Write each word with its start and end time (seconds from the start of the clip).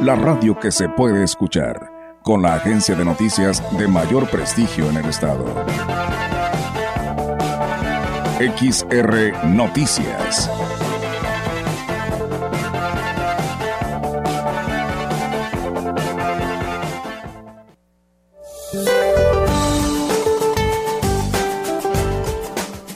la 0.00 0.14
radio 0.16 0.58
que 0.58 0.70
se 0.70 0.88
puede 0.88 1.24
escuchar, 1.24 2.20
con 2.22 2.42
la 2.42 2.54
agencia 2.54 2.94
de 2.94 3.04
noticias 3.04 3.62
de 3.78 3.86
mayor 3.88 4.28
prestigio 4.28 4.88
en 4.90 4.96
el 4.96 5.06
estado. 5.06 5.44
XR 8.38 9.46
Noticias. 9.46 10.50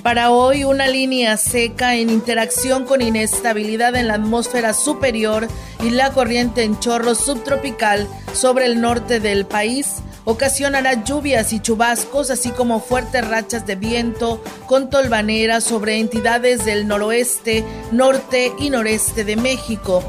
Para 0.03 0.31
hoy, 0.31 0.65
una 0.65 0.89
línea 0.89 1.37
seca 1.37 1.95
en 1.95 2.09
interacción 2.09 2.87
con 2.87 3.03
inestabilidad 3.03 3.95
en 3.95 4.09
la 4.09 4.15
atmósfera 4.15 4.73
superior 4.73 5.47
y 5.83 5.91
la 5.91 6.11
corriente 6.13 6.63
en 6.63 6.79
chorro 6.79 7.15
subtropical 7.15 8.09
sobre 8.33 8.67
el 8.67 8.81
norte 8.81 9.21
del 9.21 9.47
país 9.47 10.03
ocasionará 10.25 11.05
lluvias 11.05 11.55
y 11.55 11.61
chubascos, 11.61 12.31
así 12.31 12.51
como 12.51 12.81
fuertes 12.81 13.27
rachas 13.27 13.67
de 13.67 13.77
viento 13.77 14.43
con 14.67 14.91
tolvaneras 14.91 15.65
sobre 15.65 15.99
entidades 15.99 16.67
del 16.67 16.87
noroeste, 16.87 17.65
norte 17.93 18.53
y 18.59 18.69
noreste 18.69 19.25
de 19.25 19.37
México. 19.37 20.03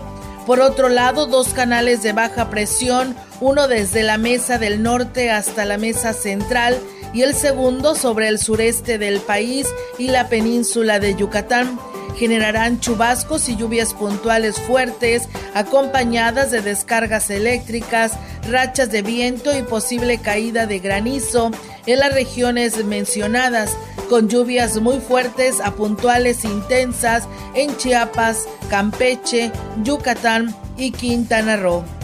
Por 0.45 0.59
otro 0.59 0.89
lado, 0.89 1.27
dos 1.27 1.49
canales 1.49 2.03
de 2.03 2.11
baja 2.11 2.49
presión, 2.49 3.15
uno 3.39 3.69
desde 3.69 4.03
la 4.03 4.17
mesa 4.17 4.57
del 4.57 4.83
norte 4.83 5.31
hasta 5.31 5.63
la 5.63 5.77
mesa 5.77 6.11
central, 6.11 6.77
y 7.13 7.21
el 7.21 7.33
segundo 7.33 7.95
sobre 7.95 8.27
el 8.27 8.39
sureste 8.39 8.97
del 8.97 9.19
país 9.19 9.67
y 9.97 10.09
la 10.09 10.27
península 10.27 10.99
de 10.99 11.15
Yucatán. 11.15 11.79
Generarán 12.19 12.81
chubascos 12.81 13.47
y 13.47 13.55
lluvias 13.55 13.93
puntuales 13.93 14.59
fuertes, 14.59 15.29
acompañadas 15.53 16.51
de 16.51 16.61
descargas 16.61 17.29
eléctricas, 17.29 18.11
rachas 18.49 18.91
de 18.91 19.01
viento 19.01 19.57
y 19.57 19.63
posible 19.63 20.17
caída 20.17 20.65
de 20.65 20.79
granizo 20.79 21.49
en 21.85 21.99
las 21.99 22.13
regiones 22.13 22.83
mencionadas, 22.83 23.77
con 24.09 24.27
lluvias 24.27 24.81
muy 24.81 24.99
fuertes 24.99 25.61
a 25.61 25.71
puntuales 25.71 26.43
intensas 26.43 27.23
en 27.53 27.77
Chiapas, 27.77 28.49
Campeche, 28.69 29.53
Yucatán 29.83 30.53
y 30.77 30.91
Quintana 30.91 31.55
Roo. 31.55 31.98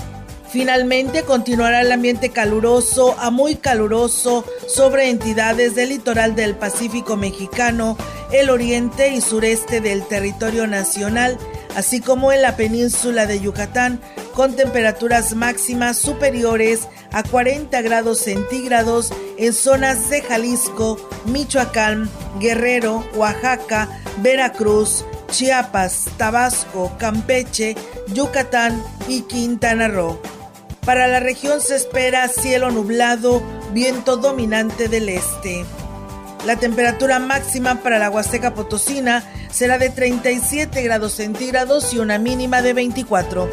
Finalmente 0.55 1.23
continuará 1.23 1.81
el 1.81 1.91
ambiente 1.91 2.29
caluroso 2.29 3.13
a 3.19 3.29
muy 3.29 3.55
caluroso 3.55 4.45
sobre 4.69 5.09
entidades 5.09 5.75
del 5.75 5.89
litoral 5.89 6.33
del 6.33 6.55
Pacífico 6.55 7.17
mexicano, 7.17 7.97
el 8.31 8.49
oriente 8.49 9.09
y 9.09 9.19
sureste 9.19 9.81
del 9.81 10.07
territorio 10.07 10.65
nacional, 10.65 11.37
así 11.75 11.99
como 11.99 12.31
en 12.31 12.41
la 12.41 12.55
península 12.55 13.25
de 13.25 13.41
Yucatán, 13.41 13.99
con 14.33 14.55
temperaturas 14.55 15.35
máximas 15.35 15.97
superiores 15.97 16.87
a 17.11 17.21
40 17.23 17.81
grados 17.81 18.19
centígrados 18.19 19.11
en 19.37 19.51
zonas 19.51 20.09
de 20.09 20.21
Jalisco, 20.21 20.97
Michoacán, 21.25 22.09
Guerrero, 22.39 23.03
Oaxaca, 23.15 23.89
Veracruz, 24.21 25.03
Chiapas, 25.29 26.05
Tabasco, 26.15 26.93
Campeche, 26.97 27.75
Yucatán 28.13 28.81
y 29.09 29.23
Quintana 29.23 29.89
Roo. 29.89 30.17
Para 30.85 31.07
la 31.07 31.19
región 31.19 31.61
se 31.61 31.75
espera 31.75 32.27
cielo 32.27 32.69
nublado, 32.69 33.41
viento 33.71 34.17
dominante 34.17 34.87
del 34.87 35.09
este. 35.09 35.65
La 36.45 36.57
temperatura 36.57 37.17
máxima 37.17 37.81
para 37.81 37.97
la 37.97 38.11
Huasteca 38.11 38.53
Potosina 38.53 39.23
será 39.49 39.79
de 39.79 39.89
37 39.89 40.83
grados 40.83 41.13
centígrados 41.13 41.91
y 41.91 41.97
una 41.97 42.19
mínima 42.19 42.61
de 42.61 42.73
24. 42.73 43.49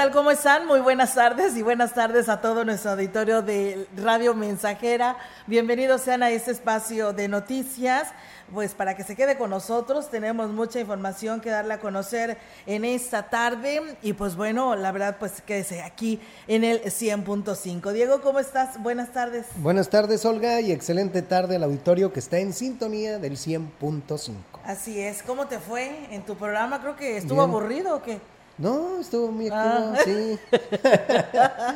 Tal? 0.00 0.12
¿Cómo 0.12 0.30
están? 0.30 0.66
Muy 0.66 0.80
buenas 0.80 1.14
tardes 1.14 1.54
y 1.58 1.62
buenas 1.62 1.92
tardes 1.92 2.30
a 2.30 2.40
todo 2.40 2.64
nuestro 2.64 2.92
auditorio 2.92 3.42
de 3.42 3.86
Radio 3.98 4.32
Mensajera. 4.32 5.18
Bienvenidos 5.46 6.00
sean 6.00 6.22
a 6.22 6.30
este 6.30 6.52
espacio 6.52 7.12
de 7.12 7.28
noticias. 7.28 8.08
Pues 8.50 8.72
para 8.72 8.96
que 8.96 9.04
se 9.04 9.14
quede 9.14 9.36
con 9.36 9.50
nosotros, 9.50 10.08
tenemos 10.08 10.48
mucha 10.52 10.80
información 10.80 11.42
que 11.42 11.50
darle 11.50 11.74
a 11.74 11.80
conocer 11.80 12.38
en 12.64 12.86
esta 12.86 13.28
tarde. 13.28 13.98
Y 14.00 14.14
pues 14.14 14.36
bueno, 14.36 14.74
la 14.74 14.90
verdad, 14.90 15.16
pues 15.20 15.42
quédese 15.42 15.82
aquí 15.82 16.18
en 16.48 16.64
el 16.64 16.82
100.5. 16.82 17.92
Diego, 17.92 18.22
¿cómo 18.22 18.38
estás? 18.38 18.82
Buenas 18.82 19.12
tardes. 19.12 19.48
Buenas 19.56 19.90
tardes, 19.90 20.24
Olga, 20.24 20.62
y 20.62 20.72
excelente 20.72 21.20
tarde 21.20 21.56
al 21.56 21.64
auditorio 21.64 22.10
que 22.10 22.20
está 22.20 22.38
en 22.38 22.54
sintonía 22.54 23.18
del 23.18 23.36
100.5. 23.36 24.32
Así 24.64 24.98
es. 24.98 25.22
¿Cómo 25.22 25.46
te 25.46 25.58
fue 25.58 26.06
en 26.10 26.22
tu 26.22 26.36
programa? 26.36 26.80
Creo 26.80 26.96
que 26.96 27.18
estuvo 27.18 27.42
aburrido 27.42 27.96
o 27.96 28.02
qué? 28.02 28.18
No, 28.60 29.00
estuvo 29.00 29.32
muy 29.32 29.48
activo, 29.48 29.94
ah. 29.94 29.98
sí. 30.04 30.38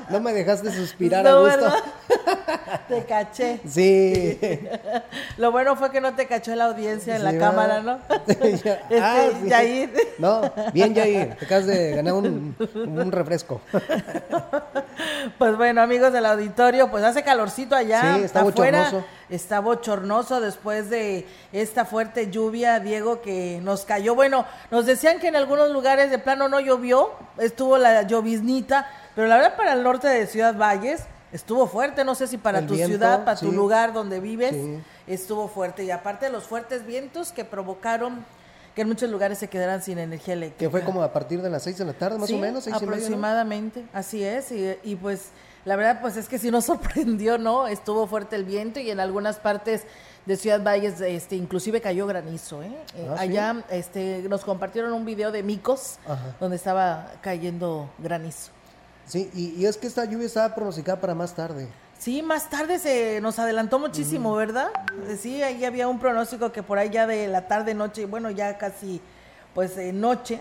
no 0.11 0.21
me 0.21 0.35
dejaste 0.35 0.71
suspirar 0.71 1.27
a 1.27 1.35
gusto. 1.37 1.73
te 2.89 3.05
caché. 3.07 3.59
Sí. 3.67 4.39
Lo 5.39 5.51
bueno 5.51 5.77
fue 5.77 5.91
que 5.91 6.03
no 6.03 6.15
te 6.15 6.27
cachó 6.27 6.55
la 6.55 6.67
audiencia 6.67 7.17
en 7.17 7.25
la 7.25 7.39
cámara, 7.39 7.81
¿no? 7.81 8.01
este, 8.27 8.79
ah, 9.01 9.31
Yair. 9.47 9.95
No, 10.19 10.43
bien 10.75 10.95
Yair, 10.95 11.37
te 11.37 11.47
acabas 11.47 11.67
de 11.67 11.97
ganar 11.97 12.13
un, 12.13 12.55
un, 12.75 13.13
refresco. 13.13 13.63
pues 15.39 15.57
bueno, 15.57 15.81
amigos 15.81 16.13
del 16.13 16.27
auditorio, 16.27 16.91
pues 16.91 17.03
hace 17.03 17.23
calorcito 17.23 17.75
allá. 17.75 18.17
Sí, 18.17 18.25
está 18.25 18.43
afuera. 18.43 18.91
Está 19.31 19.61
bochornoso 19.61 20.41
después 20.41 20.91
de 20.91 21.27
esta 21.51 21.87
fuerte 21.87 22.31
lluvia, 22.31 22.79
Diego, 22.79 23.23
que 23.23 23.59
nos 23.63 23.87
cayó. 23.87 24.15
Bueno, 24.15 24.45
nos 24.71 24.85
decían 24.85 25.19
que 25.19 25.29
en 25.29 25.37
algunos 25.37 25.71
lugares 25.71 26.11
de 26.11 26.19
plano 26.19 26.49
no 26.49 26.61
llovió, 26.61 26.74
estuvo 27.39 27.79
la 27.79 28.03
lloviznita, 28.03 28.89
pero 29.15 29.29
la 29.29 29.37
verdad 29.37 29.57
para 29.57 29.73
el 29.73 29.83
norte 29.83 30.09
de 30.09 30.27
Ciudad 30.27 30.57
Valles 30.57 31.03
estuvo 31.33 31.67
fuerte, 31.67 32.05
no 32.05 32.15
sé 32.15 32.27
si 32.27 32.39
para 32.39 32.67
tu 32.67 32.77
ciudad, 32.77 33.25
para 33.25 33.39
tu 33.39 33.53
lugar 33.53 33.93
donde 33.93 34.21
vives, 34.21 34.55
estuvo 35.07 35.49
fuerte. 35.49 35.85
Y 35.85 35.91
aparte 35.91 36.27
de 36.27 36.33
los 36.33 36.45
fuertes 36.45 36.87
vientos 36.87 37.33
que 37.33 37.45
provocaron 37.45 38.25
que 38.75 38.83
en 38.83 38.89
muchos 38.89 39.09
lugares 39.09 39.39
se 39.39 39.49
quedaran 39.49 39.83
sin 39.83 39.99
energía 39.99 40.35
eléctrica. 40.35 40.59
Que 40.59 40.71
fue 40.71 40.85
como 40.85 41.03
a 41.03 41.13
partir 41.13 41.41
de 41.43 41.51
las 41.51 41.63
seis 41.63 41.79
de 41.79 41.85
la 41.85 41.93
tarde, 41.93 42.19
más 42.19 42.31
o 42.31 42.39
menos. 42.39 42.65
Seis 42.65 42.77
aproximadamente, 42.77 43.85
así 43.93 44.25
es. 44.25 44.51
Y, 44.51 44.77
y, 44.83 44.97
pues 44.97 45.29
la 45.65 45.77
verdad, 45.77 46.01
pues 46.01 46.17
es 46.17 46.29
que 46.29 46.39
sí 46.39 46.51
nos 46.51 46.65
sorprendió, 46.67 47.39
¿no? 47.39 47.67
Estuvo 47.67 48.07
fuerte 48.07 48.37
el 48.37 48.45
viento 48.45 48.81
y 48.81 48.91
en 48.91 49.01
algunas 49.01 49.37
partes 49.37 49.85
de 50.27 50.37
Ciudad 50.37 50.63
Valles, 50.63 51.01
este, 51.01 51.37
inclusive 51.37 51.81
cayó 51.81 52.07
granizo, 52.07 52.63
¿eh? 52.63 52.75
eh 52.97 53.07
ah, 53.11 53.17
allá, 53.19 53.65
este, 53.71 54.25
nos 54.29 54.45
compartieron 54.45 54.93
un 54.93 55.05
video 55.05 55.31
de 55.31 55.43
Micos, 55.43 55.99
donde 56.41 56.57
estaba 56.57 57.13
cayendo 57.21 57.91
granizo. 57.99 58.51
Sí, 59.07 59.31
y, 59.35 59.67
es 59.67 59.77
que 59.77 59.87
esta 59.87 60.05
lluvia 60.07 60.27
estaba 60.27 60.55
pronosticada 60.55 60.99
para 60.99 61.15
más 61.15 61.35
tarde. 61.35 61.69
Sí, 61.99 62.23
más 62.23 62.49
tarde 62.49 62.79
se 62.79 63.21
nos 63.21 63.39
adelantó 63.39 63.79
muchísimo, 63.79 64.35
¿verdad? 64.35 64.69
Sí, 65.19 65.43
ahí 65.43 65.65
había 65.65 65.89
un 65.89 65.99
pronóstico 65.99 66.53
que 66.53 66.63
por 66.63 66.79
ahí 66.79 66.91
ya 66.91 67.07
de 67.07 67.29
la 67.29 67.47
tarde, 67.47 67.75
noche, 67.75 68.07
bueno, 68.07 68.31
ya 68.31 68.57
casi 68.57 69.01
pues 69.55 69.77
eh, 69.79 69.93
noche, 69.93 70.41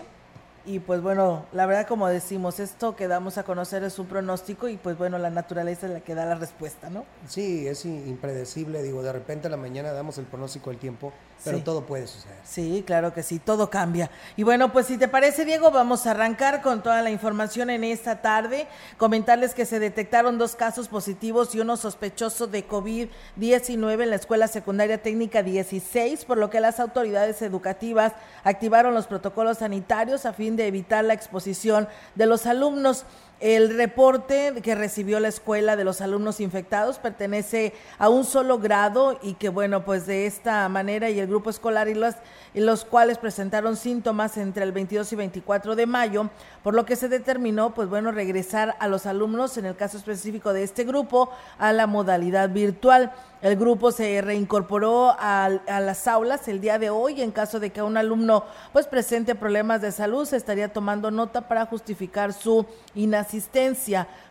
y 0.66 0.78
pues 0.78 1.02
bueno, 1.02 1.44
la 1.52 1.66
verdad 1.66 1.86
como 1.86 2.08
decimos, 2.08 2.60
esto 2.60 2.96
que 2.96 3.08
damos 3.08 3.38
a 3.38 3.42
conocer 3.44 3.82
es 3.84 3.98
un 3.98 4.06
pronóstico 4.06 4.68
y 4.68 4.76
pues 4.76 4.96
bueno, 4.96 5.18
la 5.18 5.30
naturaleza 5.30 5.86
es 5.86 5.92
la 5.92 6.00
que 6.00 6.14
da 6.14 6.24
la 6.24 6.34
respuesta, 6.36 6.90
¿no? 6.90 7.04
Sí, 7.28 7.66
es 7.66 7.84
impredecible, 7.84 8.82
digo, 8.82 9.02
de 9.02 9.12
repente 9.12 9.48
a 9.48 9.50
la 9.50 9.56
mañana 9.56 9.92
damos 9.92 10.18
el 10.18 10.24
pronóstico 10.24 10.70
del 10.70 10.78
tiempo, 10.78 11.12
pero 11.42 11.62
todo 11.62 11.84
puede 11.84 12.06
suceder. 12.06 12.36
Sí, 12.44 12.84
claro 12.86 13.12
que 13.12 13.22
sí, 13.22 13.38
todo 13.38 13.70
cambia. 13.70 14.10
Y 14.36 14.42
bueno, 14.42 14.72
pues 14.72 14.86
si 14.86 14.98
te 14.98 15.08
parece, 15.08 15.44
Diego, 15.44 15.70
vamos 15.70 16.06
a 16.06 16.12
arrancar 16.12 16.62
con 16.62 16.82
toda 16.82 17.02
la 17.02 17.10
información 17.10 17.70
en 17.70 17.84
esta 17.84 18.22
tarde. 18.22 18.66
Comentarles 18.96 19.54
que 19.54 19.66
se 19.66 19.78
detectaron 19.78 20.38
dos 20.38 20.54
casos 20.54 20.88
positivos 20.88 21.54
y 21.54 21.60
uno 21.60 21.76
sospechoso 21.76 22.46
de 22.46 22.66
COVID-19 22.66 24.02
en 24.02 24.10
la 24.10 24.16
Escuela 24.16 24.48
Secundaria 24.48 25.02
Técnica 25.02 25.42
16, 25.42 26.24
por 26.24 26.38
lo 26.38 26.50
que 26.50 26.60
las 26.60 26.80
autoridades 26.80 27.42
educativas 27.42 28.12
activaron 28.44 28.94
los 28.94 29.06
protocolos 29.06 29.58
sanitarios 29.58 30.26
a 30.26 30.32
fin 30.32 30.56
de 30.56 30.66
evitar 30.66 31.04
la 31.04 31.14
exposición 31.14 31.88
de 32.14 32.26
los 32.26 32.46
alumnos. 32.46 33.04
El 33.44 33.76
reporte 33.76 34.54
que 34.62 34.74
recibió 34.74 35.20
la 35.20 35.28
escuela 35.28 35.76
de 35.76 35.84
los 35.84 36.00
alumnos 36.00 36.40
infectados 36.40 36.98
pertenece 36.98 37.74
a 37.98 38.08
un 38.08 38.24
solo 38.24 38.58
grado 38.58 39.18
y 39.20 39.34
que 39.34 39.50
bueno, 39.50 39.84
pues 39.84 40.06
de 40.06 40.24
esta 40.24 40.66
manera 40.70 41.10
y 41.10 41.20
el 41.20 41.26
grupo 41.26 41.50
escolar 41.50 41.88
y 41.88 41.94
los, 41.94 42.14
los 42.54 42.86
cuales 42.86 43.18
presentaron 43.18 43.76
síntomas 43.76 44.38
entre 44.38 44.64
el 44.64 44.72
22 44.72 45.12
y 45.12 45.16
24 45.16 45.76
de 45.76 45.84
mayo, 45.84 46.30
por 46.62 46.72
lo 46.72 46.86
que 46.86 46.96
se 46.96 47.10
determinó 47.10 47.74
pues 47.74 47.86
bueno 47.90 48.12
regresar 48.12 48.76
a 48.80 48.88
los 48.88 49.04
alumnos 49.04 49.58
en 49.58 49.66
el 49.66 49.76
caso 49.76 49.98
específico 49.98 50.54
de 50.54 50.62
este 50.62 50.84
grupo 50.84 51.28
a 51.58 51.74
la 51.74 51.86
modalidad 51.86 52.48
virtual. 52.48 53.12
El 53.42 53.56
grupo 53.56 53.92
se 53.92 54.22
reincorporó 54.22 55.10
a, 55.18 55.44
a, 55.44 55.80
las 55.80 56.08
aulas 56.08 56.48
el 56.48 56.62
día 56.62 56.78
de 56.78 56.88
hoy. 56.88 57.20
En 57.20 57.30
caso 57.30 57.60
de 57.60 57.68
que 57.68 57.82
un 57.82 57.98
alumno 57.98 58.44
pues 58.72 58.86
presente 58.86 59.34
problemas 59.34 59.82
de 59.82 59.92
salud, 59.92 60.24
se 60.24 60.38
estaría 60.38 60.72
tomando 60.72 61.10
nota 61.10 61.46
para 61.46 61.66
justificar 61.66 62.32
su 62.32 62.64
inasistencia 62.94 63.33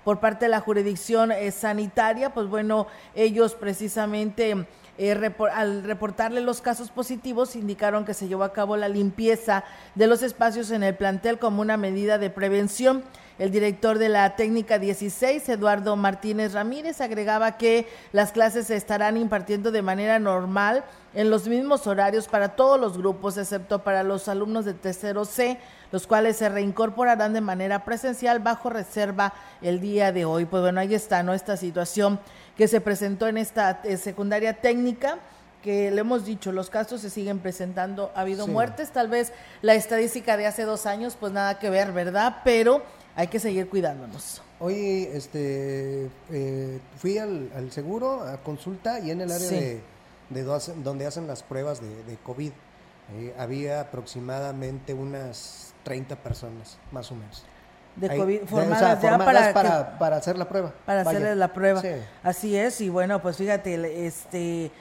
por 0.03 0.19
parte 0.19 0.45
de 0.45 0.50
la 0.50 0.59
jurisdicción 0.59 1.31
eh, 1.31 1.51
sanitaria. 1.51 2.33
Pues 2.33 2.47
bueno, 2.47 2.88
ellos 3.15 3.55
precisamente 3.55 4.65
eh, 4.97 5.33
al 5.53 5.83
reportarle 5.83 6.41
los 6.41 6.61
casos 6.61 6.91
positivos, 6.91 7.55
indicaron 7.55 8.05
que 8.05 8.13
se 8.13 8.27
llevó 8.27 8.44
a 8.44 8.53
cabo 8.53 8.77
la 8.77 8.89
limpieza 8.89 9.63
de 9.95 10.07
los 10.07 10.21
espacios 10.21 10.69
en 10.69 10.83
el 10.83 10.95
plantel 10.95 11.39
como 11.39 11.61
una 11.61 11.77
medida 11.77 12.17
de 12.17 12.29
prevención. 12.29 13.03
El 13.39 13.50
director 13.50 13.97
de 13.97 14.09
la 14.09 14.35
técnica 14.35 14.77
16, 14.77 15.50
Eduardo 15.50 15.95
Martínez 15.95 16.53
Ramírez, 16.53 17.01
agregaba 17.01 17.57
que 17.57 17.88
las 18.12 18.31
clases 18.31 18.68
se 18.68 18.75
estarán 18.75 19.18
impartiendo 19.18 19.71
de 19.71 19.81
manera 19.81 20.19
normal 20.19 20.83
en 21.15 21.31
los 21.31 21.47
mismos 21.47 21.88
horarios 21.88 22.27
para 22.27 22.50
todos 22.50 22.80
los 22.80 22.95
grupos, 22.95 23.38
excepto 23.38 23.80
para 23.80 24.03
los 24.03 24.27
alumnos 24.27 24.65
de 24.65 24.75
tercero 24.75 25.25
C, 25.25 25.57
los 25.91 26.06
cuales 26.06 26.38
se 26.38 26.47
reincorporarán 26.47 27.33
de 27.33 27.41
manera 27.41 27.85
presencial 27.85 28.39
bajo 28.39 28.69
reserva 28.69 29.33
el 29.63 29.81
día 29.81 30.12
de 30.12 30.25
hoy. 30.25 30.45
Pues 30.45 30.62
bueno, 30.62 30.79
ahí 30.79 30.94
está, 30.94 31.24
¿no? 31.24 31.33
Esta 31.33 31.57
situación 31.57 32.19
que 32.56 32.68
se 32.68 32.81
presentó 32.81 33.27
en 33.27 33.38
esta 33.38 33.81
eh, 33.83 33.97
secundaria 33.97 34.62
técnica 34.62 35.18
que 35.63 35.89
le 35.91 36.01
hemos 36.01 36.25
dicho, 36.25 36.51
los 36.51 36.69
casos 36.69 37.00
se 37.00 37.09
siguen 37.09 37.39
presentando, 37.39 38.12
ha 38.15 38.21
habido 38.21 38.47
muertes, 38.47 38.91
tal 38.91 39.07
vez 39.07 39.31
la 39.62 39.75
estadística 39.75 40.36
de 40.36 40.45
hace 40.45 40.63
dos 40.63 40.86
años, 40.86 41.15
pues 41.18 41.31
nada 41.31 41.57
que 41.57 41.69
ver, 41.69 41.94
¿verdad? 41.94 42.41
Pero 42.44 42.83
hay 43.15 43.27
que 43.27 43.39
seguir 43.39 43.69
cuidándonos. 43.69 44.42
Hoy 44.60 45.10
este, 45.12 46.10
eh, 46.31 46.80
fui 46.98 47.18
al, 47.18 47.71
seguro 47.71 48.21
a 48.21 48.38
consulta 48.38 49.00
y 49.00 49.12
en 49.12 49.21
el 49.21 49.31
área 49.31 49.50
de, 49.50 49.81
donde 50.83 51.06
hacen 51.06 51.27
las 51.27 51.44
pruebas 51.44 51.81
de, 51.81 52.18
COVID 52.24 52.51
eh, 53.15 53.33
había 53.38 53.81
aproximadamente 53.81 54.94
unas 54.94 55.74
30 55.83 56.15
personas, 56.18 56.77
más 56.92 57.12
o 57.12 57.15
menos 57.15 57.45
de 57.95 58.18
COVID 58.18 58.42
formadas, 58.45 59.01
ya 59.01 59.18
para, 59.19 59.98
para, 60.00 60.18
hacer 60.18 60.38
la 60.38 60.50
prueba. 60.50 60.74
Para 60.86 61.01
hacerle 61.01 61.36
la 61.36 61.54
prueba. 61.54 61.81
Así 62.24 62.56
es, 62.56 62.81
y 62.81 62.89
bueno, 62.89 63.21
pues 63.21 63.38
fíjate, 63.38 64.07
este 64.07 64.71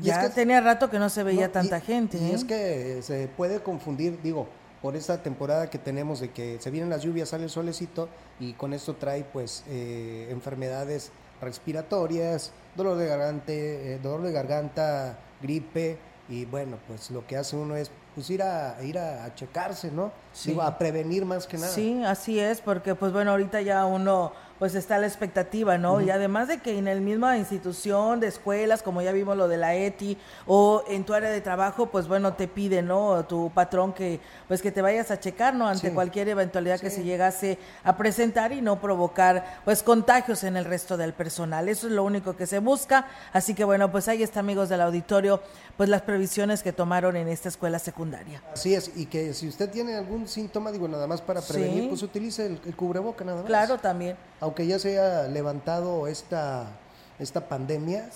ya 0.00 0.30
tenía 0.30 0.60
rato 0.60 0.90
que 0.90 0.98
no 0.98 1.08
se 1.08 1.22
veía 1.22 1.50
tanta 1.50 1.80
gente. 1.80 2.18
Y 2.18 2.30
es 2.30 2.42
¿eh? 2.42 2.46
que 2.46 3.02
se 3.02 3.28
puede 3.28 3.60
confundir, 3.60 4.20
digo, 4.22 4.48
por 4.82 4.96
esta 4.96 5.22
temporada 5.22 5.70
que 5.70 5.78
tenemos 5.78 6.20
de 6.20 6.30
que 6.30 6.58
se 6.60 6.70
vienen 6.70 6.90
las 6.90 7.02
lluvias, 7.02 7.30
sale 7.30 7.44
el 7.44 7.50
solecito 7.50 8.08
y 8.38 8.52
con 8.52 8.72
esto 8.72 8.94
trae 8.94 9.24
pues 9.24 9.64
eh, 9.68 10.28
enfermedades 10.30 11.10
respiratorias, 11.40 12.52
dolor 12.76 12.96
de 12.96 13.06
garganta, 13.06 13.52
eh, 13.52 13.98
dolor 14.02 14.22
de 14.22 14.32
garganta, 14.32 15.18
gripe 15.40 15.98
y 16.28 16.44
bueno, 16.44 16.78
pues 16.86 17.10
lo 17.10 17.26
que 17.26 17.36
hace 17.36 17.56
uno 17.56 17.76
es 17.76 17.90
pues 18.14 18.30
ir 18.30 18.42
a 18.42 18.82
ir 18.82 18.98
a, 18.98 19.32
checarse, 19.34 19.90
¿no? 19.90 20.12
Sí. 20.32 20.56
a 20.60 20.76
prevenir 20.76 21.24
más 21.24 21.46
que 21.46 21.56
nada. 21.56 21.68
Sí, 21.68 22.02
así 22.04 22.38
es, 22.38 22.60
porque 22.60 22.94
pues 22.94 23.12
bueno, 23.12 23.30
ahorita 23.30 23.60
ya 23.62 23.84
uno 23.86 24.32
pues 24.58 24.74
está 24.74 24.98
la 24.98 25.06
expectativa, 25.06 25.78
¿no? 25.78 26.00
Y 26.00 26.10
además 26.10 26.48
de 26.48 26.58
que 26.58 26.78
en 26.78 26.88
el 26.88 27.00
misma 27.00 27.38
institución 27.38 28.20
de 28.20 28.26
escuelas, 28.26 28.82
como 28.82 29.02
ya 29.02 29.12
vimos 29.12 29.36
lo 29.36 29.48
de 29.48 29.56
la 29.56 29.74
ETI, 29.74 30.18
o 30.46 30.82
en 30.88 31.04
tu 31.04 31.14
área 31.14 31.30
de 31.30 31.40
trabajo, 31.40 31.86
pues 31.86 32.08
bueno, 32.08 32.34
te 32.34 32.48
pide, 32.48 32.82
¿no? 32.82 33.24
Tu 33.26 33.50
patrón 33.54 33.92
que, 33.92 34.20
pues 34.48 34.60
que 34.60 34.72
te 34.72 34.82
vayas 34.82 35.10
a 35.10 35.20
checar, 35.20 35.54
¿no? 35.54 35.68
Ante 35.68 35.92
cualquier 35.92 36.28
eventualidad 36.28 36.80
que 36.80 36.90
se 36.90 37.04
llegase 37.04 37.58
a 37.84 37.96
presentar 37.96 38.52
y 38.52 38.60
no 38.60 38.80
provocar, 38.80 39.60
pues, 39.64 39.82
contagios 39.82 40.42
en 40.44 40.56
el 40.56 40.64
resto 40.64 40.96
del 40.96 41.12
personal. 41.12 41.68
Eso 41.68 41.86
es 41.86 41.92
lo 41.92 42.02
único 42.02 42.36
que 42.36 42.46
se 42.46 42.58
busca. 42.58 43.06
Así 43.32 43.54
que 43.54 43.64
bueno, 43.64 43.90
pues 43.92 44.08
ahí 44.08 44.22
está, 44.22 44.40
amigos 44.40 44.68
del 44.68 44.80
auditorio, 44.80 45.40
pues 45.76 45.88
las 45.88 46.02
previsiones 46.02 46.62
que 46.62 46.72
tomaron 46.72 47.16
en 47.16 47.28
esta 47.28 47.48
escuela 47.48 47.78
secundaria. 47.78 48.42
Así 48.52 48.74
es, 48.74 48.90
y 48.96 49.06
que 49.06 49.34
si 49.34 49.48
usted 49.48 49.70
tiene 49.70 49.94
algún 49.94 50.26
síntoma, 50.26 50.72
digo, 50.72 50.88
nada 50.88 51.06
más 51.06 51.20
para 51.20 51.40
prevenir, 51.40 51.88
pues 51.88 52.02
utilice 52.02 52.46
el, 52.46 52.60
el 52.66 52.74
cubreboca, 52.74 53.24
nada 53.24 53.38
más. 53.38 53.46
Claro, 53.46 53.78
también 53.78 54.16
aunque 54.48 54.66
ya 54.66 54.78
se 54.78 54.98
haya 54.98 55.28
levantado 55.28 56.06
esta, 56.06 56.70
esta 57.18 57.50
pandemia, 57.50 58.08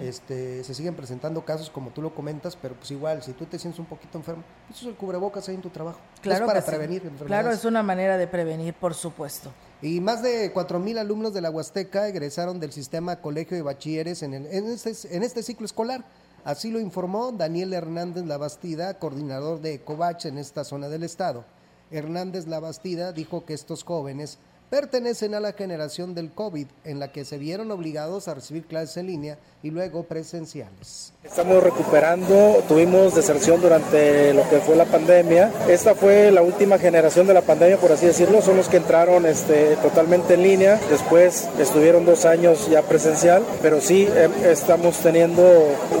este, 0.00 0.62
se 0.62 0.72
siguen 0.72 0.94
presentando 0.94 1.44
casos 1.44 1.68
como 1.68 1.90
tú 1.90 2.00
lo 2.00 2.14
comentas, 2.14 2.54
pero 2.54 2.76
pues 2.76 2.92
igual, 2.92 3.24
si 3.24 3.32
tú 3.32 3.44
te 3.44 3.58
sientes 3.58 3.80
un 3.80 3.86
poquito 3.86 4.16
enfermo, 4.16 4.44
pues 4.68 4.78
eso 4.78 4.88
es 4.88 4.92
el 4.92 4.96
cubrebocas 4.96 5.48
ahí 5.48 5.56
en 5.56 5.62
tu 5.62 5.70
trabajo. 5.70 5.98
Claro 6.20 6.44
es 6.44 6.48
para 6.48 6.64
prevenir 6.64 7.02
enfermedades. 7.02 7.26
Claro, 7.26 7.50
es 7.50 7.64
una 7.64 7.82
manera 7.82 8.16
de 8.18 8.28
prevenir, 8.28 8.72
por 8.74 8.94
supuesto. 8.94 9.50
Y 9.82 10.00
más 10.00 10.22
de 10.22 10.54
4.000 10.54 10.98
alumnos 10.98 11.34
de 11.34 11.40
la 11.40 11.50
Huasteca 11.50 12.06
egresaron 12.06 12.60
del 12.60 12.70
sistema 12.70 13.16
colegio 13.16 13.56
de 13.56 13.64
bachilleres 13.64 14.22
en, 14.22 14.34
en, 14.34 14.66
este, 14.68 14.92
en 15.10 15.24
este 15.24 15.42
ciclo 15.42 15.66
escolar. 15.66 16.04
Así 16.44 16.70
lo 16.70 16.78
informó 16.78 17.32
Daniel 17.32 17.72
Hernández 17.72 18.26
Labastida, 18.26 18.96
coordinador 19.00 19.60
de 19.60 19.74
ECOVACH 19.74 20.26
en 20.26 20.38
esta 20.38 20.62
zona 20.62 20.88
del 20.88 21.02
estado. 21.02 21.44
Hernández 21.90 22.46
Labastida 22.46 23.10
dijo 23.10 23.44
que 23.44 23.54
estos 23.54 23.82
jóvenes 23.82 24.38
pertenecen 24.70 25.34
a 25.34 25.40
la 25.40 25.52
generación 25.52 26.14
del 26.14 26.30
COVID, 26.30 26.66
en 26.84 27.00
la 27.00 27.10
que 27.10 27.24
se 27.24 27.38
vieron 27.38 27.72
obligados 27.72 28.28
a 28.28 28.34
recibir 28.34 28.64
clases 28.64 28.98
en 28.98 29.08
línea 29.08 29.38
y 29.62 29.70
luego 29.70 30.04
presenciales. 30.04 31.12
Estamos 31.24 31.62
recuperando, 31.62 32.62
tuvimos 32.66 33.14
deserción 33.14 33.60
durante 33.60 34.32
lo 34.32 34.48
que 34.48 34.58
fue 34.58 34.76
la 34.76 34.86
pandemia. 34.86 35.50
Esta 35.68 35.94
fue 35.94 36.30
la 36.30 36.42
última 36.42 36.78
generación 36.78 37.26
de 37.26 37.34
la 37.34 37.42
pandemia, 37.42 37.76
por 37.76 37.92
así 37.92 38.06
decirlo, 38.06 38.40
son 38.40 38.56
los 38.56 38.68
que 38.68 38.78
entraron 38.78 39.26
este, 39.26 39.76
totalmente 39.76 40.34
en 40.34 40.42
línea, 40.44 40.80
después 40.88 41.48
estuvieron 41.58 42.06
dos 42.06 42.24
años 42.24 42.68
ya 42.70 42.82
presencial, 42.82 43.42
pero 43.60 43.80
sí 43.80 44.08
em, 44.14 44.32
estamos 44.44 44.96
teniendo 44.98 45.42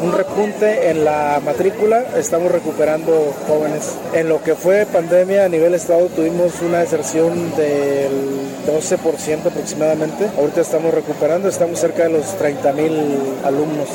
un 0.00 0.12
repunte 0.12 0.90
en 0.90 1.04
la 1.04 1.42
matrícula, 1.44 2.06
estamos 2.16 2.52
recuperando 2.52 3.34
jóvenes. 3.48 3.96
En 4.14 4.28
lo 4.28 4.42
que 4.42 4.54
fue 4.54 4.86
pandemia 4.86 5.44
a 5.44 5.48
nivel 5.48 5.74
estado 5.74 6.06
tuvimos 6.06 6.62
una 6.62 6.78
deserción 6.78 7.54
del 7.56 8.59
12% 8.66 9.46
aproximadamente. 9.46 10.30
Ahorita 10.36 10.60
estamos 10.60 10.92
recuperando, 10.92 11.48
estamos 11.48 11.78
cerca 11.78 12.04
de 12.04 12.10
los 12.10 12.36
30 12.36 12.72
mil 12.72 12.92
alumnos. 13.44 13.88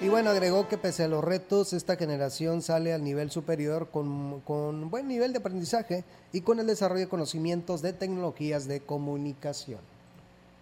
Y 0.00 0.08
bueno, 0.08 0.30
agregó 0.30 0.66
que 0.66 0.78
pese 0.78 1.04
a 1.04 1.08
los 1.08 1.22
retos, 1.22 1.72
esta 1.72 1.94
generación 1.96 2.60
sale 2.60 2.92
al 2.92 3.04
nivel 3.04 3.30
superior 3.30 3.88
con, 3.90 4.40
con 4.40 4.90
buen 4.90 5.06
nivel 5.06 5.32
de 5.32 5.38
aprendizaje 5.38 6.04
y 6.32 6.40
con 6.40 6.58
el 6.58 6.66
desarrollo 6.66 7.02
de 7.02 7.08
conocimientos 7.08 7.82
de 7.82 7.92
tecnologías 7.92 8.66
de 8.66 8.80
comunicación. 8.80 9.78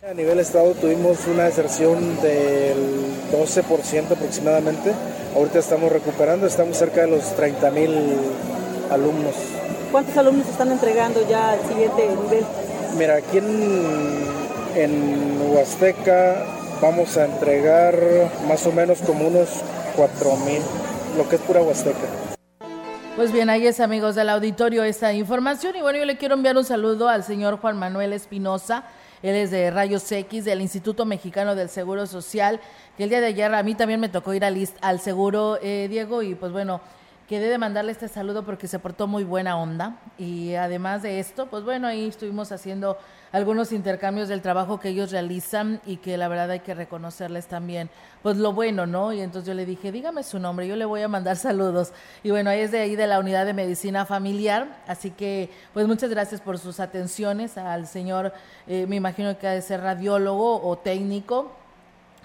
A 0.02 0.14
nivel 0.14 0.38
estado 0.40 0.72
tuvimos 0.72 1.26
una 1.26 1.44
deserción 1.44 2.20
del 2.22 2.76
12% 3.32 4.12
aproximadamente. 4.12 4.92
Ahorita 5.34 5.58
estamos 5.58 5.92
recuperando, 5.92 6.46
estamos 6.46 6.76
cerca 6.76 7.02
de 7.02 7.08
los 7.08 7.36
30 7.36 7.70
mil 7.70 7.90
alumnos. 8.90 9.34
¿Cuántos 9.92 10.16
alumnos 10.16 10.48
están 10.48 10.70
entregando 10.72 11.26
ya 11.28 11.52
al 11.52 11.60
siguiente 11.66 12.08
nivel? 12.08 12.44
Mira, 12.96 13.16
aquí 13.16 13.38
en, 13.38 15.40
Huasteca 15.52 16.44
vamos 16.82 17.16
a 17.16 17.24
entregar 17.24 17.94
más 18.46 18.66
o 18.66 18.72
menos 18.72 19.00
como 19.00 19.28
unos 19.28 19.48
4 19.96 20.36
mil, 20.38 20.60
lo 21.16 21.28
que 21.28 21.36
es 21.36 21.42
pura 21.42 21.62
Huasteca. 21.62 21.98
Pues 23.16 23.32
bien, 23.32 23.50
ahí 23.50 23.66
es 23.66 23.80
amigos 23.80 24.14
del 24.14 24.28
auditorio 24.28 24.84
esta 24.84 25.12
información 25.12 25.76
y 25.76 25.82
bueno, 25.82 25.98
yo 25.98 26.04
le 26.04 26.16
quiero 26.16 26.34
enviar 26.34 26.56
un 26.56 26.64
saludo 26.64 27.08
al 27.08 27.24
señor 27.24 27.58
Juan 27.58 27.76
Manuel 27.76 28.12
Espinosa. 28.12 28.84
Él 29.22 29.34
es 29.34 29.50
de 29.50 29.70
Rayos 29.70 30.10
X, 30.10 30.44
del 30.44 30.60
Instituto 30.60 31.04
Mexicano 31.04 31.54
del 31.54 31.68
Seguro 31.68 32.06
Social, 32.06 32.60
que 32.96 33.04
el 33.04 33.10
día 33.10 33.20
de 33.20 33.26
ayer 33.26 33.54
a 33.54 33.62
mí 33.62 33.74
también 33.74 34.00
me 34.00 34.08
tocó 34.08 34.32
ir 34.32 34.44
al, 34.44 34.56
al 34.80 35.00
seguro, 35.00 35.58
eh, 35.62 35.88
Diego, 35.90 36.22
y 36.22 36.34
pues 36.34 36.52
bueno, 36.52 36.80
quedé 37.30 37.48
de 37.48 37.58
mandarle 37.58 37.92
este 37.92 38.08
saludo 38.08 38.44
porque 38.44 38.66
se 38.66 38.80
portó 38.80 39.06
muy 39.06 39.22
buena 39.22 39.56
onda. 39.56 40.00
Y 40.18 40.56
además 40.56 41.02
de 41.02 41.20
esto, 41.20 41.46
pues 41.46 41.62
bueno, 41.62 41.86
ahí 41.86 42.08
estuvimos 42.08 42.50
haciendo 42.50 42.98
algunos 43.30 43.70
intercambios 43.70 44.26
del 44.26 44.42
trabajo 44.42 44.80
que 44.80 44.88
ellos 44.88 45.12
realizan 45.12 45.80
y 45.86 45.98
que 45.98 46.16
la 46.16 46.26
verdad 46.26 46.50
hay 46.50 46.58
que 46.58 46.74
reconocerles 46.74 47.46
también, 47.46 47.88
pues 48.24 48.36
lo 48.36 48.52
bueno, 48.52 48.84
¿no? 48.84 49.12
Y 49.12 49.20
entonces 49.20 49.46
yo 49.46 49.54
le 49.54 49.64
dije, 49.64 49.92
dígame 49.92 50.24
su 50.24 50.40
nombre, 50.40 50.66
yo 50.66 50.74
le 50.74 50.84
voy 50.84 51.02
a 51.02 51.08
mandar 51.08 51.36
saludos. 51.36 51.92
Y 52.24 52.32
bueno, 52.32 52.50
ahí 52.50 52.62
es 52.62 52.72
de 52.72 52.80
ahí 52.80 52.96
de 52.96 53.06
la 53.06 53.20
unidad 53.20 53.46
de 53.46 53.54
medicina 53.54 54.04
familiar, 54.06 54.82
así 54.88 55.12
que 55.12 55.50
pues 55.72 55.86
muchas 55.86 56.10
gracias 56.10 56.40
por 56.40 56.58
sus 56.58 56.80
atenciones 56.80 57.56
al 57.56 57.86
señor, 57.86 58.32
eh, 58.66 58.86
me 58.88 58.96
imagino 58.96 59.38
que 59.38 59.46
ha 59.46 59.52
de 59.52 59.62
ser 59.62 59.82
radiólogo 59.82 60.68
o 60.68 60.78
técnico 60.78 61.59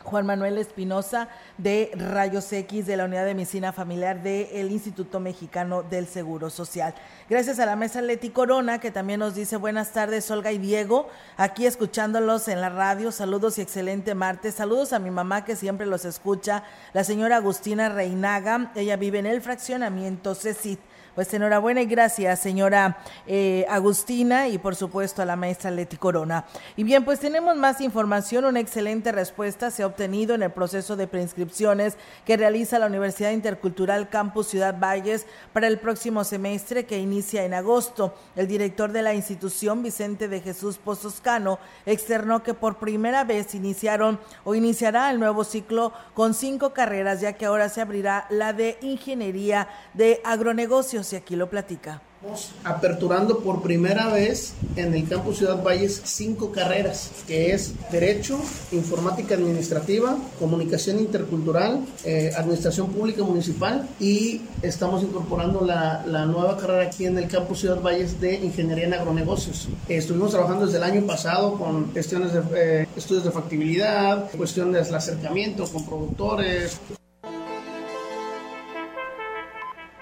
Juan 0.05 0.25
Manuel 0.25 0.57
Espinosa 0.59 1.27
de 1.57 1.91
Rayos 1.95 2.53
X 2.53 2.85
de 2.85 2.95
la 2.95 3.05
Unidad 3.05 3.25
de 3.25 3.33
Medicina 3.33 3.73
Familiar 3.73 4.21
del 4.21 4.71
Instituto 4.71 5.19
Mexicano 5.19 5.83
del 5.83 6.07
Seguro 6.07 6.49
Social. 6.49 6.93
Gracias 7.27 7.59
a 7.59 7.65
la 7.65 7.75
mesa 7.75 8.01
Leti 8.01 8.29
Corona, 8.29 8.79
que 8.79 8.91
también 8.91 9.19
nos 9.19 9.33
dice 9.33 9.57
buenas 9.57 9.91
tardes, 9.91 10.29
Olga 10.29 10.51
y 10.51 10.59
Diego, 10.59 11.09
aquí 11.37 11.65
escuchándolos 11.65 12.47
en 12.47 12.61
la 12.61 12.69
radio. 12.69 13.11
Saludos 13.11 13.57
y 13.57 13.61
excelente 13.61 14.13
martes. 14.13 14.55
Saludos 14.55 14.93
a 14.93 14.99
mi 14.99 15.09
mamá 15.09 15.43
que 15.43 15.55
siempre 15.55 15.87
los 15.87 16.05
escucha, 16.05 16.63
la 16.93 17.03
señora 17.03 17.37
Agustina 17.37 17.89
Reinaga. 17.89 18.71
Ella 18.75 18.97
vive 18.97 19.19
en 19.19 19.25
el 19.25 19.41
fraccionamiento 19.41 20.35
CECIT. 20.35 20.79
Pues 21.15 21.33
enhorabuena 21.33 21.81
y 21.81 21.85
gracias, 21.85 22.41
señora 22.41 22.97
eh, 23.25 23.65
Agustina, 23.69 24.49
y 24.49 24.57
por 24.57 24.75
supuesto 24.75 25.21
a 25.21 25.25
la 25.25 25.37
maestra 25.37 25.71
Leti 25.71 25.95
Corona. 25.95 26.43
Y 26.75 26.83
bien, 26.83 27.05
pues 27.05 27.21
tenemos 27.21 27.55
más 27.55 27.79
información. 27.79 28.43
Una 28.43 28.59
excelente 28.59 29.13
respuesta 29.13 29.71
se 29.71 29.83
ha 29.83 29.87
obtenido 29.87 30.35
en 30.35 30.43
el 30.43 30.51
proceso 30.51 30.97
de 30.97 31.07
preinscripciones 31.07 31.95
que 32.25 32.35
realiza 32.35 32.79
la 32.79 32.87
Universidad 32.87 33.31
Intercultural 33.31 34.09
Campus 34.09 34.47
Ciudad 34.47 34.77
Valles 34.77 35.25
para 35.53 35.67
el 35.67 35.79
próximo 35.79 36.25
semestre 36.25 36.85
que 36.85 36.99
inicia 36.99 37.45
en 37.45 37.53
agosto. 37.53 38.13
El 38.35 38.49
director 38.49 38.91
de 38.91 39.01
la 39.01 39.13
institución, 39.13 39.83
Vicente 39.83 40.27
de 40.27 40.41
Jesús 40.41 40.79
Pozoscano, 40.79 41.59
externó 41.85 42.43
que 42.43 42.53
por 42.53 42.75
primera 42.75 43.23
vez 43.23 43.55
iniciaron 43.55 44.19
o 44.43 44.53
iniciará 44.53 45.09
el 45.11 45.19
nuevo 45.21 45.45
ciclo 45.45 45.93
con 46.13 46.33
cinco 46.33 46.73
carreras, 46.73 47.21
ya 47.21 47.33
que 47.33 47.45
ahora 47.45 47.69
se 47.69 47.79
abrirá 47.79 48.27
la 48.29 48.51
de 48.51 48.77
Ingeniería 48.81 49.69
de 49.93 50.19
Agronegocios 50.25 51.04
y 51.13 51.15
aquí 51.15 51.35
lo 51.35 51.49
platica. 51.49 52.01
Estamos 52.15 52.51
aperturando 52.63 53.39
por 53.39 53.61
primera 53.61 54.11
vez 54.11 54.53
en 54.75 54.95
el 54.95 55.07
campus 55.07 55.37
Ciudad 55.37 55.61
Valles 55.61 56.01
cinco 56.05 56.51
carreras, 56.51 57.11
que 57.27 57.51
es 57.51 57.73
Derecho, 57.91 58.39
Informática 58.71 59.35
Administrativa, 59.35 60.17
Comunicación 60.39 60.99
Intercultural, 60.99 61.85
eh, 62.03 62.31
Administración 62.35 62.87
Pública 62.91 63.23
Municipal 63.23 63.87
y 63.99 64.41
estamos 64.63 65.03
incorporando 65.03 65.61
la, 65.63 66.03
la, 66.07 66.25
nueva 66.25 66.57
carrera 66.57 66.87
aquí 66.87 67.05
en 67.05 67.19
el 67.19 67.27
campus 67.27 67.59
Ciudad 67.59 67.79
Valles 67.79 68.19
de 68.19 68.35
Ingeniería 68.35 68.85
en 68.85 68.93
Agronegocios. 68.95 69.67
estuvimos 69.87 70.31
trabajando 70.31 70.65
desde 70.65 70.79
el 70.79 70.83
año 70.83 71.05
pasado 71.05 71.59
con 71.59 71.91
cuestiones 71.91 72.33
de 72.33 72.41
eh, 72.55 72.87
estudios 72.95 73.23
de 73.23 73.31
factibilidad, 73.31 74.31
cuestiones 74.31 74.89
de 74.89 74.95
acercamiento 74.95 75.65
con 75.65 75.85
productores. 75.85 76.79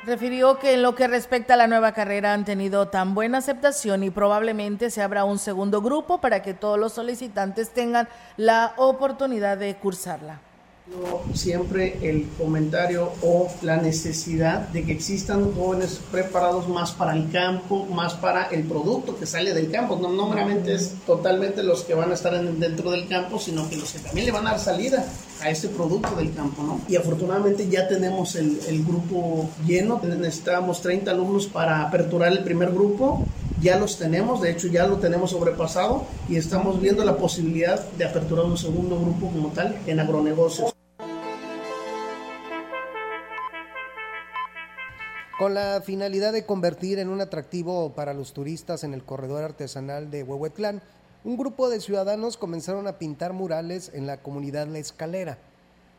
Refirió 0.06 0.60
que 0.60 0.74
en 0.74 0.82
lo 0.82 0.96
que 0.96 1.08
respecta 1.08 1.54
a 1.54 1.58
la 1.58 1.68
nueva 1.68 1.94
carrera 1.94 2.34
han 2.34 2.44
tenido 2.44 2.90
tan 2.90 3.16
buena 3.16 3.38
aceptación 3.38 4.04
y 4.04 4.10
probablemente 4.10 4.90
se 4.90 5.02
abra 5.02 5.24
un 5.24 5.40
segundo 5.40 5.82
grupo 5.82 6.20
para 6.20 6.42
que 6.42 6.54
todos 6.54 6.78
los 6.78 6.92
solicitantes 6.92 7.70
tengan 7.70 8.10
la 8.36 8.74
oportunidad 8.76 9.58
de 9.58 9.76
cursarla 9.78 10.42
siempre 11.34 11.98
el 12.02 12.28
comentario 12.38 13.12
o 13.22 13.50
la 13.62 13.78
necesidad 13.78 14.68
de 14.70 14.84
que 14.84 14.92
existan 14.92 15.54
jóvenes 15.54 16.02
preparados 16.12 16.68
más 16.68 16.92
para 16.92 17.16
el 17.16 17.32
campo, 17.32 17.86
más 17.86 18.14
para 18.16 18.46
el 18.46 18.64
producto 18.64 19.18
que 19.18 19.26
sale 19.26 19.54
del 19.54 19.72
campo. 19.72 19.98
No, 20.02 20.10
no 20.10 20.28
meramente 20.28 20.74
es 20.74 20.94
totalmente 21.06 21.64
los 21.64 21.84
que 21.84 21.94
van 21.94 22.12
a 22.12 22.14
estar 22.14 22.40
dentro 22.42 22.92
del 22.92 23.08
campo, 23.08 23.40
sino 23.40 23.70
que 23.70 23.78
los 23.78 23.92
que 23.92 24.00
también 24.00 24.26
le 24.26 24.32
van 24.32 24.48
a 24.48 24.52
dar 24.52 24.60
salida 24.60 25.06
a 25.42 25.50
ese 25.50 25.70
producto 25.70 26.16
del 26.16 26.34
campo. 26.34 26.64
¿no? 26.64 26.82
Y 26.88 26.96
afortunadamente 26.96 27.68
ya 27.70 27.88
tenemos 27.88 28.36
el, 28.36 28.60
el 28.68 28.84
grupo 28.84 29.50
lleno, 29.66 30.02
necesitábamos 30.04 30.82
30 30.82 31.12
alumnos 31.12 31.48
para 31.48 31.82
aperturar 31.82 32.32
el 32.32 32.44
primer 32.44 32.72
grupo 32.72 33.26
ya 33.64 33.78
los 33.78 33.98
tenemos, 33.98 34.42
de 34.42 34.52
hecho 34.52 34.68
ya 34.68 34.86
lo 34.88 34.98
tenemos 34.98 35.32
sobrepasado 35.32 36.04
y 36.28 36.36
estamos 36.36 36.82
viendo 36.82 37.06
la 37.06 37.16
posibilidad 37.16 37.82
de 37.92 38.04
aperturar 38.04 38.44
un 38.44 38.58
segundo 38.58 39.00
grupo 39.00 39.28
como 39.28 39.50
tal 39.50 39.78
en 39.88 40.02
agronegocios. 40.02 40.73
Con 45.44 45.56
la 45.56 45.82
finalidad 45.82 46.32
de 46.32 46.46
convertir 46.46 47.00
en 47.00 47.10
un 47.10 47.20
atractivo 47.20 47.92
para 47.92 48.14
los 48.14 48.32
turistas 48.32 48.86
en 48.86 48.94
el 48.94 49.04
corredor 49.04 49.44
artesanal 49.44 50.10
de 50.10 50.24
Huehuetlán, 50.24 50.82
un 51.26 51.36
grupo 51.36 51.70
de 51.70 51.82
ciudadanos 51.82 52.38
comenzaron 52.38 52.88
a 52.88 52.98
pintar 52.98 53.34
murales 53.34 53.92
en 53.94 54.08
la 54.08 54.22
comunidad 54.22 54.68
La 54.68 54.80
Escalera. 54.80 55.38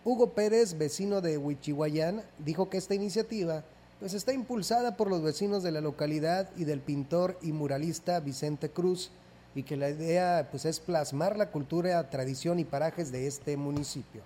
Hugo 0.02 0.30
Pérez, 0.30 0.78
vecino 0.78 1.20
de 1.20 1.36
Huichihuayán, 1.36 2.22
dijo 2.38 2.70
que 2.70 2.78
esta 2.78 2.94
iniciativa 2.94 3.64
pues, 4.00 4.14
está 4.14 4.32
impulsada 4.32 4.96
por 4.96 5.10
los 5.10 5.22
vecinos 5.22 5.62
de 5.62 5.72
la 5.72 5.82
localidad 5.82 6.48
y 6.56 6.64
del 6.64 6.80
pintor 6.80 7.38
y 7.42 7.52
muralista 7.52 8.20
Vicente 8.20 8.70
Cruz 8.70 9.10
y 9.54 9.64
que 9.64 9.76
la 9.76 9.90
idea 9.90 10.48
pues, 10.50 10.64
es 10.64 10.80
plasmar 10.80 11.36
la 11.36 11.50
cultura, 11.50 12.08
tradición 12.08 12.60
y 12.60 12.64
parajes 12.64 13.12
de 13.12 13.26
este 13.26 13.58
municipio. 13.58 14.22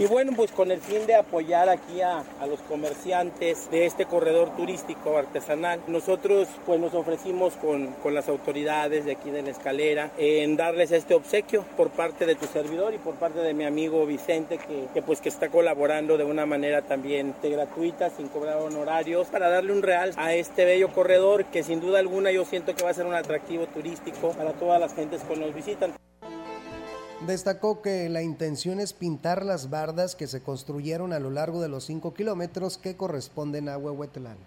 Y 0.00 0.06
bueno, 0.06 0.32
pues 0.34 0.50
con 0.50 0.70
el 0.70 0.80
fin 0.80 1.06
de 1.06 1.14
apoyar 1.14 1.68
aquí 1.68 2.00
a, 2.00 2.24
los 2.48 2.58
comerciantes 2.60 3.70
de 3.70 3.84
este 3.84 4.06
corredor 4.06 4.48
turístico 4.56 5.18
artesanal, 5.18 5.78
nosotros 5.88 6.48
pues 6.64 6.80
nos 6.80 6.94
ofrecimos 6.94 7.52
con, 7.56 7.88
con, 8.02 8.14
las 8.14 8.26
autoridades 8.30 9.04
de 9.04 9.12
aquí 9.12 9.30
de 9.30 9.42
la 9.42 9.50
escalera 9.50 10.10
en 10.16 10.56
darles 10.56 10.90
este 10.90 11.12
obsequio 11.12 11.66
por 11.76 11.90
parte 11.90 12.24
de 12.24 12.34
tu 12.34 12.46
servidor 12.46 12.94
y 12.94 12.96
por 12.96 13.16
parte 13.16 13.40
de 13.40 13.52
mi 13.52 13.64
amigo 13.64 14.06
Vicente 14.06 14.56
que, 14.56 14.86
que 14.94 15.02
pues 15.02 15.20
que 15.20 15.28
está 15.28 15.50
colaborando 15.50 16.16
de 16.16 16.24
una 16.24 16.46
manera 16.46 16.80
también 16.80 17.34
gratuita, 17.42 18.08
sin 18.08 18.28
cobrar 18.28 18.56
honorarios, 18.56 19.26
para 19.26 19.50
darle 19.50 19.72
un 19.74 19.82
real 19.82 20.14
a 20.16 20.32
este 20.32 20.64
bello 20.64 20.88
corredor 20.94 21.44
que 21.44 21.62
sin 21.62 21.78
duda 21.78 21.98
alguna 21.98 22.32
yo 22.32 22.46
siento 22.46 22.74
que 22.74 22.84
va 22.84 22.88
a 22.88 22.94
ser 22.94 23.04
un 23.04 23.14
atractivo 23.14 23.66
turístico 23.66 24.30
para 24.32 24.54
todas 24.54 24.80
las 24.80 24.94
gentes 24.94 25.20
que 25.24 25.36
nos 25.36 25.54
visitan. 25.54 25.92
Destacó 27.26 27.82
que 27.82 28.08
la 28.08 28.22
intención 28.22 28.80
es 28.80 28.94
pintar 28.94 29.44
las 29.44 29.68
bardas 29.68 30.16
que 30.16 30.26
se 30.26 30.42
construyeron 30.42 31.12
a 31.12 31.18
lo 31.18 31.28
largo 31.28 31.60
de 31.60 31.68
los 31.68 31.84
5 31.84 32.14
kilómetros 32.14 32.78
que 32.78 32.96
corresponden 32.96 33.68
a 33.68 33.76
Huehuetlán. 33.76 34.38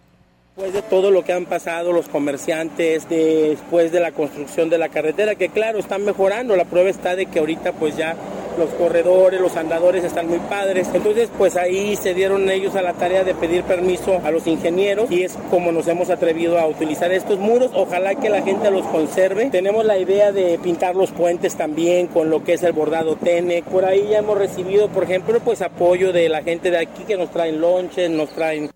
Después 0.56 0.74
de 0.74 0.84
todo 0.84 1.10
lo 1.10 1.24
que 1.24 1.34
han 1.34 1.48
pasado 1.48 1.92
los 1.94 2.08
comerciantes, 2.08 3.10
después 3.10 3.92
de 3.92 4.00
la 4.00 4.12
construcción 4.12 4.70
de 4.70 4.78
la 4.78 4.90
carretera, 4.90 5.34
que 5.34 5.50
claro, 5.50 5.80
están 5.80 6.06
mejorando, 6.06 6.56
la 6.56 6.66
prueba 6.66 6.92
está 6.92 7.16
de 7.16 7.26
que 7.26 7.40
ahorita 7.40 7.72
pues 7.72 7.98
ya 7.98 8.16
los 8.60 8.70
corredores, 8.76 9.42
los 9.42 9.56
andadores 9.56 10.04
están 10.04 10.28
muy 10.28 10.38
padres. 10.38 10.90
Entonces, 10.94 11.32
pues 11.40 11.56
ahí 11.56 11.96
se 11.96 12.14
dieron 12.14 12.52
ellos 12.52 12.76
a 12.76 12.84
la 12.84 12.94
tarea 12.94 13.24
de 13.24 13.34
pedir 13.34 13.64
permiso 13.64 14.22
a 14.24 14.30
los 14.30 14.46
ingenieros 14.46 15.10
y 15.10 15.24
es 15.24 15.36
como 15.50 15.72
nos 15.72 15.88
hemos 15.88 16.12
atrevido 16.12 16.60
a 16.60 16.68
utilizar 16.68 17.12
estos 17.12 17.40
muros. 17.40 17.72
Ojalá 17.74 18.14
que 18.14 18.30
la 18.30 18.44
gente 18.44 18.70
los 18.70 18.86
conserve. 18.86 19.50
Tenemos 19.50 19.86
la 19.86 19.98
idea 19.98 20.32
de 20.32 20.60
pintar 20.60 20.96
los 20.96 21.10
puentes 21.10 21.56
también 21.56 22.06
con 22.06 22.30
lo 22.30 22.44
que 22.44 22.54
es 22.54 22.62
el 22.62 22.74
bordado 22.74 23.16
Tene. 23.16 23.64
Por 23.64 23.86
ahí 23.86 24.10
ya 24.12 24.20
hemos 24.20 24.38
recibido, 24.38 24.88
por 24.90 25.06
ejemplo, 25.06 25.40
pues 25.40 25.64
apoyo 25.64 26.14
de 26.14 26.30
la 26.30 26.44
gente 26.44 26.70
de 26.70 26.78
aquí 26.78 27.06
que 27.06 27.18
nos 27.18 27.32
traen 27.32 27.60
lonches, 27.60 28.12
nos 28.12 28.30
traen 28.30 28.70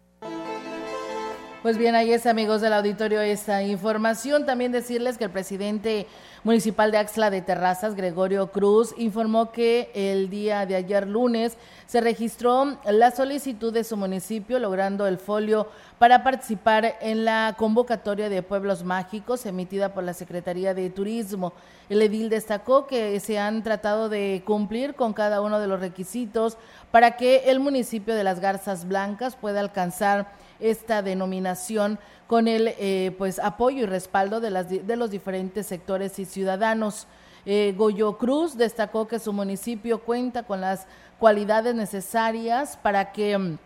pues 1.68 1.78
bien, 1.78 1.96
ahí 1.96 2.14
es, 2.14 2.26
amigos 2.26 2.62
del 2.62 2.72
auditorio, 2.72 3.20
esta 3.20 3.62
información. 3.62 4.46
También 4.46 4.72
decirles 4.72 5.18
que 5.18 5.26
el 5.26 5.32
presidente 5.32 6.08
municipal 6.46 6.92
de 6.92 6.98
Axla 6.98 7.30
de 7.30 7.42
Terrazas, 7.42 7.94
Gregorio 7.94 8.54
Cruz, 8.54 8.96
informó 8.96 9.52
que 9.52 9.92
el 9.94 10.30
día 10.30 10.66
de 10.66 10.78
ayer 10.78 11.06
lunes 11.06 11.58
se 11.86 12.00
registró 12.00 12.78
la 12.86 13.12
solicitud 13.12 13.74
de 13.74 13.84
su 13.84 13.98
municipio, 13.98 14.60
logrando 14.60 15.08
el 15.08 15.18
folio 15.18 15.68
para 16.00 16.24
participar 16.24 16.96
en 17.02 17.26
la 17.26 17.56
convocatoria 17.58 18.30
de 18.30 18.44
pueblos 18.44 18.86
mágicos 18.86 19.46
emitida 19.46 19.94
por 19.94 20.06
la 20.06 20.14
Secretaría 20.14 20.74
de 20.74 20.90
Turismo. 20.90 21.52
El 21.90 22.02
edil 22.02 22.30
destacó 22.30 22.88
que 22.88 23.20
se 23.20 23.40
han 23.40 23.62
tratado 23.62 24.08
de 24.08 24.42
cumplir 24.46 24.96
con 24.96 25.12
cada 25.12 25.42
uno 25.42 25.60
de 25.60 25.68
los 25.68 25.82
requisitos 25.82 26.58
para 26.92 27.18
que 27.18 27.50
el 27.52 27.60
municipio 27.60 28.16
de 28.16 28.24
las 28.24 28.40
Garzas 28.40 28.88
Blancas 28.88 29.36
pueda 29.36 29.60
alcanzar 29.60 30.47
esta 30.60 31.02
denominación 31.02 32.00
con 32.28 32.48
el 32.48 32.74
eh, 32.78 33.16
pues 33.18 33.40
apoyo 33.40 33.84
y 33.84 33.86
respaldo 33.86 34.40
de, 34.40 34.52
las, 34.52 34.70
de 34.70 34.96
los 34.96 35.12
diferentes 35.12 35.66
sectores 35.66 36.20
y 36.20 36.26
ciudadanos. 36.26 37.08
Eh, 37.46 37.74
Goyo 37.78 38.18
Cruz 38.18 38.58
destacó 38.58 39.08
que 39.08 39.20
su 39.20 39.32
municipio 39.32 40.00
cuenta 40.00 40.44
con 40.44 40.60
las 40.60 40.86
cualidades 41.18 41.74
necesarias 41.76 42.78
para 42.82 43.12
que 43.14 43.38
mm, 43.38 43.58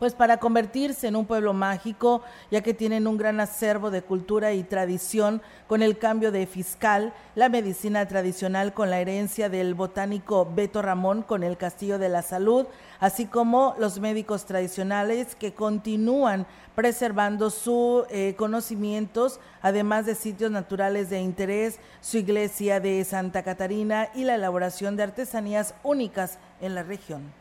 pues 0.00 0.14
para 0.14 0.38
convertirse 0.38 1.08
en 1.08 1.14
un 1.14 1.26
pueblo 1.26 1.52
mágico, 1.52 2.22
ya 2.50 2.62
que 2.62 2.72
tienen 2.72 3.06
un 3.06 3.18
gran 3.18 3.38
acervo 3.38 3.90
de 3.90 4.00
cultura 4.00 4.54
y 4.54 4.62
tradición 4.62 5.42
con 5.66 5.82
el 5.82 5.98
cambio 5.98 6.32
de 6.32 6.46
fiscal, 6.46 7.12
la 7.34 7.50
medicina 7.50 8.08
tradicional 8.08 8.72
con 8.72 8.88
la 8.88 8.98
herencia 8.98 9.50
del 9.50 9.74
botánico 9.74 10.50
Beto 10.54 10.80
Ramón 10.80 11.22
con 11.22 11.42
el 11.42 11.58
Castillo 11.58 11.98
de 11.98 12.08
la 12.08 12.22
Salud, 12.22 12.66
así 12.98 13.26
como 13.26 13.74
los 13.78 14.00
médicos 14.00 14.46
tradicionales 14.46 15.34
que 15.34 15.52
continúan 15.52 16.46
preservando 16.74 17.50
sus 17.50 18.04
eh, 18.08 18.34
conocimientos, 18.38 19.38
además 19.60 20.06
de 20.06 20.14
sitios 20.14 20.50
naturales 20.50 21.10
de 21.10 21.20
interés, 21.20 21.78
su 22.00 22.16
iglesia 22.16 22.80
de 22.80 23.04
Santa 23.04 23.42
Catarina 23.42 24.08
y 24.14 24.24
la 24.24 24.36
elaboración 24.36 24.96
de 24.96 25.02
artesanías 25.02 25.74
únicas 25.82 26.38
en 26.62 26.74
la 26.74 26.84
región. 26.84 27.39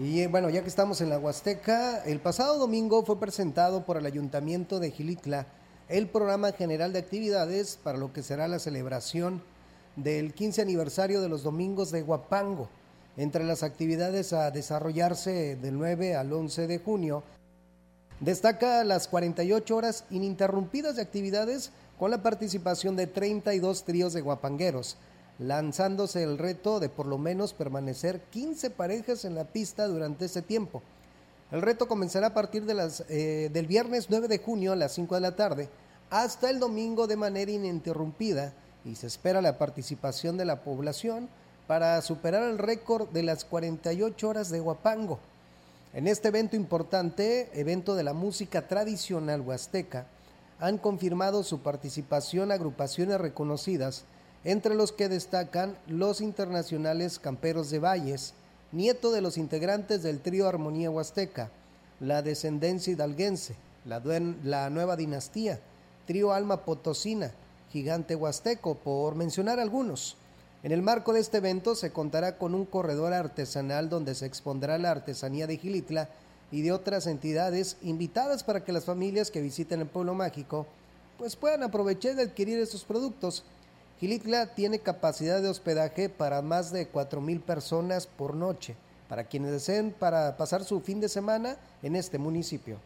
Y 0.00 0.20
eh, 0.20 0.28
bueno, 0.28 0.48
ya 0.48 0.62
que 0.62 0.68
estamos 0.68 1.00
en 1.00 1.08
la 1.08 1.18
Huasteca, 1.18 2.04
el 2.04 2.20
pasado 2.20 2.56
domingo 2.56 3.04
fue 3.04 3.18
presentado 3.18 3.84
por 3.84 3.96
el 3.96 4.06
Ayuntamiento 4.06 4.78
de 4.78 4.92
Gilitla 4.92 5.46
el 5.88 6.06
programa 6.06 6.52
general 6.52 6.92
de 6.92 7.00
actividades 7.00 7.80
para 7.82 7.98
lo 7.98 8.12
que 8.12 8.22
será 8.22 8.46
la 8.46 8.60
celebración 8.60 9.42
del 9.96 10.34
15 10.34 10.62
aniversario 10.62 11.20
de 11.20 11.28
los 11.28 11.42
domingos 11.42 11.90
de 11.90 12.04
Huapango. 12.04 12.68
Entre 13.16 13.42
las 13.42 13.64
actividades 13.64 14.32
a 14.32 14.52
desarrollarse 14.52 15.56
del 15.56 15.76
9 15.76 16.14
al 16.14 16.32
11 16.32 16.68
de 16.68 16.78
junio, 16.78 17.24
destaca 18.20 18.84
las 18.84 19.08
48 19.08 19.74
horas 19.74 20.04
ininterrumpidas 20.10 20.94
de 20.94 21.02
actividades 21.02 21.72
con 21.98 22.12
la 22.12 22.22
participación 22.22 22.94
de 22.94 23.08
32 23.08 23.82
tríos 23.82 24.12
de 24.12 24.20
guapangueros, 24.20 24.96
lanzándose 25.38 26.22
el 26.22 26.38
reto 26.38 26.80
de 26.80 26.88
por 26.88 27.06
lo 27.06 27.18
menos 27.18 27.52
permanecer 27.52 28.20
15 28.30 28.70
parejas 28.70 29.24
en 29.24 29.34
la 29.34 29.44
pista 29.44 29.86
durante 29.86 30.24
ese 30.24 30.42
tiempo. 30.42 30.82
El 31.50 31.62
reto 31.62 31.88
comenzará 31.88 32.28
a 32.28 32.34
partir 32.34 32.64
de 32.64 32.74
las, 32.74 33.04
eh, 33.08 33.48
del 33.52 33.66
viernes 33.66 34.08
9 34.10 34.28
de 34.28 34.38
junio 34.38 34.72
a 34.72 34.76
las 34.76 34.92
5 34.92 35.14
de 35.14 35.20
la 35.20 35.36
tarde 35.36 35.68
hasta 36.10 36.50
el 36.50 36.58
domingo 36.58 37.06
de 37.06 37.16
manera 37.16 37.50
ininterrumpida 37.50 38.52
y 38.84 38.94
se 38.96 39.06
espera 39.06 39.40
la 39.40 39.58
participación 39.58 40.36
de 40.36 40.44
la 40.44 40.62
población 40.62 41.28
para 41.66 42.00
superar 42.02 42.42
el 42.44 42.58
récord 42.58 43.08
de 43.10 43.22
las 43.22 43.44
48 43.44 44.28
horas 44.28 44.50
de 44.50 44.60
Huapango. 44.60 45.18
En 45.92 46.06
este 46.06 46.28
evento 46.28 46.56
importante, 46.56 47.50
evento 47.58 47.94
de 47.94 48.04
la 48.04 48.12
música 48.12 48.68
tradicional 48.68 49.40
huasteca, 49.42 50.06
han 50.60 50.78
confirmado 50.78 51.42
su 51.44 51.60
participación 51.60 52.50
agrupaciones 52.50 53.20
reconocidas 53.20 54.04
entre 54.44 54.74
los 54.74 54.92
que 54.92 55.08
destacan 55.08 55.76
los 55.86 56.20
internacionales 56.20 57.18
Camperos 57.18 57.70
de 57.70 57.78
Valles, 57.78 58.34
nieto 58.72 59.10
de 59.10 59.20
los 59.20 59.38
integrantes 59.38 60.02
del 60.02 60.20
trío 60.20 60.48
Armonía 60.48 60.90
Huasteca, 60.90 61.50
la 62.00 62.22
descendencia 62.22 62.92
hidalguense, 62.92 63.56
la, 63.84 64.70
nueva 64.70 64.96
dinastía, 64.96 65.58
trío 66.06 66.32
Alma 66.32 66.64
Potosina, 66.64 67.32
Gigante 67.72 68.14
Huasteco, 68.14 68.76
por 68.76 69.14
mencionar 69.14 69.58
algunos. 69.58 70.16
En 70.62 70.72
el 70.72 70.82
marco 70.82 71.12
de 71.12 71.20
este 71.20 71.38
evento 71.38 71.74
se 71.74 71.92
contará 71.92 72.36
con 72.36 72.54
un 72.54 72.64
corredor 72.64 73.12
artesanal 73.12 73.88
donde 73.88 74.14
se 74.14 74.26
expondrá 74.26 74.78
la 74.78 74.90
artesanía 74.90 75.46
de 75.46 75.56
Gilitla 75.56 76.08
y 76.50 76.62
de 76.62 76.72
otras 76.72 77.06
entidades 77.06 77.76
invitadas 77.82 78.42
para 78.42 78.64
que 78.64 78.72
las 78.72 78.84
familias 78.84 79.30
que 79.30 79.40
visiten 79.40 79.80
el 79.80 79.86
pueblo 79.86 80.14
mágico 80.14 80.66
pues 81.18 81.36
puedan 81.36 81.62
aprovechar 81.62 82.14
de 82.14 82.22
adquirir 82.22 82.58
estos 82.58 82.84
productos 82.84 83.44
Gilitla 84.00 84.54
tiene 84.54 84.78
capacidad 84.78 85.42
de 85.42 85.48
hospedaje 85.48 86.08
para 86.08 86.40
más 86.40 86.70
de 86.70 86.88
mil 87.20 87.40
personas 87.40 88.06
por 88.06 88.34
noche, 88.34 88.76
para 89.08 89.24
quienes 89.24 89.50
deseen 89.50 89.90
para 89.90 90.36
pasar 90.36 90.62
su 90.62 90.80
fin 90.80 91.00
de 91.00 91.08
semana 91.08 91.56
en 91.82 91.96
este 91.96 92.16
municipio. 92.16 92.76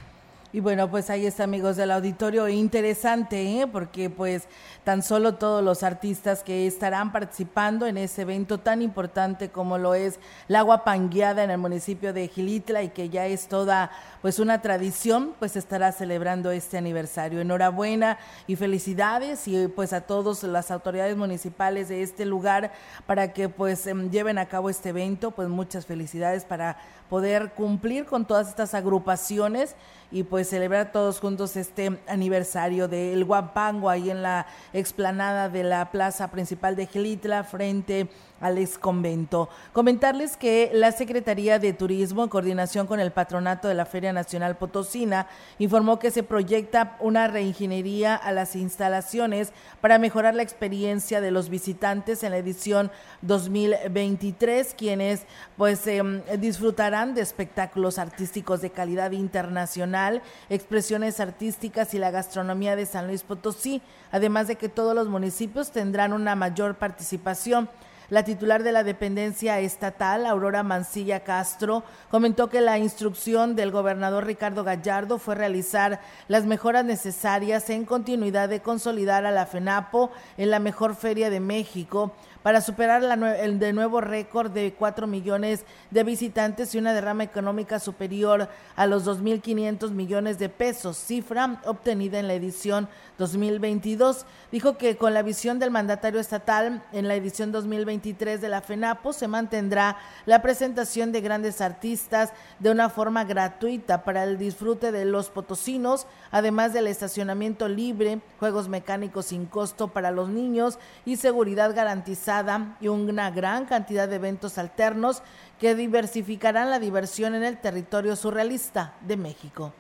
Y 0.54 0.61
bueno, 0.61 0.90
pues 0.90 1.09
ahí 1.09 1.25
está, 1.25 1.44
amigos 1.44 1.76
del 1.76 1.90
auditorio, 1.90 2.47
interesante, 2.47 3.61
¿eh? 3.61 3.66
porque 3.66 4.11
pues 4.11 4.49
tan 4.85 5.02
solo 5.02 5.37
todos 5.37 5.64
los 5.64 5.82
artistas 5.82 6.42
que 6.42 6.66
estarán 6.66 7.11
participando 7.11 7.86
en 7.86 7.97
ese 7.97 8.21
evento 8.21 8.58
tan 8.58 8.82
importante 8.82 9.49
como 9.49 9.78
lo 9.78 9.95
es 9.95 10.21
la 10.49 10.58
agua 10.58 10.84
pangueada 10.84 11.43
en 11.43 11.50
el 11.50 11.56
municipio 11.56 12.12
de 12.12 12.28
Gilitla 12.28 12.82
y 12.82 12.91
que 12.91 13.08
ya 13.08 13.25
es 13.26 13.49
toda 13.49 13.93
pues 14.21 14.38
una 14.38 14.60
tradición, 14.60 15.32
pues 15.38 15.56
estará 15.56 15.91
celebrando 15.91 16.50
este 16.50 16.76
aniversario. 16.76 17.41
Enhorabuena 17.41 18.19
y 18.47 18.56
felicidades 18.56 19.49
y 19.49 19.69
pues 19.69 19.95
a 19.95 20.02
todas 20.02 20.43
las 20.43 20.71
autoridades 20.71 21.17
municipales 21.17 21.88
de 21.88 22.02
este 22.02 22.26
lugar 22.26 22.73
para 23.06 23.32
que 23.32 23.49
pues 23.49 23.86
em, 23.86 24.10
lleven 24.10 24.36
a 24.36 24.49
cabo 24.49 24.69
este 24.69 24.91
evento, 24.91 25.30
pues 25.30 25.49
muchas 25.49 25.86
felicidades 25.86 26.45
para 26.45 26.76
poder 27.08 27.52
cumplir 27.52 28.04
con 28.04 28.26
todas 28.26 28.49
estas 28.49 28.75
agrupaciones 28.75 29.76
y 30.13 30.23
pues 30.23 30.49
celebrar 30.49 30.93
todos 30.93 31.19
juntos 31.19 31.57
este 31.57 31.99
aniversario 32.07 32.87
del 32.87 33.25
Guapango 33.25 33.89
ahí 33.89 34.11
en 34.11 34.23
la 34.23 34.47
explanada 34.73 35.49
de 35.49 35.65
la 35.65 35.91
plaza 35.91 36.31
principal 36.31 36.77
de 36.77 36.87
Gilitla 36.87 37.43
frente 37.45 38.09
al 38.43 38.59
ex 38.59 38.77
convento. 38.77 39.49
Comentarles 39.73 40.37
que 40.37 40.71
la 40.75 40.93
Secretaría 40.93 41.59
de 41.59 41.73
Turismo, 41.73 42.25
en 42.25 42.29
coordinación 42.29 42.87
con 42.87 42.99
el 42.99 43.13
patronato 43.13 43.69
de 43.69 43.75
la 43.75 43.87
Feria 43.87 44.13
Nacional 44.13 44.57
Potosina, 44.57 45.29
informó 45.59 46.01
que 46.01 46.11
se 46.11 46.25
proyecta 46.25 46.97
una 46.99 47.29
reingeniería 47.29 48.17
a 48.17 48.33
las 48.33 48.57
instalaciones 48.57 49.53
para 49.81 49.99
mejorar 49.99 50.35
la 50.35 50.43
experiencia 50.43 51.21
de 51.21 51.31
los 51.31 51.49
visitantes 51.49 52.25
en 52.25 52.33
la 52.33 52.39
edición 52.39 52.91
2023, 53.23 54.75
quienes 54.75 55.23
pues 55.57 55.87
em, 55.87 56.23
disfrutarán 56.39 57.15
de 57.15 57.21
espectáculos 57.21 57.99
artísticos 57.99 58.61
de 58.61 58.71
calidad 58.71 59.13
internacional, 59.13 60.01
expresiones 60.49 61.21
artísticas 61.21 61.95
y 61.95 61.99
la 61.99 62.10
gastronomía 62.10 62.76
de 62.76 62.86
San 62.86 63.06
Luis 63.06 63.23
Potosí, 63.23 63.82
además 64.10 64.49
de 64.49 64.56
que 64.56 64.69
todos 64.69 64.95
los 64.95 65.08
municipios 65.08 65.71
tendrán 65.71 66.12
una 66.12 66.34
mayor 66.34 66.76
participación. 66.76 67.69
La 68.12 68.25
titular 68.25 68.62
de 68.62 68.73
la 68.73 68.84
dependencia 68.84 69.58
estatal, 69.60 70.26
Aurora 70.26 70.62
Mancilla 70.62 71.21
Castro, 71.21 71.82
comentó 72.10 72.50
que 72.50 72.60
la 72.60 72.76
instrucción 72.76 73.56
del 73.56 73.71
gobernador 73.71 74.26
Ricardo 74.26 74.65
Gallardo 74.65 75.19
fue 75.19 75.34
realizar 75.34 75.99
las 76.28 76.45
mejoras 76.45 76.84
necesarias 76.84 77.71
en 77.71 77.86
continuidad 77.86 78.50
de 78.50 78.60
consolidar 78.60 79.25
a 79.25 79.30
la 79.30 79.47
FENAPO 79.47 80.10
en 80.36 80.50
la 80.50 80.58
mejor 80.58 80.95
feria 80.95 81.30
de 81.30 81.41
México 81.41 82.12
para 82.43 82.61
superar 82.61 83.02
el 83.02 83.59
de 83.59 83.73
nuevo 83.73 84.00
récord 84.00 84.50
de 84.50 84.73
4 84.73 85.07
millones 85.07 85.65
de 85.91 86.02
visitantes 86.02 86.75
y 86.75 86.78
una 86.78 86.93
derrama 86.93 87.25
económica 87.25 87.78
superior 87.78 88.49
a 88.75 88.87
los 88.87 89.07
2.500 89.07 89.91
millones 89.91 90.39
de 90.39 90.49
pesos, 90.49 90.97
cifra 90.97 91.61
obtenida 91.65 92.19
en 92.19 92.26
la 92.26 92.35
edición 92.35 92.89
2022. 93.19 94.26
Dijo 94.50 94.76
que 94.76 94.97
con 94.97 95.15
la 95.15 95.23
visión 95.23 95.59
del 95.59 95.71
mandatario 95.71 96.19
estatal 96.19 96.83
en 96.93 97.07
la 97.07 97.15
edición 97.15 97.52
2023 97.52 98.41
de 98.41 98.49
la 98.49 98.61
FENAPO 98.61 99.13
se 99.13 99.28
mantendrá 99.28 99.97
la 100.26 100.43
presentación 100.43 101.13
de 101.13 101.21
grandes 101.21 101.61
artistas 101.61 102.33
de 102.59 102.71
una 102.71 102.89
forma 102.89 103.25
gratuita 103.25 104.02
para 104.02 104.25
el 104.25 104.39
disfrute 104.39 104.91
de 104.91 105.05
los 105.05 105.31
potosinos, 105.31 106.07
además 106.31 106.73
del 106.73 106.89
estacionamiento 106.89 107.69
libre, 107.69 108.21
juegos 108.41 108.69
mecánicos 108.69 109.26
sin 109.26 109.47
costo 109.47 109.89
para 109.89 110.11
los 110.11 110.28
niños 110.28 110.78
y 111.05 111.17
seguridad 111.17 111.75
garantizada 111.75 112.31
y 112.80 112.88
una 112.88 113.30
gran 113.30 113.66
cantidad 113.66 114.08
de 114.08 114.16
eventos 114.16 114.56
alternos 114.58 115.23
que 115.60 115.75
diversificarán 115.75 116.71
la 116.71 116.78
diversión 116.78 117.34
en 117.34 117.45
el 117.45 117.58
territorio 117.58 118.16
surrealista 118.16 118.95
de 119.02 119.16
México. 119.16 119.73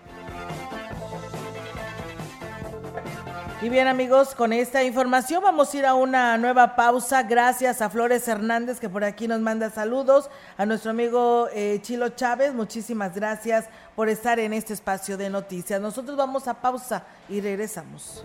Y 3.62 3.68
bien 3.68 3.86
amigos, 3.86 4.34
con 4.34 4.52
esta 4.52 4.82
información 4.82 5.40
vamos 5.40 5.72
a 5.72 5.76
ir 5.78 5.86
a 5.86 5.94
una 5.94 6.36
nueva 6.36 6.74
pausa. 6.74 7.22
Gracias 7.22 7.80
a 7.80 7.88
Flores 7.88 8.26
Hernández 8.26 8.80
que 8.80 8.88
por 8.88 9.04
aquí 9.04 9.28
nos 9.28 9.40
manda 9.40 9.70
saludos. 9.70 10.28
A 10.56 10.66
nuestro 10.66 10.90
amigo 10.90 11.46
eh, 11.54 11.78
Chilo 11.80 12.08
Chávez, 12.08 12.52
muchísimas 12.54 13.14
gracias 13.14 13.66
por 13.94 14.08
estar 14.08 14.40
en 14.40 14.52
este 14.52 14.72
espacio 14.72 15.16
de 15.16 15.30
noticias. 15.30 15.80
Nosotros 15.80 16.16
vamos 16.16 16.48
a 16.48 16.54
pausa 16.54 17.04
y 17.28 17.40
regresamos. 17.40 18.24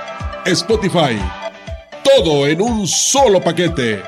Spotify. 0.45 1.19
Todo 2.03 2.45
en 2.47 2.61
un 2.61 2.87
solo 2.87 3.41
paquete. 3.41 4.01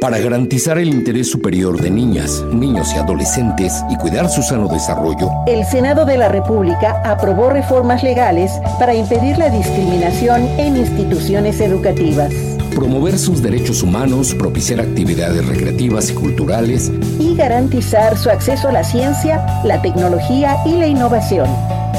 Para 0.00 0.18
garantizar 0.18 0.78
el 0.78 0.88
interés 0.88 1.30
superior 1.30 1.78
de 1.78 1.90
niñas, 1.90 2.42
niños 2.50 2.94
y 2.94 2.96
adolescentes 2.96 3.84
y 3.90 3.96
cuidar 3.96 4.30
su 4.30 4.42
sano 4.42 4.66
desarrollo, 4.66 5.28
el 5.46 5.66
Senado 5.66 6.06
de 6.06 6.16
la 6.16 6.30
República 6.30 7.02
aprobó 7.04 7.50
reformas 7.50 8.02
legales 8.02 8.50
para 8.78 8.94
impedir 8.94 9.36
la 9.36 9.50
discriminación 9.50 10.40
en 10.58 10.78
instituciones 10.78 11.60
educativas 11.60 12.32
promover 12.70 13.18
sus 13.18 13.42
derechos 13.42 13.82
humanos, 13.82 14.34
propiciar 14.34 14.80
actividades 14.80 15.46
recreativas 15.46 16.10
y 16.10 16.14
culturales 16.14 16.90
y 17.18 17.34
garantizar 17.34 18.16
su 18.16 18.30
acceso 18.30 18.68
a 18.68 18.72
la 18.72 18.84
ciencia, 18.84 19.44
la 19.64 19.82
tecnología 19.82 20.56
y 20.64 20.72
la 20.74 20.86
innovación. 20.86 21.48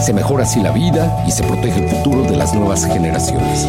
Se 0.03 0.13
mejora 0.13 0.43
así 0.43 0.61
la 0.61 0.71
vida 0.71 1.23
y 1.27 1.31
se 1.31 1.43
protege 1.43 1.83
el 1.83 1.89
futuro 1.89 2.23
de 2.23 2.37
las 2.37 2.53
nuevas 2.53 2.85
generaciones. 2.85 3.67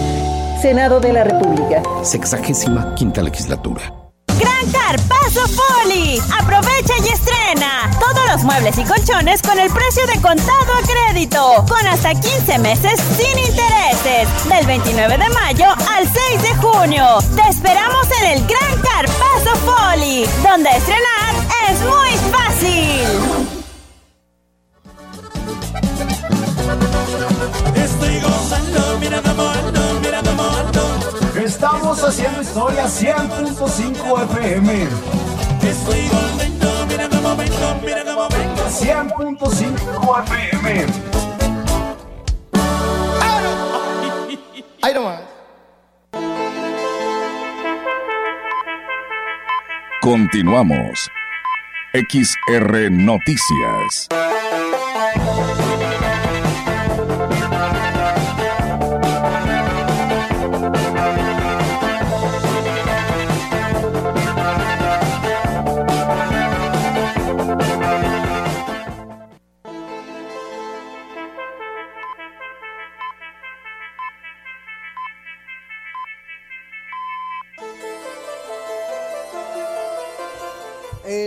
Senado 0.60 1.00
de 1.00 1.12
la 1.12 1.24
República. 1.24 1.82
Sexagésima 2.02 2.94
quinta 2.94 3.22
legislatura. 3.22 4.01
Carpazo 4.72 5.42
Poli. 5.54 6.20
Aprovecha 6.38 6.94
y 7.04 7.08
estrena 7.08 7.90
todos 8.00 8.26
los 8.32 8.44
muebles 8.44 8.76
y 8.78 8.84
colchones 8.84 9.42
con 9.42 9.58
el 9.58 9.70
precio 9.70 10.06
de 10.06 10.20
contado 10.20 10.72
a 10.74 10.82
crédito, 10.82 11.64
con 11.68 11.86
hasta 11.86 12.14
15 12.14 12.58
meses 12.58 13.00
sin 13.16 13.38
intereses, 13.38 14.28
del 14.48 14.66
29 14.66 15.18
de 15.18 15.28
mayo 15.30 15.66
al 15.94 16.08
6 16.10 16.42
de 16.42 16.54
junio. 16.56 17.18
Te 17.36 17.48
esperamos 17.50 18.06
en 18.20 18.26
el 18.32 18.46
Gran 18.46 18.80
Carpazo 18.82 19.58
Poli, 19.64 20.26
donde 20.42 20.70
estrenar 20.70 21.34
es 21.70 21.80
muy 21.80 22.10
fácil. 22.30 23.52
Estoy 27.74 28.20
gozando, 28.20 28.98
mira 28.98 29.20
Estamos 31.62 32.02
haciendo 32.02 32.42
historia 32.42 32.86
100.5 32.86 34.24
FM. 34.24 34.88
Estoy 35.62 36.08
contento, 36.08 36.86
mira 36.88 37.08
cómo 37.08 37.36
vengo, 37.36 37.76
mira 37.84 38.04
cómo 38.04 38.28
vengo. 38.30 38.64
100.5 38.68 40.24
FM. 40.24 40.86
Ahí 44.82 44.92
nomás. 44.92 45.20
Continuamos. 50.00 51.08
XR 51.92 52.90
Noticias. 52.90 54.08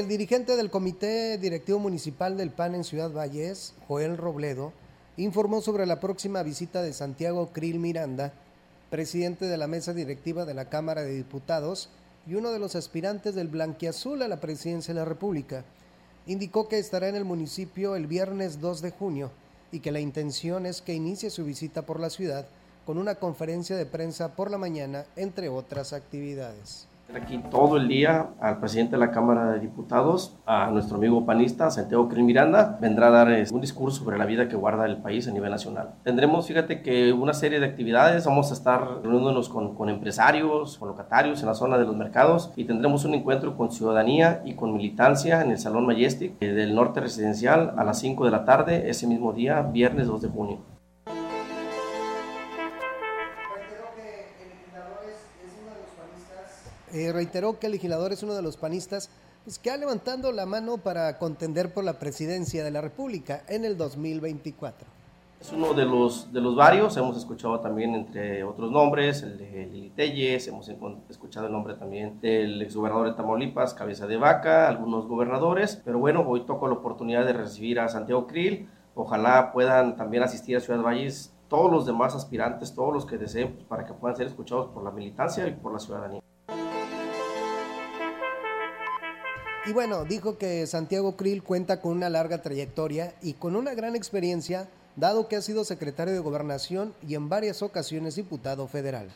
El 0.05 0.09
dirigente 0.09 0.55
del 0.55 0.69
Comité 0.69 1.39
Directivo 1.39 1.79
Municipal 1.79 2.37
del 2.37 2.51
PAN 2.51 2.75
en 2.75 2.83
Ciudad 2.83 3.11
Valles, 3.11 3.73
Joel 3.87 4.17
Robledo, 4.17 4.71
informó 5.17 5.61
sobre 5.61 5.87
la 5.87 5.99
próxima 5.99 6.43
visita 6.43 6.83
de 6.83 6.93
Santiago 6.93 7.49
Krill 7.51 7.79
Miranda, 7.79 8.31
presidente 8.91 9.45
de 9.45 9.57
la 9.57 9.65
mesa 9.65 9.95
directiva 9.95 10.45
de 10.45 10.53
la 10.53 10.69
Cámara 10.69 11.01
de 11.01 11.15
Diputados 11.15 11.89
y 12.27 12.35
uno 12.35 12.51
de 12.51 12.59
los 12.59 12.75
aspirantes 12.75 13.33
del 13.33 13.47
Blanquiazul 13.47 14.21
a 14.21 14.27
la 14.27 14.39
presidencia 14.39 14.93
de 14.93 14.99
la 14.99 15.07
República. 15.07 15.65
Indicó 16.27 16.67
que 16.67 16.77
estará 16.77 17.09
en 17.09 17.15
el 17.15 17.25
municipio 17.25 17.95
el 17.95 18.05
viernes 18.05 18.61
2 18.61 18.83
de 18.83 18.91
junio 18.91 19.31
y 19.71 19.79
que 19.79 19.91
la 19.91 20.01
intención 20.01 20.67
es 20.67 20.83
que 20.83 20.93
inicie 20.93 21.31
su 21.31 21.45
visita 21.45 21.81
por 21.81 21.99
la 21.99 22.11
ciudad 22.11 22.45
con 22.85 22.99
una 22.99 23.15
conferencia 23.15 23.75
de 23.75 23.87
prensa 23.87 24.35
por 24.35 24.51
la 24.51 24.59
mañana, 24.59 25.05
entre 25.15 25.49
otras 25.49 25.93
actividades 25.93 26.85
aquí 27.13 27.41
todo 27.49 27.77
el 27.77 27.87
día 27.87 28.29
al 28.39 28.59
presidente 28.59 28.95
de 28.95 28.99
la 28.99 29.11
Cámara 29.11 29.51
de 29.51 29.59
Diputados, 29.59 30.35
a 30.45 30.69
nuestro 30.71 30.97
amigo 30.97 31.25
panista 31.25 31.71
Santiago 31.71 32.07
Cris 32.07 32.23
Miranda, 32.23 32.77
vendrá 32.81 33.07
a 33.07 33.11
dar 33.11 33.31
eh, 33.31 33.45
un 33.51 33.61
discurso 33.61 34.03
sobre 34.03 34.17
la 34.17 34.25
vida 34.25 34.47
que 34.47 34.55
guarda 34.55 34.85
el 34.85 34.97
país 34.97 35.27
a 35.27 35.31
nivel 35.31 35.51
nacional. 35.51 35.95
Tendremos, 36.03 36.47
fíjate 36.47 36.81
que 36.81 37.13
una 37.13 37.33
serie 37.33 37.59
de 37.59 37.65
actividades, 37.65 38.25
vamos 38.25 38.51
a 38.51 38.53
estar 38.53 39.01
reuniéndonos 39.01 39.49
con, 39.49 39.75
con 39.75 39.89
empresarios, 39.89 40.77
con 40.77 40.89
locatarios 40.89 41.41
en 41.41 41.47
la 41.47 41.55
zona 41.55 41.77
de 41.77 41.85
los 41.85 41.95
mercados 41.95 42.51
y 42.55 42.65
tendremos 42.65 43.05
un 43.05 43.15
encuentro 43.15 43.55
con 43.55 43.71
ciudadanía 43.71 44.41
y 44.45 44.55
con 44.55 44.73
militancia 44.73 45.41
en 45.41 45.51
el 45.51 45.57
Salón 45.57 45.85
Majestic 45.85 46.33
eh, 46.39 46.47
del 46.47 46.75
Norte 46.75 46.99
Residencial 46.99 47.73
a 47.77 47.83
las 47.83 47.99
5 47.99 48.25
de 48.25 48.31
la 48.31 48.45
tarde 48.45 48.89
ese 48.89 49.07
mismo 49.07 49.33
día, 49.33 49.61
viernes 49.61 50.07
2 50.07 50.21
de 50.21 50.27
junio. 50.29 50.74
Eh, 56.95 57.11
reiteró 57.11 57.59
que 57.59 57.65
el 57.65 57.73
legislador 57.73 58.13
es 58.13 58.23
uno 58.23 58.35
de 58.35 58.41
los 58.41 58.55
panistas 58.55 59.09
pues, 59.43 59.59
que 59.59 59.69
ha 59.69 59.75
levantando 59.75 60.31
la 60.31 60.45
mano 60.45 60.77
para 60.77 61.17
contender 61.17 61.73
por 61.73 61.83
la 61.83 61.99
presidencia 61.99 62.63
de 62.63 62.71
la 62.71 62.79
República 62.79 63.43
en 63.49 63.65
el 63.65 63.77
2024. 63.77 64.87
Es 65.41 65.51
uno 65.51 65.73
de 65.73 65.83
los, 65.83 66.31
de 66.31 66.39
los 66.39 66.55
varios, 66.55 66.95
hemos 66.95 67.17
escuchado 67.17 67.59
también 67.59 67.95
entre 67.95 68.45
otros 68.45 68.71
nombres, 68.71 69.23
el 69.23 69.37
de 69.37 69.65
Lili 69.65 69.89
Telles, 69.89 70.47
hemos 70.47 70.71
escuchado 71.09 71.47
el 71.47 71.51
nombre 71.51 71.73
también 71.73 72.21
del 72.21 72.61
exgobernador 72.61 73.09
de 73.09 73.13
Tamaulipas, 73.15 73.73
Cabeza 73.73 74.07
de 74.07 74.15
Vaca, 74.15 74.69
algunos 74.69 75.05
gobernadores, 75.05 75.81
pero 75.83 75.99
bueno, 75.99 76.23
hoy 76.25 76.45
toco 76.45 76.69
la 76.69 76.75
oportunidad 76.75 77.25
de 77.25 77.33
recibir 77.33 77.81
a 77.81 77.89
Santiago 77.89 78.25
Krill, 78.25 78.69
ojalá 78.95 79.51
puedan 79.51 79.97
también 79.97 80.23
asistir 80.23 80.55
a 80.55 80.61
Ciudad 80.61 80.81
Valles 80.81 81.33
todos 81.49 81.69
los 81.69 81.85
demás 81.85 82.15
aspirantes, 82.15 82.73
todos 82.73 82.93
los 82.93 83.05
que 83.05 83.17
deseen, 83.17 83.53
pues, 83.53 83.65
para 83.65 83.85
que 83.85 83.93
puedan 83.93 84.15
ser 84.15 84.27
escuchados 84.27 84.67
por 84.67 84.81
la 84.81 84.91
militancia 84.91 85.45
y 85.45 85.51
por 85.51 85.73
la 85.73 85.79
ciudadanía. 85.79 86.21
Y 89.67 89.73
bueno, 89.73 90.05
dijo 90.05 90.37
que 90.37 90.67
Santiago 90.67 91.15
Krill 91.15 91.41
cuenta 91.41 91.81
con 91.81 91.93
una 91.93 92.07
larga 92.07 92.43
trayectoria 92.43 93.15
y 93.23 93.33
con 93.33 93.55
una 93.55 93.73
gran 93.73 93.95
experiencia, 93.95 94.69
dado 94.95 95.27
que 95.27 95.37
ha 95.37 95.41
sido 95.41 95.65
secretario 95.65 96.13
de 96.13 96.19
Gobernación 96.19 96.93
y 97.07 97.15
en 97.15 97.29
varias 97.29 97.63
ocasiones 97.63 98.15
diputado 98.15 98.67
federal. 98.67 99.09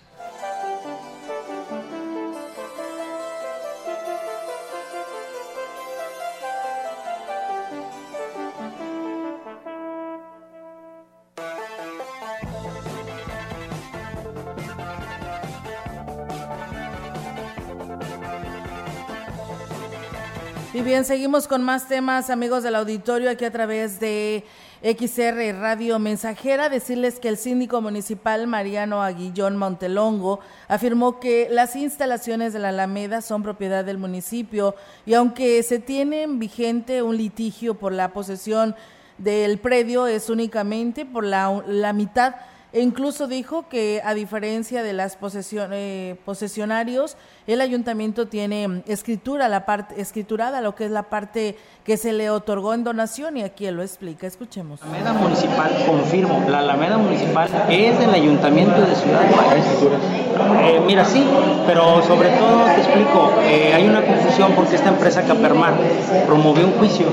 Bien, 20.90 21.06
seguimos 21.06 21.48
con 21.48 21.62
más 21.62 21.88
temas, 21.88 22.32
amigos 22.32 22.64
del 22.64 22.74
auditorio, 22.74 23.30
aquí 23.30 23.46
a 23.46 23.52
través 23.52 24.00
de 24.00 24.44
XR 24.82 25.54
Radio 25.62 26.00
Mensajera. 26.00 26.68
Decirles 26.68 27.20
que 27.20 27.30
el 27.30 27.38
síndico 27.38 27.80
municipal 27.80 28.48
Mariano 28.48 29.04
Aguillón 29.04 29.56
Montelongo 29.56 30.40
afirmó 30.68 31.20
que 31.20 31.48
las 31.52 31.76
instalaciones 31.76 32.54
de 32.54 32.60
la 32.60 32.70
Alameda 32.70 33.22
son 33.22 33.44
propiedad 33.44 33.86
del 33.86 34.00
municipio 34.00 34.74
y 35.06 35.14
aunque 35.14 35.62
se 35.62 35.78
tiene 35.78 36.26
vigente 36.26 37.04
un 37.04 37.18
litigio 37.18 37.76
por 37.76 37.94
la 37.94 38.12
posesión 38.12 38.76
del 39.20 39.60
predio 39.60 40.08
es 40.08 40.28
únicamente 40.28 41.06
por 41.06 41.24
la, 41.24 41.62
la 41.68 41.94
mitad 41.94 42.34
e 42.72 42.82
incluso 42.82 43.28
dijo 43.28 43.68
que 43.68 44.02
a 44.04 44.14
diferencia 44.14 44.84
de 44.84 44.94
las 44.94 45.16
posesion, 45.18 45.72
eh, 45.74 46.20
posesionarios, 46.24 47.18
el 47.54 47.62
ayuntamiento 47.62 48.28
tiene 48.28 48.68
mm, 48.68 48.82
escritura, 48.88 49.50
la 49.50 49.66
parte 49.66 50.00
escriturada, 50.00 50.62
lo 50.62 50.76
que 50.76 50.86
es 50.86 50.92
la 50.92 51.04
parte 51.04 51.58
que 51.84 51.98
se 51.98 52.14
le 52.14 52.30
otorgó 52.30 52.76
en 52.76 52.84
donación 52.84 53.38
y 53.38 53.42
aquí 53.42 53.66
él 53.66 53.76
lo 53.76 53.82
explica. 53.82 54.28
Escuchemos. 54.28 54.80
La 54.82 54.88
Alameda 54.88 55.14
Municipal, 55.14 55.86
confirmo, 55.88 56.44
la 56.48 56.60
Alameda 56.60 56.98
Municipal 57.00 57.50
es 57.70 58.00
del 58.00 58.14
ayuntamiento 58.14 58.80
de 58.80 58.96
Ciudad 58.96 59.22
Juárez. 59.32 59.66
Eh, 60.62 60.80
mira, 60.86 61.04
sí, 61.04 61.26
pero 61.66 62.04
sobre 62.04 62.30
todo 62.30 62.66
te 62.66 62.82
explico, 62.82 63.32
eh, 63.42 63.74
hay 63.74 63.88
una 63.88 64.06
confusión 64.06 64.52
porque 64.56 64.76
esta 64.76 64.90
empresa 64.90 65.24
Capermar 65.24 65.74
promovió 66.28 66.68
un 66.68 66.74
juicio, 66.74 67.08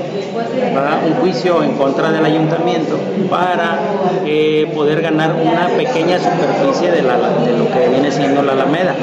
¿verdad? 0.53 0.99
un 1.05 1.13
juicio 1.15 1.63
en 1.63 1.73
contra 1.73 2.11
del 2.11 2.23
ayuntamiento 2.23 2.99
para 3.29 3.79
eh, 4.23 4.71
poder 4.75 5.01
ganar 5.01 5.33
una 5.33 5.67
pequeña 5.69 6.19
superficie 6.19 6.91
de, 6.91 7.01
la, 7.01 7.17
de 7.17 7.57
lo 7.57 7.67
que 7.71 7.89
viene 7.89 8.11
siendo 8.11 8.43
la 8.43 8.51
Alameda. 8.53 8.95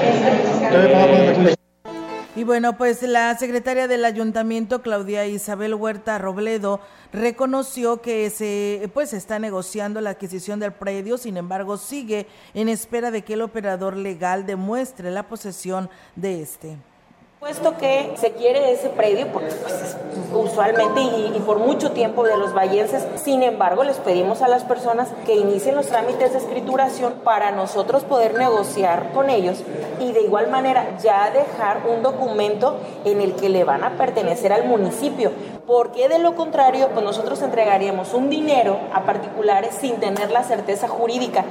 Y 2.37 2.43
bueno, 2.43 2.77
pues 2.77 3.01
la 3.03 3.37
secretaria 3.39 3.87
del 3.87 4.05
ayuntamiento, 4.05 4.83
Claudia 4.83 5.25
Isabel 5.25 5.75
Huerta 5.75 6.19
Robledo, 6.19 6.81
reconoció 7.13 8.03
que 8.03 8.29
se 8.31 8.91
pues 8.93 9.13
está 9.13 9.39
negociando 9.39 10.01
la 10.01 10.11
adquisición 10.11 10.59
del 10.59 10.73
predio, 10.73 11.17
sin 11.17 11.37
embargo, 11.37 11.77
sigue 11.77 12.27
en 12.53 12.69
espera 12.69 13.13
de 13.13 13.23
que 13.23 13.35
el 13.35 13.43
operador 13.43 13.97
legal 13.97 14.47
demuestre 14.47 15.13
la 15.13 15.29
posesión 15.29 15.89
de 16.17 16.43
este 16.43 16.77
puesto 17.45 17.77
que 17.77 18.15
se 18.17 18.33
quiere 18.33 18.73
ese 18.73 18.89
predio, 18.89 19.31
porque 19.31 19.53
pues, 19.53 19.99
usualmente 20.33 21.03
y, 21.03 21.35
y, 21.37 21.41
por 21.41 21.59
mucho 21.59 21.91
tiempo 21.91 22.25
de 22.25 22.39
los 22.39 22.55
vallenses, 22.55 23.07
sin 23.23 23.43
embargo 23.43 23.85
les 23.85 23.99
pedimos 23.99 24.41
a 24.41 24.49
las 24.49 24.65
personas 24.65 25.11
que 25.27 25.37
inicien 25.37 25.75
los 25.75 25.89
trámites 25.89 26.33
de 26.33 26.39
escrituración 26.39 27.13
para 27.23 27.51
nosotros 27.51 28.03
poder 28.05 28.33
negociar 28.39 29.13
con 29.13 29.29
ellos 29.29 29.63
y 30.01 30.13
de 30.13 30.23
igual 30.23 30.49
manera 30.49 30.97
ya 31.03 31.31
dejar 31.33 31.83
un 31.87 32.03
documento 32.03 32.79
en 33.05 33.21
el 33.21 33.35
que 33.35 33.51
le 33.51 33.63
van 33.63 33.85
a 33.85 33.99
pertenecer 33.99 34.51
al 34.51 34.65
municipio, 34.65 35.31
porque 35.67 36.09
de 36.09 36.21
lo 36.21 36.37
contrario 36.37 36.89
pues 36.95 37.05
nosotros 37.05 37.43
entregaríamos 37.43 38.15
un 38.15 38.31
dinero 38.31 38.79
a 38.95 39.03
particulares 39.03 39.75
sin 39.79 39.97
tener 39.97 40.31
la 40.31 40.45
certeza 40.45 40.89
jurídica. 40.89 41.45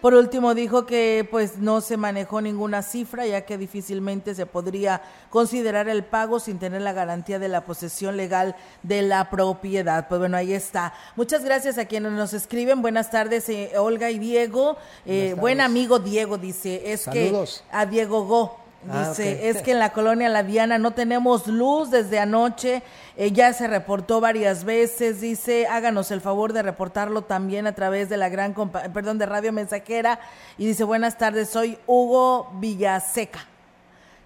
Por 0.00 0.14
último, 0.14 0.54
dijo 0.54 0.86
que 0.86 1.26
pues 1.30 1.58
no 1.58 1.80
se 1.80 1.96
manejó 1.96 2.40
ninguna 2.40 2.82
cifra, 2.82 3.26
ya 3.26 3.42
que 3.46 3.58
difícilmente 3.58 4.34
se 4.34 4.46
podría 4.46 5.02
considerar 5.30 5.88
el 5.88 6.04
pago 6.04 6.38
sin 6.38 6.58
tener 6.58 6.82
la 6.82 6.92
garantía 6.92 7.38
de 7.38 7.48
la 7.48 7.64
posesión 7.64 8.16
legal 8.16 8.56
de 8.82 9.02
la 9.02 9.30
propiedad. 9.30 10.06
Pues 10.08 10.18
bueno, 10.18 10.36
ahí 10.36 10.52
está. 10.52 10.92
Muchas 11.16 11.44
gracias 11.44 11.78
a 11.78 11.86
quienes 11.86 12.12
nos 12.12 12.34
escriben. 12.34 12.82
Buenas 12.82 13.10
tardes, 13.10 13.48
eh, 13.48 13.72
Olga 13.78 14.10
y 14.10 14.18
Diego. 14.18 14.76
Eh, 15.06 15.34
buen 15.38 15.60
amigo 15.60 15.98
Diego 15.98 16.38
dice, 16.38 16.92
es 16.92 17.02
Saludos. 17.02 17.64
que 17.70 17.76
a 17.76 17.86
Diego 17.86 18.24
Go. 18.26 18.65
Ah, 18.88 19.08
Dice, 19.08 19.48
es 19.48 19.62
que 19.62 19.72
en 19.72 19.78
la 19.78 19.92
colonia 19.92 20.28
La 20.28 20.42
Diana 20.42 20.78
no 20.78 20.92
tenemos 20.92 21.46
luz 21.46 21.90
desde 21.90 22.18
anoche, 22.18 22.82
eh, 23.16 23.32
ya 23.32 23.52
se 23.52 23.66
reportó 23.66 24.20
varias 24.20 24.64
veces, 24.64 25.20
dice, 25.20 25.66
háganos 25.66 26.10
el 26.10 26.20
favor 26.20 26.52
de 26.52 26.62
reportarlo 26.62 27.22
también 27.22 27.66
a 27.66 27.74
través 27.74 28.08
de 28.08 28.16
la 28.16 28.28
gran, 28.28 28.54
compa- 28.54 28.92
perdón, 28.92 29.18
de 29.18 29.26
Radio 29.26 29.52
Mensajera, 29.52 30.20
y 30.58 30.66
dice, 30.66 30.84
buenas 30.84 31.18
tardes, 31.18 31.48
soy 31.50 31.78
Hugo 31.86 32.50
Villaseca, 32.60 33.40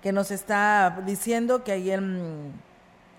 que 0.03 0.13
nos 0.13 0.31
está 0.31 1.01
diciendo 1.07 1.65
que 1.65 1.73
ahí 1.73 1.91
en 1.91 2.53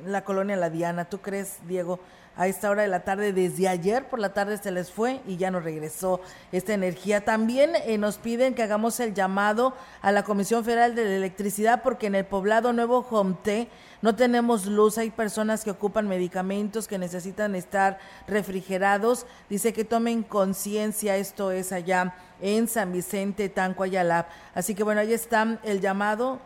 la 0.06 0.24
colonia 0.24 0.56
La 0.58 0.70
Diana, 0.70 1.06
¿tú 1.06 1.20
crees, 1.20 1.58
Diego? 1.68 2.00
A 2.38 2.48
esta 2.48 2.70
hora 2.70 2.84
de 2.84 2.88
la 2.88 3.02
tarde, 3.02 3.34
desde 3.34 3.68
ayer 3.68 4.08
por 4.08 4.18
la 4.18 4.34
tarde 4.34 4.58
se 4.58 4.72
les 4.72 4.90
fue 4.90 5.20
y 5.28 5.36
ya 5.36 5.52
nos 5.52 5.66
regresó 5.66 6.22
esta 6.54 6.74
energía. 6.74 7.26
También 7.26 7.72
eh, 7.76 7.98
nos 7.98 8.18
piden 8.18 8.54
que 8.54 8.64
hagamos 8.64 9.00
el 9.02 9.14
llamado 9.14 9.76
a 10.02 10.14
la 10.14 10.24
Comisión 10.24 10.64
Federal 10.64 10.96
de 10.96 11.04
la 11.04 11.16
Electricidad 11.16 11.84
porque 11.84 12.08
en 12.08 12.16
el 12.16 12.26
poblado 12.26 12.72
Nuevo 12.72 13.04
Jomté 13.04 13.68
no 14.02 14.16
tenemos 14.16 14.66
luz. 14.66 14.98
Hay 14.98 15.10
personas 15.10 15.66
que 15.66 15.72
ocupan 15.72 16.08
medicamentos 16.08 16.88
que 16.88 16.98
necesitan 16.98 17.54
estar 17.54 18.00
refrigerados. 18.28 19.26
Dice 19.50 19.74
que 19.74 19.84
tomen 19.84 20.24
conciencia, 20.24 21.18
esto 21.18 21.52
es 21.52 21.74
allá 21.74 22.16
en 22.42 22.68
San 22.70 22.94
Vicente, 22.94 23.50
Tanco, 23.50 23.84
Ayalap. 23.84 24.30
Así 24.56 24.74
que 24.74 24.84
bueno, 24.84 25.02
ahí 25.02 25.14
está 25.14 25.60
el 25.64 25.82
llamado. 25.82 26.40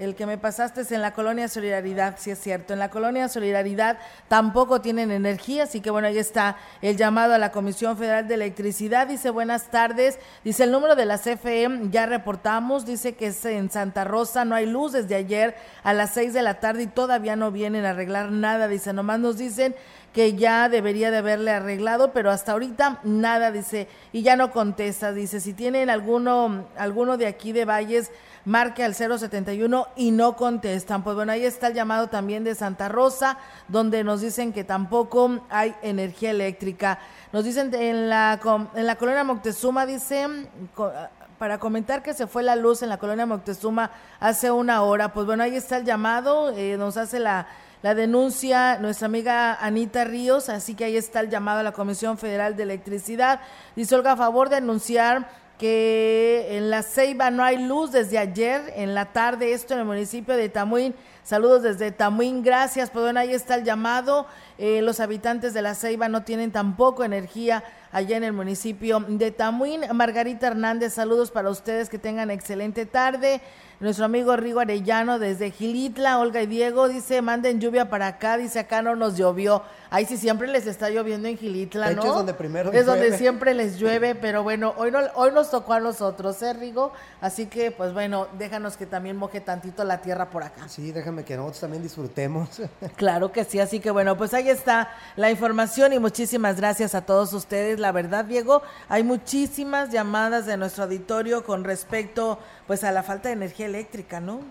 El 0.00 0.14
que 0.14 0.24
me 0.24 0.38
pasaste 0.38 0.80
es 0.80 0.92
en 0.92 1.02
la 1.02 1.12
colonia 1.12 1.46
Solidaridad, 1.46 2.16
sí 2.18 2.30
es 2.30 2.38
cierto. 2.40 2.72
En 2.72 2.78
la 2.78 2.88
colonia 2.88 3.28
Solidaridad 3.28 3.98
tampoco 4.28 4.80
tienen 4.80 5.10
energía, 5.10 5.64
así 5.64 5.82
que 5.82 5.90
bueno, 5.90 6.08
ahí 6.08 6.16
está 6.16 6.56
el 6.80 6.96
llamado 6.96 7.34
a 7.34 7.38
la 7.38 7.52
Comisión 7.52 7.98
Federal 7.98 8.26
de 8.26 8.32
Electricidad. 8.32 9.08
Dice 9.08 9.28
buenas 9.28 9.70
tardes. 9.70 10.18
Dice 10.42 10.64
el 10.64 10.72
número 10.72 10.96
de 10.96 11.04
la 11.04 11.18
CFE, 11.18 11.68
ya 11.90 12.06
reportamos. 12.06 12.86
Dice 12.86 13.14
que 13.14 13.26
es 13.26 13.44
en 13.44 13.70
Santa 13.70 14.04
Rosa, 14.04 14.46
no 14.46 14.54
hay 14.54 14.64
luz 14.64 14.92
desde 14.92 15.16
ayer 15.16 15.54
a 15.82 15.92
las 15.92 16.14
seis 16.14 16.32
de 16.32 16.40
la 16.40 16.60
tarde 16.60 16.84
y 16.84 16.86
todavía 16.86 17.36
no 17.36 17.52
vienen 17.52 17.84
a 17.84 17.90
arreglar 17.90 18.32
nada. 18.32 18.68
Dice, 18.68 18.94
nomás 18.94 19.20
nos 19.20 19.36
dicen 19.36 19.74
que 20.14 20.34
ya 20.34 20.68
debería 20.68 21.10
de 21.10 21.18
haberle 21.18 21.50
arreglado, 21.50 22.12
pero 22.12 22.30
hasta 22.30 22.52
ahorita 22.52 23.00
nada, 23.04 23.52
dice, 23.52 23.86
y 24.12 24.22
ya 24.22 24.34
no 24.36 24.50
contesta, 24.50 25.12
dice, 25.12 25.40
si 25.40 25.52
tienen 25.52 25.88
alguno, 25.88 26.66
alguno 26.76 27.16
de 27.16 27.26
aquí 27.26 27.52
de 27.52 27.64
Valles, 27.64 28.10
marque 28.44 28.84
al 28.84 28.94
071 28.94 29.86
y 29.96 30.10
no 30.10 30.36
contestan. 30.36 31.02
Pues 31.02 31.16
bueno, 31.16 31.32
ahí 31.32 31.44
está 31.44 31.68
el 31.68 31.74
llamado 31.74 32.08
también 32.08 32.44
de 32.44 32.54
Santa 32.54 32.88
Rosa, 32.88 33.38
donde 33.68 34.02
nos 34.04 34.20
dicen 34.20 34.52
que 34.52 34.64
tampoco 34.64 35.40
hay 35.50 35.74
energía 35.82 36.30
eléctrica. 36.30 36.98
Nos 37.32 37.44
dicen 37.44 37.72
en 37.74 38.08
la, 38.08 38.40
en 38.74 38.86
la 38.86 38.96
colonia 38.96 39.24
Moctezuma, 39.24 39.86
dice, 39.86 40.26
co- 40.74 40.92
para 41.38 41.58
comentar 41.58 42.02
que 42.02 42.12
se 42.12 42.26
fue 42.26 42.42
la 42.42 42.54
luz 42.56 42.82
en 42.82 42.88
la 42.90 42.98
colonia 42.98 43.24
Moctezuma 43.26 43.90
hace 44.20 44.50
una 44.50 44.82
hora. 44.82 45.12
Pues 45.12 45.26
bueno, 45.26 45.42
ahí 45.42 45.56
está 45.56 45.76
el 45.78 45.84
llamado, 45.84 46.50
eh, 46.50 46.76
nos 46.76 46.96
hace 46.98 47.18
la, 47.18 47.46
la 47.82 47.94
denuncia 47.94 48.78
nuestra 48.78 49.06
amiga 49.06 49.54
Anita 49.54 50.04
Ríos, 50.04 50.50
así 50.50 50.74
que 50.74 50.84
ahí 50.84 50.96
está 50.98 51.20
el 51.20 51.30
llamado 51.30 51.60
a 51.60 51.62
la 51.62 51.72
Comisión 51.72 52.18
Federal 52.18 52.56
de 52.56 52.64
Electricidad. 52.64 53.40
Dice 53.74 53.94
Olga, 53.94 54.12
a 54.12 54.16
favor 54.18 54.50
de 54.50 54.56
anunciar 54.56 55.28
que 55.60 56.56
en 56.56 56.70
la 56.70 56.82
Ceiba 56.82 57.30
no 57.30 57.44
hay 57.44 57.62
luz 57.62 57.92
desde 57.92 58.16
ayer 58.16 58.72
en 58.76 58.94
la 58.94 59.12
tarde, 59.12 59.52
esto 59.52 59.74
en 59.74 59.80
el 59.80 59.84
municipio 59.84 60.34
de 60.34 60.48
Tamuín. 60.48 60.94
Saludos 61.22 61.62
desde 61.62 61.92
Tamuín, 61.92 62.42
gracias. 62.42 62.88
Pues 62.88 63.04
bueno, 63.04 63.20
ahí 63.20 63.34
está 63.34 63.56
el 63.56 63.64
llamado. 63.64 64.26
Eh, 64.56 64.80
los 64.80 65.00
habitantes 65.00 65.52
de 65.52 65.60
la 65.60 65.74
Ceiba 65.74 66.08
no 66.08 66.22
tienen 66.22 66.50
tampoco 66.50 67.04
energía 67.04 67.62
allá 67.92 68.16
en 68.16 68.24
el 68.24 68.32
municipio 68.32 69.00
de 69.06 69.32
Tamuín. 69.32 69.82
Margarita 69.92 70.46
Hernández, 70.46 70.94
saludos 70.94 71.30
para 71.30 71.50
ustedes, 71.50 71.90
que 71.90 71.98
tengan 71.98 72.30
excelente 72.30 72.86
tarde. 72.86 73.42
Nuestro 73.80 74.04
amigo 74.04 74.36
Rigo 74.36 74.60
Arellano 74.60 75.18
desde 75.18 75.50
Gilitla, 75.50 76.18
Olga 76.18 76.42
y 76.42 76.46
Diego, 76.46 76.86
dice, 76.86 77.22
manden 77.22 77.60
lluvia 77.60 77.88
para 77.88 78.08
acá, 78.08 78.36
dice, 78.36 78.58
acá 78.58 78.82
no 78.82 78.94
nos 78.94 79.16
llovió. 79.16 79.62
Ahí 79.88 80.04
sí 80.04 80.18
siempre 80.18 80.48
les 80.48 80.66
está 80.66 80.90
lloviendo 80.90 81.28
en 81.28 81.38
Gilitla, 81.38 81.88
De 81.88 81.94
¿no? 81.96 82.02
es 82.04 82.12
donde 82.12 82.34
primero 82.34 82.70
Es 82.72 82.84
donde 82.84 83.16
siempre 83.16 83.54
les 83.54 83.78
llueve, 83.78 84.14
pero 84.14 84.42
bueno, 84.42 84.74
hoy, 84.76 84.90
no, 84.90 85.00
hoy 85.14 85.32
nos 85.32 85.50
tocó 85.50 85.72
a 85.72 85.80
nosotros, 85.80 86.42
¿eh, 86.42 86.52
Rigo? 86.52 86.92
Así 87.22 87.46
que, 87.46 87.70
pues 87.70 87.94
bueno, 87.94 88.28
déjanos 88.38 88.76
que 88.76 88.84
también 88.84 89.16
moje 89.16 89.40
tantito 89.40 89.82
la 89.82 90.02
tierra 90.02 90.28
por 90.28 90.42
acá. 90.42 90.68
Sí, 90.68 90.92
déjame 90.92 91.24
que 91.24 91.36
nosotros 91.36 91.60
también 91.60 91.82
disfrutemos. 91.82 92.60
Claro 92.96 93.32
que 93.32 93.44
sí, 93.44 93.58
así 93.60 93.80
que 93.80 93.90
bueno, 93.90 94.18
pues 94.18 94.34
ahí 94.34 94.50
está 94.50 94.90
la 95.16 95.30
información 95.30 95.92
y 95.94 95.98
muchísimas 95.98 96.56
gracias 96.56 96.94
a 96.94 97.00
todos 97.00 97.32
ustedes. 97.32 97.80
La 97.80 97.92
verdad, 97.92 98.26
Diego, 98.26 98.62
hay 98.90 99.02
muchísimas 99.02 99.90
llamadas 99.90 100.44
de 100.44 100.56
nuestro 100.58 100.84
auditorio 100.84 101.42
con 101.44 101.64
respecto 101.64 102.38
pues 102.70 102.84
a 102.84 102.92
la 102.92 103.02
falta 103.02 103.30
de 103.30 103.32
energía 103.32 103.66
eléctrica, 103.66 104.20
¿no? 104.20 104.42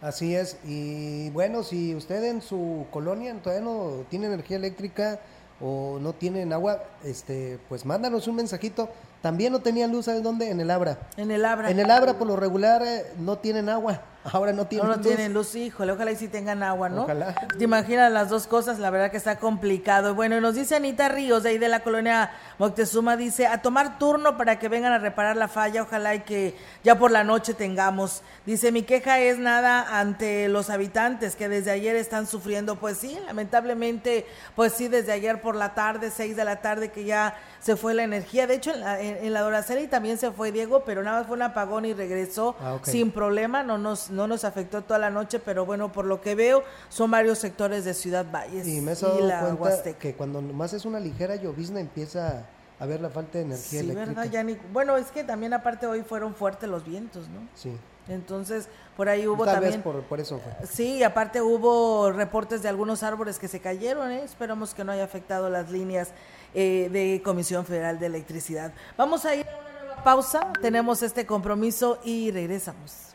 Así 0.00 0.36
es, 0.36 0.56
y 0.64 1.30
bueno, 1.30 1.64
si 1.64 1.96
usted 1.96 2.22
en 2.22 2.42
su 2.42 2.86
colonia 2.92 3.34
todavía 3.42 3.64
no 3.64 4.04
tiene 4.08 4.26
energía 4.26 4.56
eléctrica 4.56 5.18
o 5.60 5.98
no 6.00 6.12
tienen 6.12 6.52
agua, 6.52 6.84
este, 7.02 7.58
pues 7.68 7.84
mándanos 7.84 8.28
un 8.28 8.36
mensajito. 8.36 8.88
También 9.20 9.52
no 9.52 9.58
tenían 9.58 9.90
luz, 9.90 10.04
¿sabes 10.04 10.22
dónde? 10.22 10.48
En 10.48 10.60
el 10.60 10.70
Abra. 10.70 10.98
En 11.16 11.32
el 11.32 11.44
Abra. 11.44 11.72
En 11.72 11.80
el 11.80 11.90
Abra, 11.90 12.16
por 12.16 12.28
lo 12.28 12.36
regular, 12.36 12.84
eh, 12.86 13.06
no 13.18 13.38
tienen 13.38 13.68
agua. 13.68 14.00
Ahora 14.24 14.52
no 14.52 14.66
tienen 14.66 14.86
No, 14.88 14.96
no 14.96 15.02
luz. 15.02 15.06
tienen 15.06 15.32
luz, 15.32 15.54
híjole, 15.54 15.92
ojalá 15.92 16.12
y 16.12 16.16
sí 16.16 16.28
tengan 16.28 16.62
agua, 16.62 16.88
¿no? 16.90 17.04
Ojalá. 17.04 17.34
Te 17.56 17.64
imaginas 17.64 18.12
las 18.12 18.28
dos 18.28 18.46
cosas, 18.46 18.78
la 18.78 18.90
verdad 18.90 19.10
que 19.10 19.16
está 19.16 19.38
complicado. 19.38 20.14
Bueno, 20.14 20.36
y 20.36 20.40
nos 20.42 20.54
dice 20.54 20.76
Anita 20.76 21.08
Ríos, 21.08 21.42
de 21.42 21.50
ahí 21.50 21.58
de 21.58 21.68
la 21.68 21.80
colonia 21.80 22.30
Moctezuma, 22.58 23.16
dice, 23.16 23.46
a 23.46 23.62
tomar 23.62 23.98
turno 23.98 24.36
para 24.36 24.58
que 24.58 24.68
vengan 24.68 24.92
a 24.92 24.98
reparar 24.98 25.36
la 25.36 25.48
falla, 25.48 25.82
ojalá 25.82 26.14
y 26.14 26.20
que 26.20 26.54
ya 26.84 26.98
por 26.98 27.10
la 27.10 27.24
noche 27.24 27.54
tengamos. 27.54 28.22
Dice, 28.44 28.72
mi 28.72 28.82
queja 28.82 29.18
es 29.20 29.38
nada 29.38 29.98
ante 29.98 30.48
los 30.48 30.68
habitantes 30.68 31.34
que 31.34 31.48
desde 31.48 31.70
ayer 31.70 31.96
están 31.96 32.26
sufriendo. 32.26 32.76
Pues 32.76 32.98
sí, 32.98 33.18
lamentablemente, 33.26 34.26
pues 34.54 34.72
sí, 34.74 34.88
desde 34.88 35.12
ayer 35.12 35.40
por 35.40 35.56
la 35.56 35.74
tarde, 35.74 36.10
seis 36.10 36.36
de 36.36 36.44
la 36.44 36.56
tarde, 36.60 36.90
que 36.90 37.04
ya 37.04 37.38
se 37.60 37.76
fue 37.76 37.94
la 37.94 38.02
energía. 38.04 38.46
De 38.46 38.54
hecho, 38.54 38.72
en 38.72 38.80
la, 38.80 39.00
en, 39.00 39.24
en 39.24 39.32
la 39.32 39.40
Doraceli 39.40 39.86
también 39.86 40.18
se 40.18 40.30
fue 40.30 40.52
Diego, 40.52 40.82
pero 40.84 41.02
nada 41.02 41.18
más 41.20 41.26
fue 41.26 41.36
un 41.36 41.42
apagón 41.42 41.84
y 41.84 41.94
regresó 41.94 42.54
Ah, 42.60 42.78
sin 42.82 43.10
problema, 43.10 43.62
no 43.62 43.78
nos 43.78 44.09
no 44.10 44.26
nos 44.26 44.44
afectó 44.44 44.82
toda 44.82 44.98
la 44.98 45.10
noche, 45.10 45.38
pero 45.38 45.64
bueno, 45.64 45.92
por 45.92 46.04
lo 46.04 46.20
que 46.20 46.34
veo, 46.34 46.62
son 46.88 47.10
varios 47.10 47.38
sectores 47.38 47.84
de 47.84 47.94
Ciudad 47.94 48.26
Valles 48.30 48.66
y 48.66 48.80
me 48.80 48.92
he 48.92 48.94
dado 48.94 49.56
cuenta 49.56 49.92
que 49.94 50.14
cuando 50.14 50.40
más 50.42 50.72
es 50.72 50.84
una 50.84 51.00
ligera 51.00 51.36
llovizna 51.36 51.80
empieza 51.80 52.44
a 52.78 52.86
ver 52.86 53.00
la 53.00 53.10
falta 53.10 53.38
de 53.38 53.44
energía 53.44 53.68
sí, 53.68 53.78
eléctrica. 53.78 54.20
¿verdad, 54.20 54.32
Yanni? 54.32 54.58
Bueno, 54.72 54.96
es 54.96 55.06
que 55.10 55.22
también 55.22 55.52
aparte 55.52 55.86
hoy 55.86 56.02
fueron 56.02 56.34
fuertes 56.34 56.68
los 56.68 56.84
vientos, 56.84 57.28
¿no? 57.28 57.40
Sí. 57.54 57.76
Entonces, 58.08 58.68
por 58.96 59.08
ahí 59.08 59.26
hubo 59.26 59.44
Tal 59.44 59.56
también... 59.56 59.74
Vez 59.74 59.82
por, 59.82 60.02
por 60.02 60.18
eso 60.18 60.40
fue. 60.40 60.66
Sí, 60.66 61.02
aparte 61.02 61.40
hubo 61.42 62.10
reportes 62.10 62.62
de 62.62 62.68
algunos 62.68 63.02
árboles 63.02 63.38
que 63.38 63.48
se 63.48 63.60
cayeron, 63.60 64.10
¿eh? 64.10 64.22
Esperamos 64.24 64.74
que 64.74 64.82
no 64.82 64.92
haya 64.92 65.04
afectado 65.04 65.50
las 65.50 65.70
líneas 65.70 66.08
eh, 66.54 66.88
de 66.90 67.20
Comisión 67.22 67.64
Federal 67.66 67.98
de 68.00 68.06
Electricidad. 68.06 68.72
Vamos 68.96 69.24
a 69.26 69.34
ir 69.34 69.46
a 69.46 69.58
una 69.60 69.84
nueva 69.84 70.02
pausa, 70.02 70.52
tenemos 70.60 71.02
este 71.02 71.26
compromiso 71.26 72.00
y 72.02 72.30
regresamos. 72.30 73.14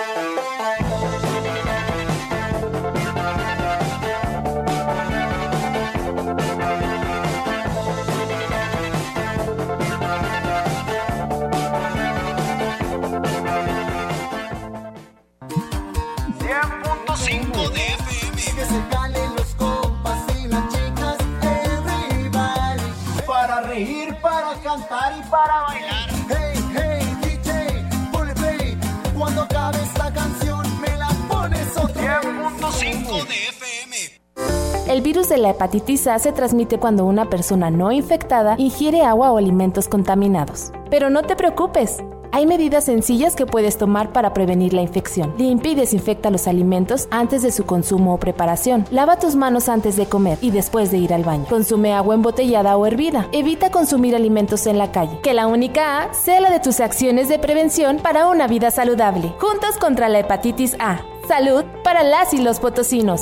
la 35.37 35.51
hepatitis 35.51 36.07
A 36.07 36.19
se 36.19 36.31
transmite 36.31 36.79
cuando 36.79 37.05
una 37.05 37.29
persona 37.29 37.69
no 37.69 37.91
infectada 37.91 38.55
ingiere 38.57 39.03
agua 39.03 39.31
o 39.31 39.37
alimentos 39.37 39.87
contaminados. 39.87 40.71
Pero 40.89 41.09
no 41.09 41.23
te 41.23 41.35
preocupes. 41.35 41.97
Hay 42.33 42.45
medidas 42.45 42.85
sencillas 42.85 43.35
que 43.35 43.45
puedes 43.45 43.77
tomar 43.77 44.13
para 44.13 44.33
prevenir 44.33 44.73
la 44.73 44.81
infección. 44.81 45.33
Limpia 45.37 45.73
y 45.73 45.75
desinfecta 45.75 46.29
los 46.29 46.47
alimentos 46.47 47.09
antes 47.11 47.41
de 47.41 47.51
su 47.51 47.65
consumo 47.65 48.13
o 48.13 48.17
preparación. 48.17 48.85
Lava 48.89 49.19
tus 49.19 49.35
manos 49.35 49.67
antes 49.67 49.97
de 49.97 50.05
comer 50.05 50.37
y 50.41 50.51
después 50.51 50.91
de 50.91 50.97
ir 50.97 51.13
al 51.13 51.25
baño. 51.25 51.45
Consume 51.49 51.93
agua 51.93 52.15
embotellada 52.15 52.77
o 52.77 52.85
hervida. 52.85 53.27
Evita 53.33 53.69
consumir 53.69 54.15
alimentos 54.15 54.65
en 54.65 54.77
la 54.77 54.93
calle. 54.93 55.19
Que 55.23 55.33
la 55.33 55.47
única 55.47 56.03
A 56.03 56.13
sea 56.13 56.39
la 56.39 56.51
de 56.51 56.61
tus 56.61 56.79
acciones 56.79 57.27
de 57.27 57.37
prevención 57.37 57.97
para 57.97 58.27
una 58.27 58.47
vida 58.47 58.71
saludable. 58.71 59.33
Juntos 59.39 59.77
contra 59.77 60.07
la 60.07 60.19
hepatitis 60.19 60.77
A. 60.79 61.01
Salud 61.27 61.65
para 61.83 62.03
las 62.03 62.33
y 62.33 62.37
los 62.37 62.61
potosinos. 62.61 63.21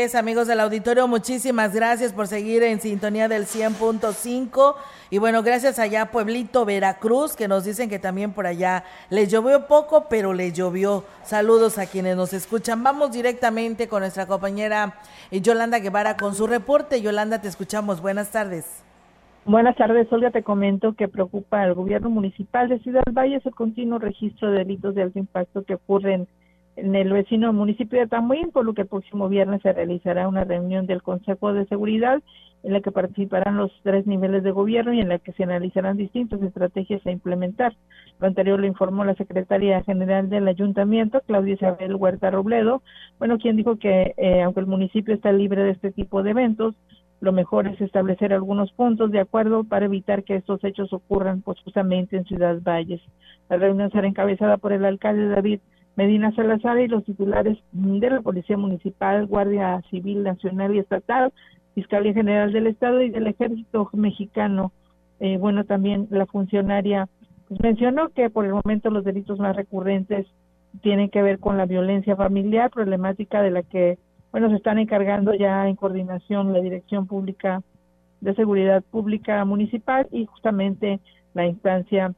Amigos 0.00 0.46
del 0.46 0.60
auditorio, 0.60 1.06
muchísimas 1.06 1.74
gracias 1.74 2.14
por 2.14 2.26
seguir 2.26 2.62
en 2.62 2.80
sintonía 2.80 3.28
del 3.28 3.44
100.5 3.44 4.74
y 5.10 5.18
bueno, 5.18 5.42
gracias 5.42 5.78
allá 5.78 6.06
Pueblito 6.06 6.64
Veracruz 6.64 7.36
que 7.36 7.48
nos 7.48 7.64
dicen 7.64 7.90
que 7.90 7.98
también 7.98 8.32
por 8.32 8.46
allá 8.46 8.84
les 9.10 9.30
llovió 9.30 9.66
poco, 9.66 10.06
pero 10.08 10.32
les 10.32 10.54
llovió. 10.54 11.04
Saludos 11.22 11.76
a 11.76 11.84
quienes 11.84 12.16
nos 12.16 12.32
escuchan. 12.32 12.82
Vamos 12.82 13.12
directamente 13.12 13.88
con 13.88 14.00
nuestra 14.00 14.26
compañera 14.26 14.94
eh, 15.30 15.42
Yolanda 15.42 15.80
Guevara 15.80 16.16
con 16.16 16.34
su 16.34 16.46
reporte. 16.46 17.02
Yolanda, 17.02 17.42
te 17.42 17.48
escuchamos. 17.48 18.00
Buenas 18.00 18.32
tardes. 18.32 18.82
Buenas 19.44 19.76
tardes, 19.76 20.10
Olga. 20.10 20.30
Te 20.30 20.42
comento 20.42 20.94
que 20.94 21.08
preocupa 21.08 21.60
al 21.60 21.74
gobierno 21.74 22.08
municipal 22.08 22.70
de 22.70 22.78
Ciudad 22.78 23.02
Valles 23.12 23.44
el 23.44 23.54
continuo 23.54 23.98
registro 23.98 24.50
de 24.50 24.60
delitos 24.60 24.94
de 24.94 25.02
alto 25.02 25.18
impacto 25.18 25.62
que 25.62 25.74
ocurren 25.74 26.26
en 26.76 26.94
el 26.94 27.12
vecino 27.12 27.52
municipio 27.52 28.00
de 28.00 28.06
Tamuín, 28.06 28.50
por 28.50 28.64
lo 28.64 28.74
que 28.74 28.82
el 28.82 28.88
próximo 28.88 29.28
viernes 29.28 29.62
se 29.62 29.72
realizará 29.72 30.28
una 30.28 30.44
reunión 30.44 30.86
del 30.86 31.02
Consejo 31.02 31.52
de 31.52 31.66
Seguridad 31.66 32.22
en 32.62 32.72
la 32.72 32.80
que 32.80 32.92
participarán 32.92 33.56
los 33.56 33.72
tres 33.82 34.06
niveles 34.06 34.42
de 34.42 34.50
gobierno 34.50 34.92
y 34.92 35.00
en 35.00 35.08
la 35.08 35.18
que 35.18 35.32
se 35.32 35.44
analizarán 35.44 35.96
distintas 35.96 36.42
estrategias 36.42 37.04
a 37.06 37.10
implementar. 37.10 37.74
Lo 38.18 38.26
anterior 38.26 38.60
lo 38.60 38.66
informó 38.66 39.04
la 39.04 39.14
secretaria 39.14 39.82
general 39.82 40.28
del 40.28 40.46
ayuntamiento, 40.46 41.22
Claudia 41.26 41.54
Isabel 41.54 41.94
Huerta 41.94 42.30
Robledo, 42.30 42.82
bueno, 43.18 43.38
quien 43.38 43.56
dijo 43.56 43.76
que 43.76 44.14
eh, 44.16 44.42
aunque 44.42 44.60
el 44.60 44.66
municipio 44.66 45.14
está 45.14 45.32
libre 45.32 45.62
de 45.62 45.70
este 45.70 45.90
tipo 45.90 46.22
de 46.22 46.30
eventos, 46.30 46.74
lo 47.20 47.32
mejor 47.32 47.66
es 47.66 47.80
establecer 47.80 48.32
algunos 48.32 48.72
puntos 48.72 49.10
de 49.10 49.20
acuerdo 49.20 49.64
para 49.64 49.84
evitar 49.84 50.24
que 50.24 50.36
estos 50.36 50.62
hechos 50.64 50.92
ocurran 50.92 51.42
pues 51.42 51.60
justamente 51.60 52.16
en 52.16 52.24
Ciudad 52.24 52.58
Valles. 52.62 53.02
La 53.48 53.56
reunión 53.56 53.90
será 53.90 54.06
encabezada 54.06 54.56
por 54.56 54.72
el 54.72 54.84
alcalde 54.84 55.28
David 55.28 55.60
Medina 56.00 56.34
Salazar 56.34 56.80
y 56.80 56.88
los 56.88 57.04
titulares 57.04 57.58
de 57.72 58.08
la 58.08 58.22
Policía 58.22 58.56
Municipal, 58.56 59.26
Guardia 59.26 59.82
Civil 59.90 60.22
Nacional 60.22 60.74
y 60.74 60.78
Estatal, 60.78 61.30
Fiscalía 61.74 62.14
General 62.14 62.50
del 62.54 62.68
Estado 62.68 63.02
y 63.02 63.10
del 63.10 63.26
Ejército 63.26 63.90
Mexicano. 63.92 64.72
Eh, 65.18 65.36
bueno, 65.36 65.64
también 65.64 66.06
la 66.08 66.24
funcionaria 66.24 67.06
pues, 67.48 67.60
mencionó 67.60 68.08
que 68.08 68.30
por 68.30 68.46
el 68.46 68.54
momento 68.54 68.88
los 68.88 69.04
delitos 69.04 69.38
más 69.38 69.54
recurrentes 69.54 70.26
tienen 70.80 71.10
que 71.10 71.20
ver 71.20 71.38
con 71.38 71.58
la 71.58 71.66
violencia 71.66 72.16
familiar, 72.16 72.70
problemática 72.70 73.42
de 73.42 73.50
la 73.50 73.62
que, 73.62 73.98
bueno, 74.32 74.48
se 74.48 74.56
están 74.56 74.78
encargando 74.78 75.34
ya 75.34 75.68
en 75.68 75.76
coordinación 75.76 76.54
la 76.54 76.62
Dirección 76.62 77.06
Pública 77.06 77.60
de 78.22 78.34
Seguridad 78.34 78.82
Pública 78.90 79.44
Municipal 79.44 80.08
y 80.10 80.24
justamente 80.24 80.98
la 81.34 81.44
instancia, 81.44 82.14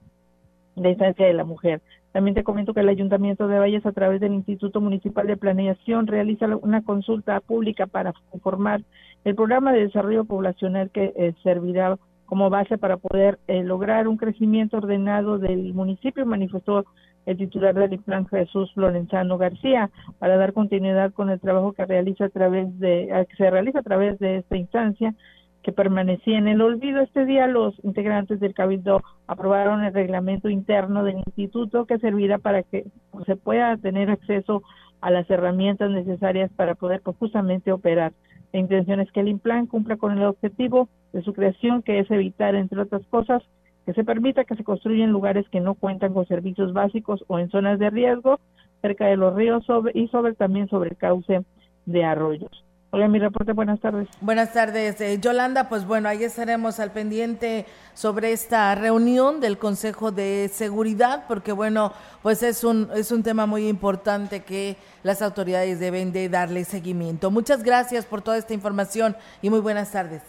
la 0.76 0.89
instancia 0.89 1.26
de 1.26 1.33
la 1.33 1.43
mujer. 1.43 1.80
También 2.13 2.35
te 2.35 2.45
comento 2.45 2.75
que 2.75 2.81
el 2.81 2.89
Ayuntamiento 2.89 3.49
de 3.49 3.59
Valles, 3.59 3.87
a 3.87 3.93
través 3.93 4.21
del 4.21 4.35
Instituto 4.35 4.81
Municipal 4.81 5.27
de 5.27 5.39
Planeación, 5.39 6.07
realiza 6.07 6.47
una 6.61 6.83
consulta 6.83 7.41
pública 7.41 7.87
para 7.87 8.13
informar 8.35 8.83
el 9.25 9.35
programa 9.35 9.73
de 9.73 9.87
desarrollo 9.87 10.25
poblacional 10.25 10.91
que 10.91 11.13
eh, 11.17 11.35
servirá 11.43 11.97
como 12.27 12.51
base 12.51 12.79
para 12.79 12.97
poder 12.97 13.39
eh, 13.47 13.63
lograr 13.63 14.09
un 14.09 14.17
crecimiento 14.17 14.79
ordenado 14.79 15.39
del 15.39 15.75
municipio, 15.75 16.25
manifestó 16.27 16.85
el 17.25 17.37
titular 17.37 17.75
del 17.75 17.99
plan 18.01 18.27
Jesús 18.27 18.71
Lorenzano 18.75 19.39
García, 19.39 19.91
para 20.19 20.37
dar 20.37 20.53
continuidad 20.53 21.13
con 21.13 21.31
el 21.31 21.41
trabajo 21.41 21.73
que 21.73 21.87
realiza 21.87 22.27
a 22.27 22.31
través 22.31 22.79
de 22.79 23.27
que 23.29 23.37
se 23.37 23.51
realiza 23.51 23.79
a 23.79 23.83
través 23.83 24.19
de 24.19 24.39
esta 24.39 24.57
instancia 24.57 25.15
que 25.63 25.73
permanecía 25.73 26.39
en 26.39 26.49
el 26.49 26.61
olvido. 26.61 27.01
Este 27.01 27.25
día 27.25 27.47
los 27.47 27.75
integrantes 27.85 28.41
del 28.41 28.55
Cabildo 28.55 29.03
aprobaron 29.27 29.85
el 29.85 29.95
reglamento 29.95 30.49
interno 30.49 31.05
del 31.05 31.19
instituto 31.27 31.87
que 31.87 31.99
servirá 31.99 32.39
para 32.39 32.63
que 32.63 32.87
se 33.27 33.37
pueda 33.37 33.77
tener 33.77 34.11
acceso 34.11 34.63
a 35.01 35.11
las 35.11 35.29
herramientas 35.31 35.91
necesarias 35.91 36.51
para 36.57 36.75
poder 36.75 37.01
pues, 37.03 37.17
justamente 37.17 37.73
operar. 37.73 38.13
La 38.53 38.61
intención 38.61 39.01
es 39.01 39.11
que 39.13 39.21
el 39.21 39.29
IMPLAN 39.29 39.67
cumpla 39.67 39.97
con 39.97 40.19
el 40.19 40.25
objetivo 40.25 40.89
de 41.13 41.23
su 41.23 41.33
creación, 41.33 41.83
que 41.83 41.99
es 41.99 42.11
evitar, 42.11 42.55
entre 42.55 42.81
otras 42.81 43.03
cosas, 43.07 43.43
que 43.87 43.95
se 43.95 44.05
permita 44.05 44.45
que 44.45 44.57
se 44.57 44.65
construyan 44.65 45.11
lugares 45.11 45.49
que 45.49 45.61
no 45.61 45.75
cuentan 45.75 46.13
con 46.13 46.27
servicios 46.27 46.73
básicos 46.73 47.25
o 47.29 47.39
en 47.39 47.51
zonas 47.51 47.79
de 47.79 47.91
riesgo, 47.91 48.39
cerca 48.81 49.07
de 49.07 49.17
los 49.17 49.35
ríos 49.35 49.65
y 49.95 50.09
sobre 50.09 50.35
también 50.35 50.69
sobre 50.69 50.91
el 50.91 50.97
cauce 50.97 51.41
de 51.87 52.05
arroyos. 52.05 52.65
Hola, 52.95 53.09
mi 53.09 53.18
reporte, 53.18 53.55
buenas 53.55 53.80
tardes. 53.80 54.07
Buenas 54.20 54.53
tardes, 54.53 55.01
eh, 55.01 55.18
Yolanda. 55.18 55.70
Pues 55.70 55.86
bueno, 55.86 56.11
ahí 56.11 56.24
estaremos 56.24 56.78
al 56.78 56.90
pendiente 56.90 57.64
sobre 57.95 58.32
esta 58.32 58.74
reunión 58.74 59.40
del 59.40 59.57
Consejo 59.57 60.12
de 60.12 60.51
Seguridad, 60.53 61.24
porque 61.26 61.53
bueno, 61.53 61.95
pues 62.20 62.43
es 62.43 62.64
un, 62.64 62.90
es 62.95 63.11
un 63.11 63.22
tema 63.22 63.47
muy 63.47 63.66
importante 63.66 64.40
que 64.40 64.76
las 65.05 65.22
autoridades 65.22 65.80
deben 65.80 66.12
de 66.12 66.28
darle 66.28 66.64
seguimiento. 66.64 67.30
Muchas 67.30 67.62
gracias 67.62 68.05
por 68.05 68.20
toda 68.20 68.36
esta 68.36 68.53
información 68.53 69.16
y 69.40 69.49
muy 69.49 69.61
buenas 69.61 69.90
tardes. 69.90 70.20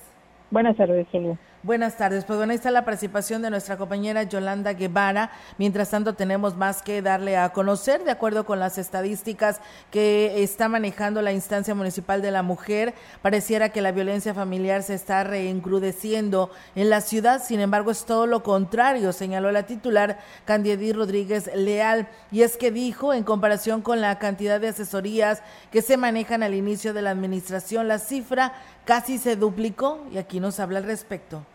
Buenas 0.49 0.77
tardes, 0.77 1.05
Silvia. 1.11 1.37
Buenas 1.63 1.95
tardes. 1.95 2.25
Pues 2.25 2.35
bueno, 2.35 2.51
ahí 2.51 2.57
está 2.57 2.71
la 2.71 2.83
participación 2.83 3.41
de 3.41 3.49
nuestra 3.49 3.77
compañera 3.77 4.23
Yolanda 4.23 4.73
Guevara. 4.73 5.31
Mientras 5.57 5.91
tanto, 5.91 6.13
tenemos 6.13 6.57
más 6.57 6.81
que 6.81 7.01
darle 7.01 7.37
a 7.37 7.53
conocer, 7.53 8.03
de 8.03 8.11
acuerdo 8.11 8.45
con 8.45 8.59
las 8.59 8.77
estadísticas 8.77 9.61
que 9.89 10.43
está 10.43 10.67
manejando 10.67 11.21
la 11.21 11.31
instancia 11.31 11.73
municipal 11.73 12.21
de 12.21 12.31
la 12.31 12.43
mujer. 12.43 12.93
Pareciera 13.21 13.69
que 13.69 13.81
la 13.81 13.93
violencia 13.93 14.33
familiar 14.33 14.83
se 14.83 14.93
está 14.93 15.23
reencrudeciendo 15.23 16.51
en 16.75 16.89
la 16.89 16.99
ciudad. 16.99 17.41
Sin 17.41 17.61
embargo, 17.61 17.91
es 17.91 18.03
todo 18.03 18.27
lo 18.27 18.43
contrario, 18.43 19.13
señaló 19.13 19.49
la 19.53 19.63
titular 19.63 20.19
Candiedí 20.43 20.91
Rodríguez 20.91 21.49
Leal. 21.55 22.09
Y 22.29 22.41
es 22.41 22.57
que 22.57 22.71
dijo, 22.71 23.13
en 23.13 23.23
comparación 23.23 23.81
con 23.81 24.01
la 24.01 24.19
cantidad 24.19 24.59
de 24.59 24.67
asesorías 24.67 25.41
que 25.71 25.81
se 25.81 25.95
manejan 25.95 26.43
al 26.43 26.55
inicio 26.55 26.93
de 26.93 27.03
la 27.03 27.11
administración, 27.11 27.87
la 27.87 27.99
cifra 27.99 28.51
casi 28.83 29.17
se 29.17 29.37
duplicó. 29.37 30.05
Y 30.11 30.17
aquí 30.17 30.41
nos 30.41 30.59
habla 30.59 30.79
al 30.79 30.83
respecto. 30.83 31.45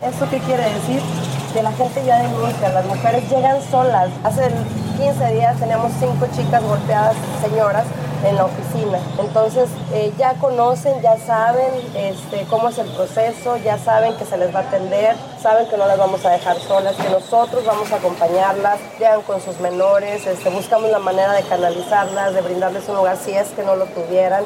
¿Esto 0.00 0.28
qué 0.30 0.38
quiere 0.38 0.62
decir? 0.62 1.02
que 1.52 1.62
la 1.62 1.72
gente 1.72 2.04
ya 2.04 2.18
denuncia, 2.18 2.68
las 2.68 2.84
mujeres 2.84 3.28
llegan 3.30 3.60
solas. 3.70 4.10
Hace 4.22 4.50
15 4.98 5.34
días 5.34 5.58
teníamos 5.58 5.92
cinco 5.98 6.26
chicas 6.36 6.62
golpeadas, 6.62 7.16
señoras, 7.40 7.84
en 8.24 8.36
la 8.36 8.44
oficina. 8.44 8.98
Entonces 9.18 9.68
eh, 9.92 10.12
ya 10.18 10.34
conocen, 10.34 11.00
ya 11.00 11.16
saben 11.16 11.70
este, 11.94 12.44
cómo 12.50 12.68
es 12.68 12.78
el 12.78 12.88
proceso, 12.90 13.56
ya 13.56 13.78
saben 13.78 14.16
que 14.16 14.24
se 14.24 14.36
les 14.36 14.54
va 14.54 14.60
a 14.60 14.62
atender, 14.62 15.16
saben 15.40 15.68
que 15.68 15.76
no 15.76 15.86
las 15.86 15.98
vamos 15.98 16.24
a 16.26 16.30
dejar 16.30 16.58
solas, 16.58 16.96
que 16.96 17.08
nosotros 17.08 17.64
vamos 17.64 17.90
a 17.92 17.96
acompañarlas, 17.96 18.78
llegan 18.98 19.22
con 19.22 19.40
sus 19.40 19.58
menores, 19.60 20.26
este, 20.26 20.50
buscamos 20.50 20.90
la 20.90 20.98
manera 20.98 21.32
de 21.32 21.42
canalizarlas, 21.42 22.34
de 22.34 22.42
brindarles 22.42 22.88
un 22.88 22.96
lugar 22.96 23.16
si 23.16 23.32
es 23.32 23.48
que 23.48 23.62
no 23.62 23.76
lo 23.76 23.86
tuvieran. 23.86 24.44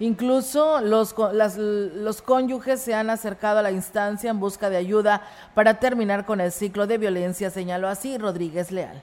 Incluso 0.00 0.80
los, 0.80 1.14
las, 1.32 1.56
los 1.56 2.22
cónyuges 2.22 2.80
se 2.80 2.94
han 2.94 3.10
acercado 3.10 3.58
a 3.58 3.62
la 3.62 3.70
instancia 3.70 4.30
en 4.30 4.40
busca 4.40 4.70
de 4.70 4.76
ayuda 4.76 5.22
para 5.54 5.78
terminar 5.78 6.26
con 6.26 6.40
el 6.40 6.50
ciclo 6.50 6.86
de 6.86 6.98
violencia, 6.98 7.50
señaló 7.50 7.88
así 7.88 8.18
Rodríguez 8.18 8.72
Leal 8.72 9.02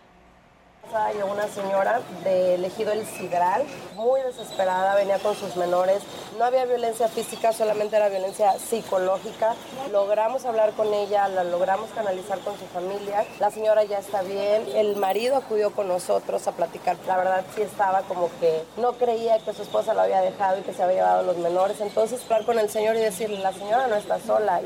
y 0.89 1.21
una 1.21 1.47
señora 1.47 2.01
de 2.23 2.55
elegido 2.55 2.91
el 2.91 3.05
Sidral, 3.05 3.63
muy 3.93 4.21
desesperada, 4.21 4.95
venía 4.95 5.19
con 5.19 5.35
sus 5.35 5.55
menores. 5.55 6.01
No 6.39 6.45
había 6.45 6.65
violencia 6.65 7.07
física, 7.07 7.53
solamente 7.53 7.95
era 7.95 8.09
violencia 8.09 8.57
psicológica. 8.57 9.53
Logramos 9.91 10.45
hablar 10.45 10.71
con 10.71 10.91
ella, 10.91 11.27
la 11.27 11.43
logramos 11.43 11.91
canalizar 11.91 12.39
con 12.39 12.57
su 12.57 12.65
familia. 12.65 13.23
La 13.39 13.51
señora 13.51 13.83
ya 13.83 13.99
está 13.99 14.23
bien. 14.23 14.65
El 14.73 14.95
marido 14.95 15.37
acudió 15.37 15.71
con 15.71 15.87
nosotros 15.87 16.47
a 16.47 16.53
platicar. 16.53 16.97
La 17.05 17.17
verdad 17.17 17.43
sí 17.55 17.61
estaba 17.61 18.01
como 18.03 18.31
que 18.39 18.63
no 18.77 18.93
creía 18.93 19.37
que 19.37 19.53
su 19.53 19.61
esposa 19.61 19.93
lo 19.93 20.01
había 20.01 20.21
dejado 20.21 20.57
y 20.57 20.61
que 20.61 20.73
se 20.73 20.81
había 20.81 20.95
llevado 20.95 21.21
los 21.23 21.37
menores. 21.37 21.81
Entonces 21.81 22.23
hablar 22.23 22.45
con 22.45 22.57
el 22.57 22.69
señor 22.69 22.95
y 22.95 22.99
decirle, 22.99 23.37
la 23.39 23.53
señora 23.53 23.85
no 23.85 23.95
está 23.95 24.19
sola. 24.19 24.59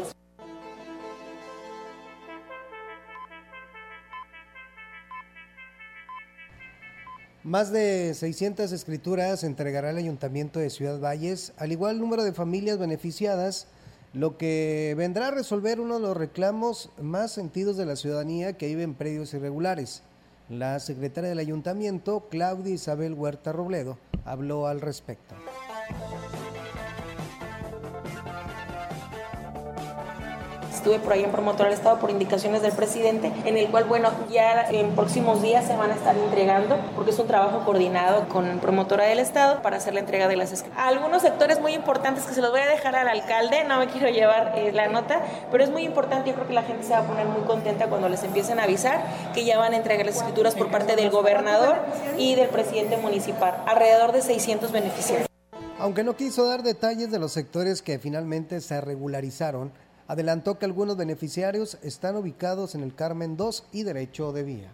Más 7.43 7.73
de 7.73 8.13
600 8.13 8.71
escrituras 8.71 9.43
entregará 9.43 9.89
el 9.89 9.97
Ayuntamiento 9.97 10.59
de 10.59 10.69
Ciudad 10.69 11.01
Valles, 11.01 11.51
al 11.57 11.73
igual 11.73 11.99
número 11.99 12.23
de 12.23 12.31
familias 12.31 12.77
beneficiadas, 12.77 13.67
lo 14.13 14.37
que 14.37 14.95
vendrá 14.97 15.27
a 15.27 15.31
resolver 15.31 15.81
uno 15.81 15.95
de 15.95 15.99
los 15.99 16.15
reclamos 16.15 16.89
más 17.01 17.33
sentidos 17.33 17.75
de 17.75 17.85
la 17.85 17.97
ciudadanía 17.97 18.53
que 18.53 18.67
vive 18.67 18.83
en 18.83 18.93
predios 18.93 19.33
irregulares. 19.33 20.03
La 20.47 20.79
secretaria 20.79 21.31
del 21.31 21.39
Ayuntamiento, 21.39 22.29
Claudia 22.29 22.75
Isabel 22.75 23.13
Huerta 23.13 23.51
Robledo, 23.51 23.97
habló 24.23 24.67
al 24.67 24.79
respecto. 24.79 25.35
Estuve 30.83 30.99
por 30.99 31.13
ahí 31.13 31.23
en 31.23 31.31
Promotor 31.31 31.67
del 31.67 31.75
Estado 31.75 31.97
por 31.97 32.11
indicaciones 32.11 32.61
del 32.61 32.73
presidente, 32.73 33.31
en 33.45 33.55
el 33.55 33.69
cual, 33.69 33.85
bueno, 33.85 34.11
ya 34.29 34.69
en 34.69 34.93
próximos 34.95 35.41
días 35.41 35.65
se 35.65 35.77
van 35.77 35.91
a 35.91 35.93
estar 35.93 36.13
entregando, 36.17 36.77
porque 36.93 37.11
es 37.11 37.19
un 37.19 37.27
trabajo 37.27 37.63
coordinado 37.63 38.27
con 38.27 38.59
Promotora 38.59 39.05
del 39.05 39.19
Estado 39.19 39.61
para 39.61 39.77
hacer 39.77 39.93
la 39.93 40.01
entrega 40.01 40.27
de 40.27 40.35
las 40.35 40.51
escrituras. 40.51 40.85
Algunos 40.85 41.21
sectores 41.21 41.61
muy 41.61 41.73
importantes 41.73 42.25
que 42.25 42.33
se 42.33 42.41
los 42.41 42.51
voy 42.51 42.59
a 42.59 42.67
dejar 42.67 42.97
al 42.97 43.07
alcalde, 43.07 43.63
no 43.63 43.79
me 43.79 43.87
quiero 43.87 44.09
llevar 44.09 44.55
eh, 44.57 44.73
la 44.73 44.89
nota, 44.89 45.21
pero 45.49 45.63
es 45.63 45.69
muy 45.69 45.83
importante, 45.83 46.31
yo 46.31 46.35
creo 46.35 46.47
que 46.47 46.53
la 46.53 46.63
gente 46.63 46.83
se 46.83 46.89
va 46.89 46.99
a 46.99 47.07
poner 47.07 47.27
muy 47.27 47.43
contenta 47.43 47.87
cuando 47.87 48.09
les 48.09 48.21
empiecen 48.23 48.59
a 48.59 48.63
avisar 48.63 49.05
que 49.33 49.45
ya 49.45 49.57
van 49.57 49.71
a 49.71 49.77
entregar 49.77 50.05
las 50.05 50.17
escrituras 50.17 50.53
por 50.53 50.69
parte 50.69 50.97
del 50.97 51.09
gobernador 51.11 51.77
y 52.17 52.35
del 52.35 52.49
presidente 52.49 52.97
municipal, 52.97 53.55
alrededor 53.67 54.11
de 54.11 54.21
600 54.21 54.73
beneficiarios. 54.73 55.29
Aunque 55.79 56.03
no 56.03 56.17
quiso 56.17 56.45
dar 56.45 56.61
detalles 56.61 57.09
de 57.09 57.19
los 57.19 57.31
sectores 57.31 57.81
que 57.81 57.99
finalmente 57.99 58.59
se 58.59 58.81
regularizaron, 58.81 59.71
adelantó 60.07 60.59
que 60.59 60.65
algunos 60.65 60.97
beneficiarios 60.97 61.77
están 61.81 62.15
ubicados 62.15 62.75
en 62.75 62.83
el 62.83 62.93
Carmen 62.95 63.37
2 63.37 63.65
y 63.71 63.83
Derecho 63.83 64.31
de 64.31 64.43
Vía. 64.43 64.71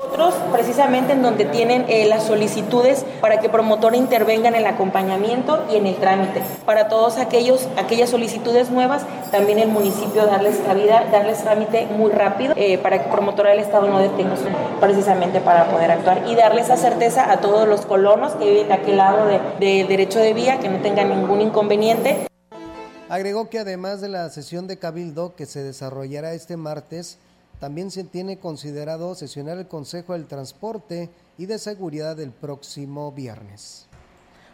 Otros 0.00 0.32
precisamente 0.52 1.12
en 1.12 1.22
donde 1.22 1.44
tienen 1.44 1.84
eh, 1.88 2.06
las 2.06 2.22
solicitudes 2.22 3.04
para 3.20 3.40
que 3.40 3.48
promotor 3.48 3.96
intervenga 3.96 4.46
en 4.46 4.54
el 4.54 4.64
acompañamiento 4.64 5.64
y 5.72 5.74
en 5.74 5.88
el 5.88 5.96
trámite. 5.96 6.40
Para 6.64 6.86
todos 6.86 7.18
aquellos, 7.18 7.68
aquellas 7.76 8.08
solicitudes 8.08 8.70
nuevas, 8.70 9.04
también 9.32 9.58
el 9.58 9.66
municipio 9.66 10.24
darles 10.24 10.58
cabida, 10.58 11.04
darles 11.10 11.42
trámite 11.42 11.86
muy 11.86 12.12
rápido 12.12 12.54
eh, 12.56 12.78
para 12.78 13.02
que 13.02 13.10
promotora 13.10 13.50
del 13.50 13.58
Estado 13.58 13.88
no 13.88 13.98
detenga 13.98 14.36
precisamente 14.80 15.40
para 15.40 15.68
poder 15.68 15.90
actuar 15.90 16.22
y 16.28 16.36
darles 16.36 16.66
esa 16.66 16.76
certeza 16.76 17.32
a 17.32 17.40
todos 17.40 17.66
los 17.66 17.84
colonos 17.84 18.34
que 18.34 18.48
viven 18.48 18.68
de 18.68 18.74
aquel 18.74 18.98
lado 18.98 19.26
de, 19.26 19.40
de 19.58 19.84
derecho 19.84 20.20
de 20.20 20.32
vía, 20.32 20.60
que 20.60 20.68
no 20.68 20.80
tengan 20.80 21.08
ningún 21.10 21.40
inconveniente. 21.40 22.28
Agregó 23.08 23.48
que 23.48 23.58
además 23.58 24.02
de 24.02 24.10
la 24.10 24.28
sesión 24.28 24.66
de 24.66 24.78
Cabildo 24.78 25.34
que 25.34 25.46
se 25.46 25.62
desarrollará 25.62 26.34
este 26.34 26.58
martes, 26.58 27.16
también 27.58 27.90
se 27.90 28.04
tiene 28.04 28.38
considerado 28.38 29.14
sesionar 29.14 29.56
el 29.56 29.66
Consejo 29.66 30.12
del 30.12 30.26
Transporte 30.26 31.08
y 31.38 31.46
de 31.46 31.58
Seguridad 31.58 32.20
el 32.20 32.32
próximo 32.32 33.10
viernes. 33.10 33.87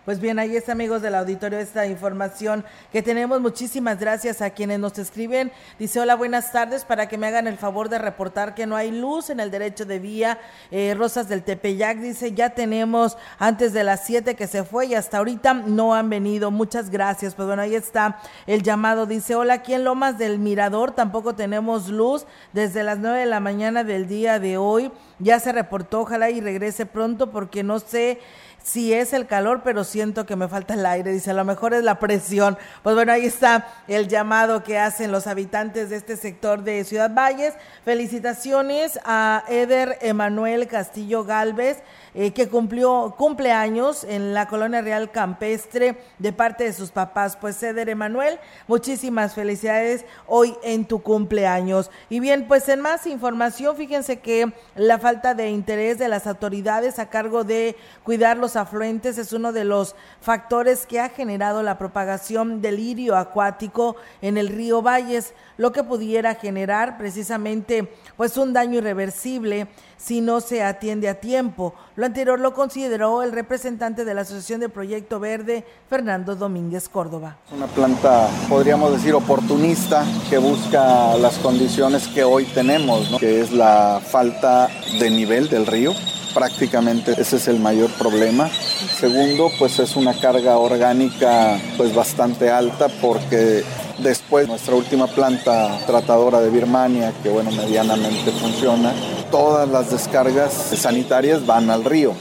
Pues 0.04 0.20
bien, 0.20 0.38
ahí 0.38 0.54
está, 0.54 0.72
amigos 0.72 1.00
del 1.00 1.14
auditorio, 1.14 1.58
esta 1.58 1.86
información 1.86 2.62
que 2.92 3.00
tenemos. 3.00 3.40
Muchísimas 3.40 3.98
gracias 3.98 4.42
a 4.42 4.50
quienes 4.50 4.78
nos 4.78 4.98
escriben. 4.98 5.50
Dice, 5.78 5.98
hola, 5.98 6.14
buenas 6.14 6.52
tardes, 6.52 6.84
para 6.84 7.08
que 7.08 7.16
me 7.16 7.26
hagan 7.26 7.46
el 7.46 7.56
favor 7.56 7.88
de 7.88 7.98
reportar 7.98 8.54
que 8.54 8.66
no 8.66 8.76
hay 8.76 8.90
luz 8.90 9.30
en 9.30 9.40
el 9.40 9.50
derecho 9.50 9.86
de 9.86 10.00
vía. 10.00 10.38
Eh, 10.70 10.94
Rosas 10.94 11.26
del 11.30 11.42
Tepeyac 11.42 12.00
dice, 12.00 12.32
ya 12.32 12.50
tenemos 12.50 13.16
antes 13.38 13.72
de 13.72 13.82
las 13.82 14.04
7 14.04 14.34
que 14.34 14.46
se 14.46 14.64
fue 14.64 14.88
y 14.88 14.94
hasta 14.94 15.16
ahorita 15.16 15.54
no 15.54 15.94
han 15.94 16.10
venido. 16.10 16.50
Muchas 16.50 16.90
gracias. 16.90 17.34
Pues 17.34 17.46
bueno, 17.46 17.62
ahí 17.62 17.74
está 17.74 18.18
el 18.46 18.62
llamado. 18.62 19.06
Dice, 19.06 19.34
hola, 19.36 19.54
aquí 19.54 19.72
en 19.72 19.84
Lomas 19.84 20.18
del 20.18 20.38
Mirador 20.38 20.90
tampoco 20.90 21.34
tenemos 21.34 21.88
luz 21.88 22.26
desde 22.52 22.82
las 22.82 22.98
9 22.98 23.20
de 23.20 23.26
la 23.26 23.40
mañana 23.40 23.84
del 23.84 24.06
día 24.06 24.38
de 24.38 24.58
hoy. 24.58 24.92
Ya 25.18 25.40
se 25.40 25.50
reportó, 25.50 26.02
ojalá 26.02 26.28
y 26.28 26.42
regrese 26.42 26.84
pronto 26.84 27.30
porque 27.30 27.62
no 27.62 27.78
sé 27.78 28.20
si 28.64 28.94
es 28.94 29.12
el 29.12 29.26
calor, 29.26 29.60
pero 29.62 29.84
siento 29.84 30.24
que 30.24 30.36
me 30.36 30.48
falta 30.48 30.72
el 30.72 30.86
aire. 30.86 31.12
Dice, 31.12 31.32
a 31.32 31.34
lo 31.34 31.44
mejor 31.44 31.74
es 31.74 31.84
la 31.84 31.98
presión. 31.98 32.56
Pues 32.82 32.96
bueno, 32.96 33.12
ahí 33.12 33.26
está 33.26 33.68
el 33.88 34.08
llamado 34.08 34.64
que 34.64 34.78
hacen 34.78 35.12
los 35.12 35.26
habitantes 35.26 35.90
de 35.90 35.96
este 35.96 36.16
sector 36.16 36.64
de 36.64 36.82
Ciudad 36.84 37.14
Valles. 37.14 37.52
Felicitaciones 37.84 38.98
a 39.04 39.44
Eder 39.48 39.98
Emanuel 40.00 40.66
Castillo 40.66 41.24
Galvez 41.24 41.82
eh, 42.14 42.32
que 42.32 42.48
cumplió 42.48 43.14
cumpleaños 43.18 44.04
en 44.04 44.32
la 44.32 44.46
Colonia 44.46 44.80
Real 44.80 45.10
Campestre 45.10 45.98
de 46.18 46.32
parte 46.32 46.64
de 46.64 46.72
sus 46.72 46.90
papás. 46.90 47.36
Pues 47.36 47.58
Ceder 47.58 47.90
Emanuel, 47.90 48.38
muchísimas 48.66 49.34
felicidades 49.34 50.06
hoy 50.26 50.56
en 50.62 50.86
tu 50.86 51.02
cumpleaños. 51.02 51.90
Y 52.08 52.20
bien, 52.20 52.46
pues 52.48 52.68
en 52.70 52.80
más 52.80 53.06
información, 53.06 53.76
fíjense 53.76 54.20
que 54.20 54.52
la 54.74 54.98
falta 54.98 55.34
de 55.34 55.50
interés 55.50 55.98
de 55.98 56.08
las 56.08 56.26
autoridades 56.26 56.98
a 56.98 57.10
cargo 57.10 57.44
de 57.44 57.76
cuidar 58.04 58.38
los 58.38 58.53
afluentes 58.56 59.18
es 59.18 59.32
uno 59.32 59.52
de 59.52 59.64
los 59.64 59.94
factores 60.20 60.86
que 60.86 61.00
ha 61.00 61.08
generado 61.08 61.62
la 61.62 61.78
propagación 61.78 62.60
del 62.60 62.76
lirio 62.76 63.16
acuático 63.16 63.96
en 64.22 64.38
el 64.38 64.48
río 64.48 64.82
Valles, 64.82 65.34
lo 65.56 65.72
que 65.72 65.84
pudiera 65.84 66.34
generar 66.34 66.98
precisamente 66.98 67.92
pues 68.16 68.36
un 68.36 68.52
daño 68.52 68.78
irreversible 68.78 69.68
si 70.04 70.20
no 70.20 70.40
se 70.40 70.62
atiende 70.62 71.08
a 71.08 71.14
tiempo. 71.14 71.74
Lo 71.96 72.04
anterior 72.04 72.38
lo 72.38 72.52
consideró 72.52 73.22
el 73.22 73.32
representante 73.32 74.04
de 74.04 74.12
la 74.12 74.20
Asociación 74.22 74.60
de 74.60 74.68
Proyecto 74.68 75.18
Verde, 75.18 75.64
Fernando 75.88 76.36
Domínguez 76.36 76.88
Córdoba. 76.88 77.38
Una 77.50 77.66
planta, 77.66 78.28
podríamos 78.48 78.92
decir, 78.92 79.14
oportunista 79.14 80.04
que 80.28 80.36
busca 80.36 81.16
las 81.16 81.38
condiciones 81.38 82.06
que 82.08 82.22
hoy 82.22 82.44
tenemos, 82.44 83.16
que 83.18 83.40
es 83.40 83.52
la 83.52 84.00
falta 84.04 84.68
de 84.98 85.10
nivel 85.10 85.48
del 85.48 85.66
río. 85.66 85.92
Prácticamente 86.34 87.12
ese 87.12 87.36
es 87.36 87.48
el 87.48 87.60
mayor 87.60 87.90
problema. 87.92 88.50
Segundo, 88.50 89.50
pues 89.58 89.78
es 89.78 89.96
una 89.96 90.12
carga 90.20 90.58
orgánica 90.58 91.58
pues 91.76 91.94
bastante 91.94 92.50
alta 92.50 92.88
porque 93.00 93.64
Después, 93.98 94.48
nuestra 94.48 94.74
última 94.74 95.06
planta 95.06 95.78
tratadora 95.86 96.40
de 96.40 96.50
Birmania, 96.50 97.12
que 97.22 97.28
bueno, 97.28 97.50
medianamente 97.52 98.32
funciona, 98.32 98.92
todas 99.30 99.68
las 99.68 99.90
descargas 99.90 100.52
sanitarias 100.52 101.46
van 101.46 101.70
al 101.70 101.84
río. 101.84 102.14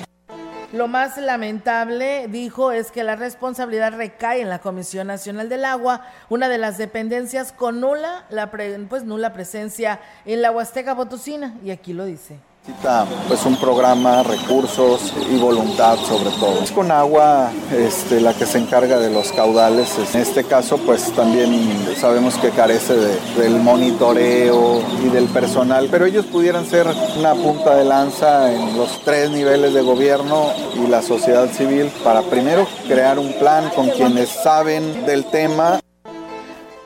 Lo 0.71 0.87
más 0.87 1.17
lamentable, 1.17 2.27
dijo, 2.29 2.71
es 2.71 2.91
que 2.91 3.03
la 3.03 3.15
responsabilidad 3.15 3.93
recae 3.93 4.41
en 4.41 4.49
la 4.49 4.59
Comisión 4.59 5.07
Nacional 5.07 5.49
del 5.49 5.65
Agua, 5.65 6.01
una 6.29 6.49
de 6.49 6.57
las 6.57 6.77
dependencias 6.77 7.51
con 7.51 7.79
nula, 7.79 8.25
la 8.29 8.49
pues, 8.49 9.03
presencia 9.33 9.99
en 10.25 10.41
la 10.41 10.51
Huasteca 10.51 10.95
Potosina, 10.95 11.55
y 11.63 11.71
aquí 11.71 11.93
lo 11.93 12.05
dice. 12.05 12.39
Necesita 12.65 13.05
pues 13.27 13.45
un 13.45 13.57
programa, 13.57 14.23
recursos 14.23 15.13
y 15.29 15.37
voluntad 15.37 15.97
sobre 15.97 16.29
todo. 16.29 16.63
Es 16.63 16.71
con 16.71 16.91
agua 16.91 17.51
este, 17.73 18.21
la 18.21 18.33
que 18.33 18.45
se 18.45 18.57
encarga 18.57 18.99
de 18.99 19.09
los 19.09 19.33
caudales. 19.33 19.89
En 20.13 20.21
este 20.21 20.45
caso 20.45 20.77
pues 20.77 21.11
también 21.11 21.51
sabemos 21.97 22.35
que 22.35 22.51
carece 22.51 22.95
del 23.37 23.59
monitoreo 23.59 24.81
y 25.03 25.09
del 25.09 25.25
personal, 25.25 25.89
pero 25.91 26.05
ellos 26.05 26.25
pudieran 26.25 26.65
ser 26.65 26.87
una 27.19 27.33
punta 27.35 27.75
de 27.75 27.83
lanza 27.83 28.53
en 28.53 28.77
los 28.77 29.03
tres 29.03 29.29
niveles 29.29 29.73
de 29.73 29.81
gobierno 29.81 30.45
y 30.73 30.87
la 30.87 31.01
sociedad 31.01 31.51
civil 31.51 31.91
para 32.01 32.21
primero 32.21 32.65
crear 32.87 33.19
un 33.19 33.33
plan 33.39 33.71
con 33.75 33.89
quienes 33.89 34.29
saben 34.29 35.05
del 35.05 35.25
tema 35.25 35.81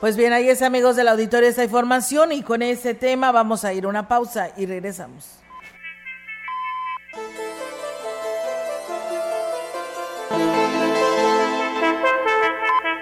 Pues 0.00 0.16
bien, 0.16 0.32
ahí 0.32 0.48
es 0.48 0.60
amigos 0.62 0.96
del 0.96 1.06
auditorio 1.06 1.48
esta 1.48 1.62
información 1.62 2.32
y 2.32 2.42
con 2.42 2.62
ese 2.62 2.94
tema 2.94 3.30
vamos 3.30 3.64
a 3.64 3.72
ir 3.72 3.84
a 3.84 3.88
una 3.88 4.08
pausa 4.08 4.48
y 4.56 4.66
regresamos. 4.66 5.38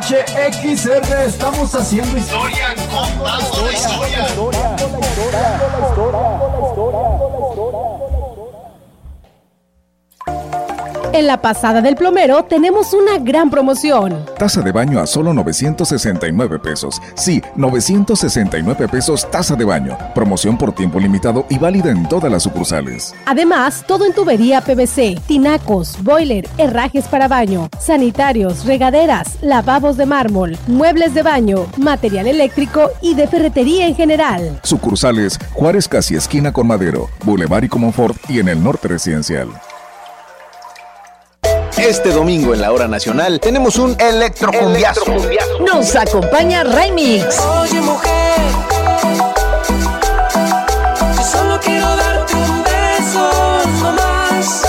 XHXR, 0.00 1.26
estamos 1.26 1.74
haciendo 1.74 2.16
historia, 2.16 2.72
contando 2.88 3.66
la 3.66 3.72
historia. 3.72 4.26
En 11.12 11.26
la 11.26 11.40
pasada 11.40 11.80
del 11.80 11.96
plomero 11.96 12.44
tenemos 12.44 12.92
una 12.92 13.18
gran 13.18 13.50
promoción. 13.50 14.26
Taza 14.38 14.60
de 14.60 14.72
baño 14.72 15.00
a 15.00 15.06
solo 15.06 15.32
969 15.32 16.58
pesos. 16.58 17.00
Sí, 17.14 17.42
969 17.56 18.88
pesos 18.88 19.28
taza 19.30 19.56
de 19.56 19.64
baño. 19.64 19.96
Promoción 20.14 20.58
por 20.58 20.74
tiempo 20.74 21.00
limitado 21.00 21.46
y 21.48 21.58
válida 21.58 21.90
en 21.90 22.06
todas 22.08 22.30
las 22.30 22.42
sucursales. 22.42 23.14
Además, 23.24 23.84
todo 23.86 24.04
en 24.04 24.12
tubería 24.12 24.60
PVC, 24.60 25.18
tinacos, 25.26 26.02
boiler, 26.02 26.46
herrajes 26.58 27.06
para 27.08 27.26
baño, 27.26 27.68
sanitarios, 27.78 28.66
regaderas, 28.66 29.38
lavabos 29.40 29.96
de 29.96 30.04
mármol, 30.04 30.58
muebles 30.66 31.14
de 31.14 31.22
baño, 31.22 31.66
material 31.78 32.26
eléctrico 32.26 32.90
y 33.00 33.14
de 33.14 33.26
ferretería 33.26 33.86
en 33.86 33.94
general. 33.94 34.60
Sucursales 34.62 35.38
Juárez 35.54 35.88
Casi 35.88 36.16
Esquina 36.16 36.52
con 36.52 36.66
Madero, 36.66 37.08
Boulevard 37.24 37.64
y 37.64 37.68
Comonfort 37.68 38.16
y 38.28 38.40
en 38.40 38.48
el 38.48 38.62
norte 38.62 38.88
residencial. 38.88 39.48
Este 41.80 42.10
domingo 42.10 42.54
en 42.54 42.60
la 42.60 42.72
hora 42.72 42.88
nacional 42.88 43.38
tenemos 43.40 43.78
un 43.78 43.96
electrocumbiazo. 44.00 45.04
Nos 45.64 45.94
acompaña 45.94 46.64
Remix. 46.64 47.24
Oye 47.38 47.80
mujer, 47.80 48.10
yo 51.16 51.22
solo 51.22 51.60
quiero 51.62 51.86
darte 51.96 52.34
un 52.34 52.64
beso, 52.64 53.30
no 53.80 53.92
más. 53.92 54.62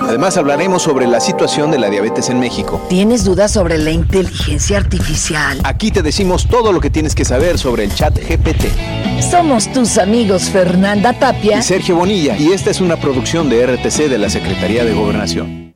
Además 0.00 0.36
hablaremos 0.38 0.82
sobre 0.82 1.06
la 1.06 1.20
situación 1.20 1.70
de 1.70 1.78
la 1.78 1.90
diabetes 1.90 2.30
en 2.30 2.40
México. 2.40 2.80
¿Tienes 2.88 3.24
dudas 3.24 3.52
sobre 3.52 3.76
la 3.76 3.90
inteligencia 3.90 4.78
artificial? 4.78 5.60
Aquí 5.64 5.90
te 5.90 6.02
decimos 6.02 6.48
todo 6.48 6.72
lo 6.72 6.80
que 6.80 6.88
tienes 6.88 7.14
que 7.14 7.26
saber 7.26 7.58
sobre 7.58 7.84
el 7.84 7.94
chat 7.94 8.18
GPT. 8.18 9.22
Somos 9.30 9.70
tus 9.72 9.98
amigos 9.98 10.44
Fernanda 10.44 11.12
Tapia 11.12 11.58
Y 11.58 11.62
Sergio 11.62 11.96
Bonilla, 11.96 12.36
y 12.38 12.52
esta 12.52 12.70
es 12.70 12.80
una 12.80 12.96
producción 12.96 13.50
de 13.50 13.66
RTC 13.66 14.08
de 14.08 14.18
la 14.18 14.30
Secretaría 14.30 14.84
de 14.84 14.94
Gobernación. 14.94 15.67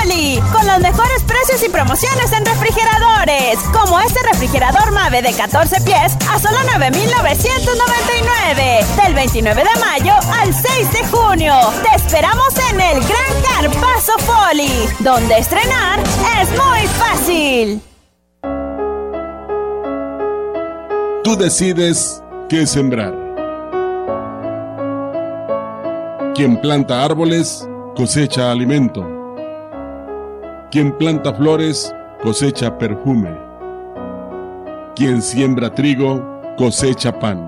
Con 0.00 0.64
los 0.66 0.80
mejores 0.80 1.22
precios 1.24 1.62
y 1.62 1.68
promociones 1.68 2.32
en 2.32 2.42
refrigeradores, 2.46 3.58
como 3.70 4.00
este 4.00 4.18
refrigerador 4.32 4.92
Mave 4.92 5.20
de 5.20 5.34
14 5.34 5.78
pies 5.82 6.16
a 6.30 6.38
solo 6.38 6.56
9,999, 6.78 8.86
del 9.04 9.14
29 9.14 9.62
de 9.62 9.78
mayo 9.78 10.14
al 10.40 10.54
6 10.54 10.92
de 10.94 11.06
junio. 11.06 11.52
Te 11.82 11.94
esperamos 11.96 12.48
en 12.70 12.80
el 12.80 13.04
Gran 13.04 13.42
Carpazo 13.42 14.16
Foli, 14.20 14.88
donde 15.00 15.36
estrenar 15.36 16.00
es 16.40 16.48
muy 16.48 16.86
fácil. 16.98 17.82
Tú 21.22 21.36
decides 21.36 22.24
qué 22.48 22.66
sembrar. 22.66 23.12
Quien 26.34 26.58
planta 26.58 27.04
árboles 27.04 27.68
cosecha 27.94 28.50
alimento. 28.50 29.19
Quien 30.70 30.92
planta 30.92 31.34
flores 31.34 31.92
cosecha 32.22 32.78
perfume. 32.78 33.36
Quien 34.94 35.20
siembra 35.20 35.74
trigo 35.74 36.24
cosecha 36.56 37.18
pan. 37.18 37.44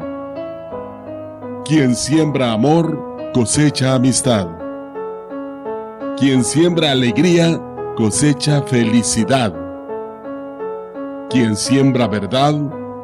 Quien 1.64 1.94
siembra 1.94 2.50
amor 2.50 3.30
cosecha 3.32 3.94
amistad. 3.94 4.48
Quien 6.18 6.42
siembra 6.42 6.90
alegría 6.90 7.60
cosecha 7.96 8.60
felicidad. 8.62 9.54
Quien 11.30 11.54
siembra 11.54 12.08
verdad 12.08 12.54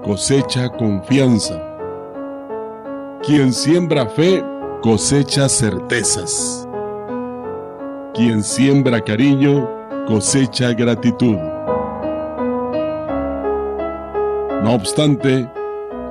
cosecha 0.02 0.68
confianza. 0.68 1.62
Quien 3.22 3.52
siembra 3.52 4.04
fe 4.06 4.44
cosecha 4.82 5.48
certezas. 5.48 6.66
Quien 8.14 8.42
siembra 8.42 9.00
cariño 9.00 9.77
cosecha 10.08 10.72
gratitud. 10.72 11.36
No 14.62 14.72
obstante, 14.72 15.46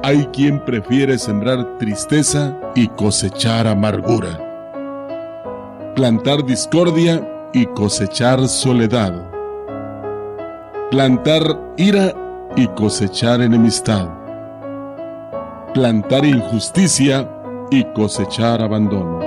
hay 0.04 0.24
quien 0.28 0.64
prefiere 0.64 1.18
sembrar 1.18 1.80
tristeza 1.80 2.56
y 2.76 2.88
cosechar 2.90 3.66
amargura. 3.66 4.40
Plantar 5.96 6.46
discordia 6.46 7.28
y 7.54 7.66
cosechar 7.66 8.48
soledad. 8.48 9.14
Plantar 10.92 11.42
ira 11.78 12.14
y 12.56 12.68
cosechar 12.68 13.42
enemistad. 13.42 14.08
Plantar 15.74 16.24
injusticia 16.24 17.28
y 17.72 17.84
cosechar 17.96 18.62
abandono. 18.62 19.27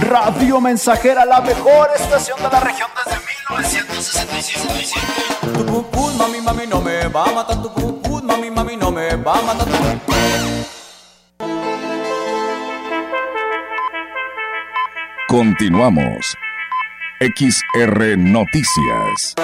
Radio 0.00 0.60
Mensajera, 0.60 1.24
la 1.24 1.40
mejor 1.40 1.90
estación 1.96 2.38
de 2.42 2.48
la 2.50 2.60
región 2.60 2.88
desde 3.04 3.18
1967. 3.18 4.68
Tu 5.54 5.66
pupú, 5.66 6.10
mami, 6.18 6.40
mami, 6.40 6.66
no 6.66 6.80
me 6.80 7.06
va 7.08 7.24
a 7.24 7.32
matar 7.32 7.62
tu 7.62 7.72
pupú, 7.72 8.22
mami, 8.22 8.50
mami, 8.50 8.76
no 8.76 8.90
me 8.90 9.16
va 9.16 9.38
a 9.38 9.42
matar 9.42 9.66
Continuamos. 15.28 16.36
XR 17.20 18.16
Noticias. 18.18 19.34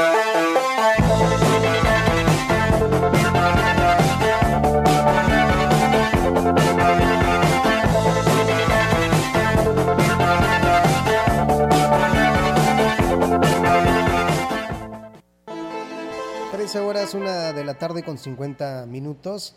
Horas, 16.77 17.15
una 17.15 17.53
de 17.53 17.65
la 17.65 17.75
tarde 17.79 18.03
con 18.05 18.17
50 18.17 18.87
minutos. 18.87 19.55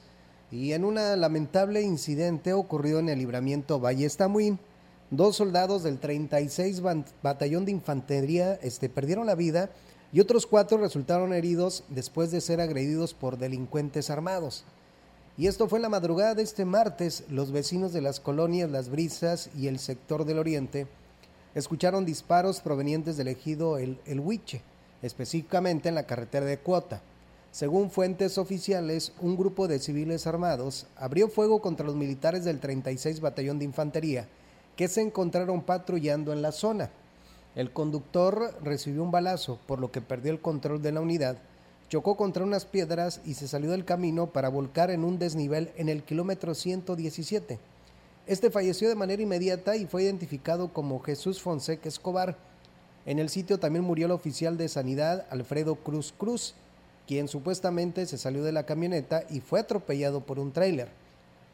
Y 0.51 0.73
en 0.73 0.83
un 0.83 0.95
lamentable 0.95 1.81
incidente 1.81 2.53
ocurrido 2.53 2.99
en 2.99 3.09
el 3.09 3.19
libramiento 3.19 3.79
Valle 3.79 4.05
Estamuín, 4.05 4.59
dos 5.11 5.35
soldados 5.35 5.83
del 5.83 5.99
36 5.99 6.81
ban- 6.81 7.05
Batallón 7.21 7.65
de 7.65 7.71
Infantería 7.71 8.53
este, 8.61 8.89
perdieron 8.89 9.27
la 9.27 9.35
vida 9.35 9.69
y 10.11 10.19
otros 10.19 10.47
cuatro 10.47 10.77
resultaron 10.77 11.33
heridos 11.33 11.83
después 11.89 12.31
de 12.31 12.41
ser 12.41 12.61
agredidos 12.61 13.13
por 13.13 13.37
delincuentes 13.37 14.09
armados. 14.09 14.63
Y 15.37 15.47
esto 15.47 15.67
fue 15.67 15.79
en 15.79 15.83
la 15.83 15.89
madrugada 15.89 16.35
de 16.35 16.43
este 16.43 16.65
martes. 16.65 17.23
Los 17.29 17.51
vecinos 17.51 17.93
de 17.93 18.01
las 18.01 18.19
colonias 18.19 18.69
Las 18.71 18.89
Brisas 18.89 19.49
y 19.57 19.67
el 19.67 19.79
sector 19.79 20.25
del 20.25 20.39
Oriente 20.39 20.87
escucharon 21.55 22.05
disparos 22.05 22.61
provenientes 22.61 23.17
del 23.17 23.27
ejido 23.27 23.77
El, 23.77 23.99
el 24.05 24.19
Huiche, 24.19 24.61
específicamente 25.03 25.89
en 25.89 25.95
la 25.95 26.07
carretera 26.07 26.47
de 26.47 26.57
Cuota. 26.57 27.01
Según 27.51 27.91
fuentes 27.91 28.39
oficiales, 28.39 29.13
un 29.21 29.37
grupo 29.37 29.67
de 29.67 29.77
civiles 29.77 30.25
armados 30.25 30.87
abrió 30.95 31.27
fuego 31.27 31.61
contra 31.61 31.85
los 31.85 31.95
militares 31.95 32.43
del 32.43 32.59
36 32.59 33.21
Batallón 33.21 33.59
de 33.59 33.65
Infantería 33.65 34.27
que 34.75 34.87
se 34.87 35.01
encontraron 35.01 35.61
patrullando 35.61 36.33
en 36.33 36.41
la 36.41 36.51
zona. 36.51 36.89
El 37.55 37.71
conductor 37.71 38.57
recibió 38.63 39.03
un 39.03 39.11
balazo, 39.11 39.59
por 39.67 39.79
lo 39.79 39.91
que 39.91 40.01
perdió 40.01 40.31
el 40.31 40.41
control 40.41 40.81
de 40.81 40.91
la 40.91 41.01
unidad, 41.01 41.37
chocó 41.89 42.17
contra 42.17 42.43
unas 42.43 42.65
piedras 42.65 43.21
y 43.25 43.35
se 43.35 43.47
salió 43.47 43.71
del 43.71 43.85
camino 43.85 44.27
para 44.27 44.49
volcar 44.49 44.89
en 44.89 45.03
un 45.03 45.19
desnivel 45.19 45.71
en 45.77 45.89
el 45.89 46.03
kilómetro 46.03 46.55
117. 46.55 47.59
Este 48.25 48.49
falleció 48.49 48.89
de 48.89 48.95
manera 48.95 49.21
inmediata 49.21 49.75
y 49.75 49.85
fue 49.85 50.03
identificado 50.03 50.73
como 50.73 51.01
Jesús 51.01 51.41
Fonseca 51.41 51.89
Escobar. 51.89 52.37
En 53.05 53.19
el 53.19 53.29
sitio 53.29 53.59
también 53.59 53.83
murió 53.83 54.05
el 54.05 54.11
oficial 54.13 54.57
de 54.57 54.69
sanidad 54.69 55.25
Alfredo 55.29 55.75
Cruz 55.75 56.13
Cruz, 56.17 56.55
quien 57.05 57.27
supuestamente 57.27 58.05
se 58.05 58.17
salió 58.17 58.43
de 58.43 58.53
la 58.53 58.65
camioneta 58.65 59.23
y 59.29 59.41
fue 59.41 59.59
atropellado 59.59 60.21
por 60.21 60.39
un 60.39 60.53
tráiler. 60.53 60.87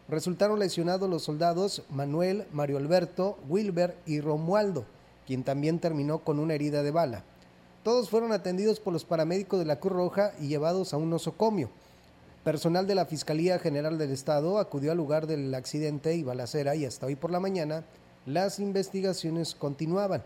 Resultaron 0.08 0.60
lesionados 0.60 1.10
los 1.10 1.24
soldados 1.24 1.84
Manuel, 1.90 2.46
Mario 2.52 2.78
Alberto, 2.78 3.38
Wilber 3.48 3.96
y 4.06 4.22
Romualdo, 4.22 4.86
quien 5.26 5.44
también 5.44 5.80
terminó 5.80 6.20
con 6.20 6.40
una 6.40 6.54
herida 6.54 6.84
de 6.84 6.92
bala. 6.92 7.24
Todos 7.84 8.10
fueron 8.10 8.32
atendidos 8.32 8.80
por 8.80 8.94
los 8.94 9.06
paramédicos 9.06 9.58
de 9.58 9.66
la 9.66 9.80
Cruz 9.80 9.94
Roja 9.94 10.34
y 10.40 10.48
llevados 10.48 10.94
a 10.94 10.98
un 10.98 11.10
nosocomio. 11.10 11.70
Personal 12.44 12.88
de 12.88 12.96
la 12.96 13.06
Fiscalía 13.06 13.60
General 13.60 13.98
del 13.98 14.12
Estado 14.12 14.60
acudió 14.60 14.92
al 14.92 14.98
lugar 14.98 15.28
del 15.28 15.54
accidente 15.56 16.16
y 16.16 16.24
balacera 16.24 16.76
y 16.76 16.86
hasta 16.86 17.06
hoy 17.06 17.16
por 17.16 17.32
la 17.32 17.40
mañana 17.40 17.84
las 18.26 18.60
investigaciones 18.60 19.56
continuaban. 19.56 20.24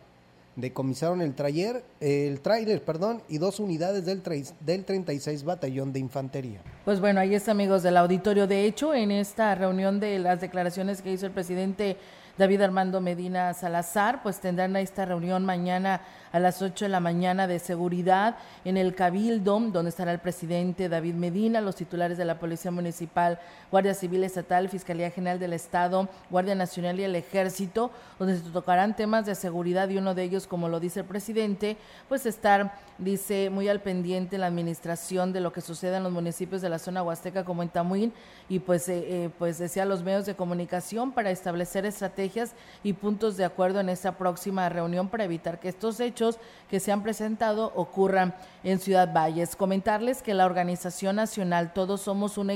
Decomisaron 0.56 1.22
el 1.22 1.34
trailer, 1.34 1.84
el 2.00 2.40
tráiler, 2.42 2.84
perdón, 2.84 3.24
y 3.28 3.40
dos 3.40 3.60
unidades 3.60 4.06
del, 4.06 4.22
del 4.60 4.86
36 4.86 5.44
Batallón 5.44 5.92
de 5.94 6.00
Infantería. 6.00 6.62
Pues 6.86 7.00
bueno, 7.00 7.20
ahí 7.20 7.34
está 7.34 7.52
amigos 7.52 7.82
del 7.82 7.98
auditorio. 7.98 8.46
De 8.46 8.66
hecho, 8.66 8.94
en 8.94 9.12
esta 9.12 9.56
reunión 9.56 10.00
de 10.00 10.20
las 10.20 10.42
declaraciones 10.42 11.02
que 11.02 11.12
hizo 11.12 11.26
el 11.26 11.32
presidente 11.32 11.98
David 12.38 12.62
Armando 12.62 13.02
Medina 13.02 13.54
Salazar, 13.54 14.24
pues 14.24 14.40
tendrán 14.40 14.76
esta 14.76 15.06
reunión 15.06 15.46
mañana 15.46 16.02
a 16.34 16.40
las 16.40 16.62
8 16.64 16.86
de 16.86 16.90
la 16.90 17.00
mañana 17.00 17.46
de 17.48 17.60
seguridad 17.60 18.36
en 18.66 18.76
el 18.76 18.96
Cabildo, 18.96 19.60
donde 19.60 19.90
estará 19.90 20.12
el 20.12 20.20
presidente 20.20 20.90
David 20.90 21.14
Medina, 21.14 21.62
los 21.62 21.76
titulares 21.76 22.18
de 22.18 22.26
la 22.26 22.40
Policía 22.40 22.72
Municipal, 22.72 23.40
Guardia 23.70 23.94
Civil 23.94 24.24
Estatal, 24.24 24.68
Fiscalía 24.68 25.12
General 25.12 25.38
del 25.38 25.54
Estado, 25.54 26.10
Guardia 26.32 26.56
Nacional 26.56 27.00
y 27.00 27.04
el 27.04 27.16
Ejército, 27.16 27.92
donde 28.18 28.40
se 28.40 28.50
tocarán 28.50 28.96
temas 28.96 29.28
de 29.28 29.36
seguridad 29.36 29.88
y 29.90 29.98
uno 29.98 30.16
de 30.16 30.24
ellos, 30.24 30.48
como 30.48 30.70
lo 30.70 30.80
dice 30.80 31.02
el 31.02 31.06
presidente, 31.06 31.78
pues 32.10 32.26
estar, 32.26 32.74
dice, 32.98 33.52
muy 33.52 33.70
al 33.70 33.82
pendiente 33.82 34.40
la 34.40 34.48
administración 34.48 35.34
de 35.34 35.40
lo 35.40 35.54
que 35.54 35.62
sucede 35.62 35.98
en 35.98 36.04
los 36.04 36.12
municipios 36.12 36.64
de 36.64 36.70
la 36.70 36.80
zona 36.80 37.04
huasteca 37.04 37.46
como 37.46 37.62
en 37.62 37.70
Tamuín 37.70 38.12
y 38.50 38.58
pues, 38.58 38.90
eh, 38.90 39.06
eh, 39.08 39.30
pues 39.38 39.60
decía 39.60 39.86
los 39.86 40.02
medios 40.02 40.26
de 40.26 40.36
comunicación 40.36 41.12
para 41.12 41.30
establecer 41.30 41.86
estrategias 41.86 42.54
y 42.84 42.94
puntos 42.94 43.38
de 43.38 43.46
acuerdo 43.46 43.80
en 43.80 43.90
esta 43.90 44.18
próxima 44.18 44.68
reunión 44.70 45.10
para 45.10 45.26
evitar 45.26 45.60
que 45.60 45.70
estos 45.70 46.00
hechos 46.00 46.23
que 46.70 46.80
se 46.80 46.92
han 46.92 47.04
presentado 47.04 47.72
ocurran 47.76 48.34
en 48.64 48.80
Ciudad 48.80 49.14
Valles. 49.14 49.56
Comentarles 49.56 50.22
que 50.22 50.34
la 50.34 50.46
organización 50.46 51.18
nacional 51.18 51.74
Todos 51.74 52.02
Somos 52.02 52.38
un 52.38 52.52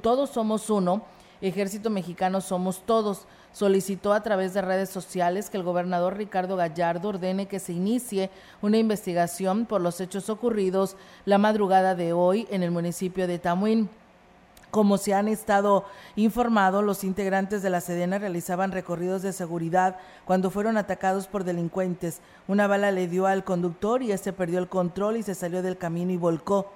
Todos 0.00 0.30
Somos 0.30 0.70
Uno, 0.70 1.02
Ejército 1.40 1.90
Mexicano 1.90 2.40
Somos 2.40 2.82
Todos, 2.86 3.26
solicitó 3.52 4.12
a 4.12 4.22
través 4.22 4.54
de 4.54 4.62
redes 4.62 4.90
sociales 4.90 5.50
que 5.50 5.56
el 5.56 5.62
gobernador 5.62 6.16
Ricardo 6.16 6.56
Gallardo 6.56 7.08
ordene 7.08 7.46
que 7.46 7.58
se 7.58 7.72
inicie 7.72 8.30
una 8.62 8.78
investigación 8.78 9.66
por 9.66 9.80
los 9.80 10.00
hechos 10.00 10.30
ocurridos 10.30 10.96
la 11.24 11.38
madrugada 11.38 11.94
de 11.94 12.12
hoy 12.12 12.46
en 12.50 12.62
el 12.62 12.70
municipio 12.70 13.26
de 13.26 13.38
Tamuín. 13.38 13.88
Como 14.70 14.98
se 14.98 15.14
han 15.14 15.26
estado 15.26 15.84
informados, 16.14 16.84
los 16.84 17.02
integrantes 17.02 17.62
de 17.62 17.70
la 17.70 17.80
Sedena 17.80 18.18
realizaban 18.18 18.70
recorridos 18.70 19.22
de 19.22 19.32
seguridad 19.32 19.96
cuando 20.24 20.50
fueron 20.50 20.76
atacados 20.76 21.26
por 21.26 21.42
delincuentes. 21.42 22.20
Una 22.46 22.66
bala 22.66 22.92
le 22.92 23.08
dio 23.08 23.26
al 23.26 23.42
conductor 23.42 24.02
y 24.02 24.12
este 24.12 24.32
perdió 24.32 24.60
el 24.60 24.68
control 24.68 25.16
y 25.16 25.22
se 25.22 25.34
salió 25.34 25.62
del 25.62 25.76
camino 25.76 26.12
y 26.12 26.16
volcó. 26.16 26.70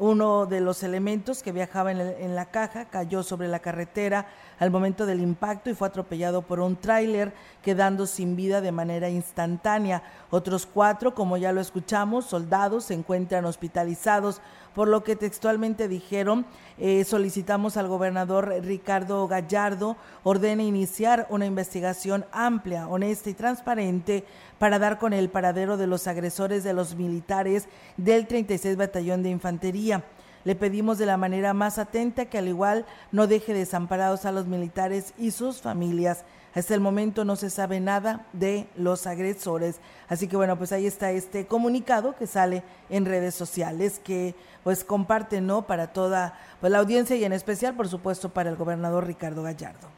Uno 0.00 0.46
de 0.46 0.62
los 0.62 0.82
elementos 0.82 1.42
que 1.42 1.52
viajaba 1.52 1.92
en, 1.92 2.34
la 2.34 2.46
caja 2.46 2.86
cayó 2.86 3.22
sobre 3.22 3.48
la 3.48 3.58
carretera 3.58 4.28
al 4.58 4.70
momento 4.70 5.04
del 5.04 5.20
impacto 5.20 5.68
y 5.68 5.74
fue 5.74 5.88
atropellado 5.88 6.40
por 6.40 6.58
un 6.60 6.76
tráiler, 6.76 7.34
quedando 7.60 8.06
sin 8.06 8.34
vida 8.34 8.62
de 8.62 8.72
manera 8.72 9.10
instantánea. 9.10 10.02
Otros 10.30 10.64
cuatro, 10.64 11.14
como 11.14 11.36
ya 11.36 11.52
lo 11.52 11.60
escuchamos, 11.60 12.24
soldados, 12.24 12.84
se 12.84 12.94
encuentran 12.94 13.44
hospitalizados, 13.44 14.40
por 14.74 14.88
lo 14.88 15.02
que 15.02 15.16
textualmente 15.16 15.88
dijeron, 15.88 16.46
eh, 16.78 17.04
solicitamos 17.04 17.76
al 17.76 17.88
gobernador 17.88 18.54
Ricardo 18.62 19.26
Gallardo 19.28 19.96
ordene 20.22 20.64
iniciar 20.64 21.26
una 21.28 21.46
investigación 21.46 22.24
amplia, 22.32 22.88
honesta 22.88 23.30
y 23.30 23.34
transparente 23.34 24.24
para 24.58 24.78
dar 24.78 24.98
con 24.98 25.12
el 25.12 25.28
paradero 25.28 25.76
de 25.76 25.86
los 25.86 26.06
agresores 26.06 26.64
de 26.64 26.72
los 26.72 26.94
militares 26.94 27.68
del 27.96 28.26
36 28.26 28.76
Batallón 28.76 29.22
de 29.22 29.30
Infantería. 29.30 30.04
Le 30.44 30.54
pedimos 30.54 30.96
de 30.96 31.06
la 31.06 31.18
manera 31.18 31.52
más 31.52 31.78
atenta 31.78 32.24
que 32.24 32.38
al 32.38 32.48
igual 32.48 32.86
no 33.12 33.26
deje 33.26 33.52
desamparados 33.52 34.24
a 34.24 34.32
los 34.32 34.46
militares 34.46 35.12
y 35.18 35.32
sus 35.32 35.60
familias. 35.60 36.24
Hasta 36.54 36.74
el 36.74 36.80
momento 36.80 37.24
no 37.24 37.36
se 37.36 37.48
sabe 37.48 37.78
nada 37.80 38.26
de 38.32 38.66
los 38.76 39.06
agresores. 39.06 39.76
Así 40.08 40.26
que 40.26 40.36
bueno, 40.36 40.58
pues 40.58 40.72
ahí 40.72 40.86
está 40.86 41.12
este 41.12 41.46
comunicado 41.46 42.16
que 42.16 42.26
sale 42.26 42.62
en 42.88 43.04
redes 43.04 43.34
sociales 43.34 44.00
que 44.02 44.34
pues 44.64 44.84
comparten, 44.84 45.46
¿no? 45.46 45.66
Para 45.66 45.92
toda 45.92 46.38
pues, 46.60 46.72
la 46.72 46.78
audiencia 46.78 47.16
y 47.16 47.24
en 47.24 47.32
especial, 47.32 47.76
por 47.76 47.88
supuesto, 47.88 48.28
para 48.30 48.50
el 48.50 48.56
gobernador 48.56 49.06
Ricardo 49.06 49.42
Gallardo. 49.42 49.88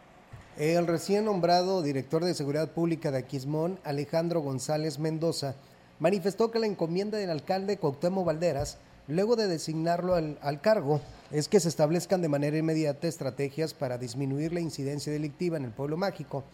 El 0.58 0.86
recién 0.86 1.24
nombrado 1.24 1.80
director 1.80 2.22
de 2.22 2.34
Seguridad 2.34 2.68
Pública 2.70 3.10
de 3.10 3.18
Aquismón, 3.18 3.78
Alejandro 3.84 4.42
González 4.42 4.98
Mendoza, 4.98 5.54
manifestó 5.98 6.50
que 6.50 6.58
la 6.58 6.66
encomienda 6.66 7.16
del 7.16 7.30
alcalde 7.30 7.78
Cuauhtémoc 7.78 8.26
Valderas, 8.26 8.76
luego 9.08 9.34
de 9.34 9.48
designarlo 9.48 10.14
al, 10.14 10.38
al, 10.42 10.60
cargo, 10.60 11.00
es 11.32 11.48
que 11.48 11.60
se 11.60 11.68
establezcan 11.68 12.20
de 12.20 12.28
manera 12.28 12.58
inmediata 12.58 13.08
estrategias 13.08 13.72
para 13.72 13.96
disminuir 13.96 14.52
la 14.52 14.60
incidencia 14.60 15.12
delictiva 15.12 15.56
en 15.56 15.64
el 15.64 15.70
pueblo 15.70 15.96
mágico. 15.96 16.44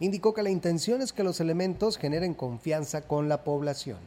Indicó 0.00 0.34
que 0.34 0.42
la 0.42 0.50
intención 0.50 1.02
es 1.02 1.12
que 1.12 1.22
los 1.22 1.40
elementos 1.40 1.98
generen 1.98 2.34
confianza 2.34 3.02
con 3.02 3.28
la 3.28 3.44
población. 3.44 3.98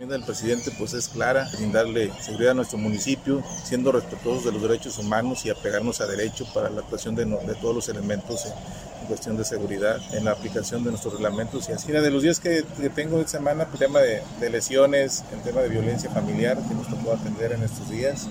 La 0.00 0.06
del 0.06 0.22
presidente 0.22 0.70
pues 0.78 0.94
es 0.94 1.08
clara, 1.08 1.48
brindarle 1.56 2.12
seguridad 2.20 2.52
a 2.52 2.54
nuestro 2.54 2.78
municipio, 2.78 3.42
siendo 3.64 3.90
respetuosos 3.90 4.44
de 4.44 4.52
los 4.52 4.62
derechos 4.62 4.98
humanos 4.98 5.44
y 5.44 5.50
apegarnos 5.50 6.00
a 6.00 6.06
derecho 6.06 6.46
para 6.54 6.70
la 6.70 6.82
actuación 6.82 7.14
de, 7.16 7.24
de 7.24 7.54
todos 7.60 7.74
los 7.74 7.88
elementos 7.88 8.46
en, 8.46 8.52
en, 8.52 9.06
cuestión 9.08 9.36
de 9.36 9.44
seguridad, 9.44 9.98
en 10.12 10.24
la 10.24 10.32
aplicación 10.32 10.84
de 10.84 10.90
nuestros 10.90 11.14
reglamentos 11.14 11.68
y 11.68 11.72
así. 11.72 11.88
Mira, 11.88 12.00
de 12.00 12.10
los 12.10 12.22
días 12.22 12.38
que, 12.38 12.64
que 12.80 12.90
tengo 12.90 13.18
de 13.18 13.26
semana, 13.26 13.64
el 13.64 13.68
pues, 13.70 13.80
tema 13.80 13.98
de, 14.00 14.22
de, 14.38 14.50
lesiones, 14.50 15.24
el 15.32 15.40
tema 15.42 15.62
de 15.62 15.68
violencia 15.68 16.10
familiar 16.10 16.56
que 16.68 16.74
nos 16.74 16.88
tocó 16.88 17.12
atender 17.12 17.52
en 17.52 17.62
estos 17.64 17.90
días. 17.90 18.28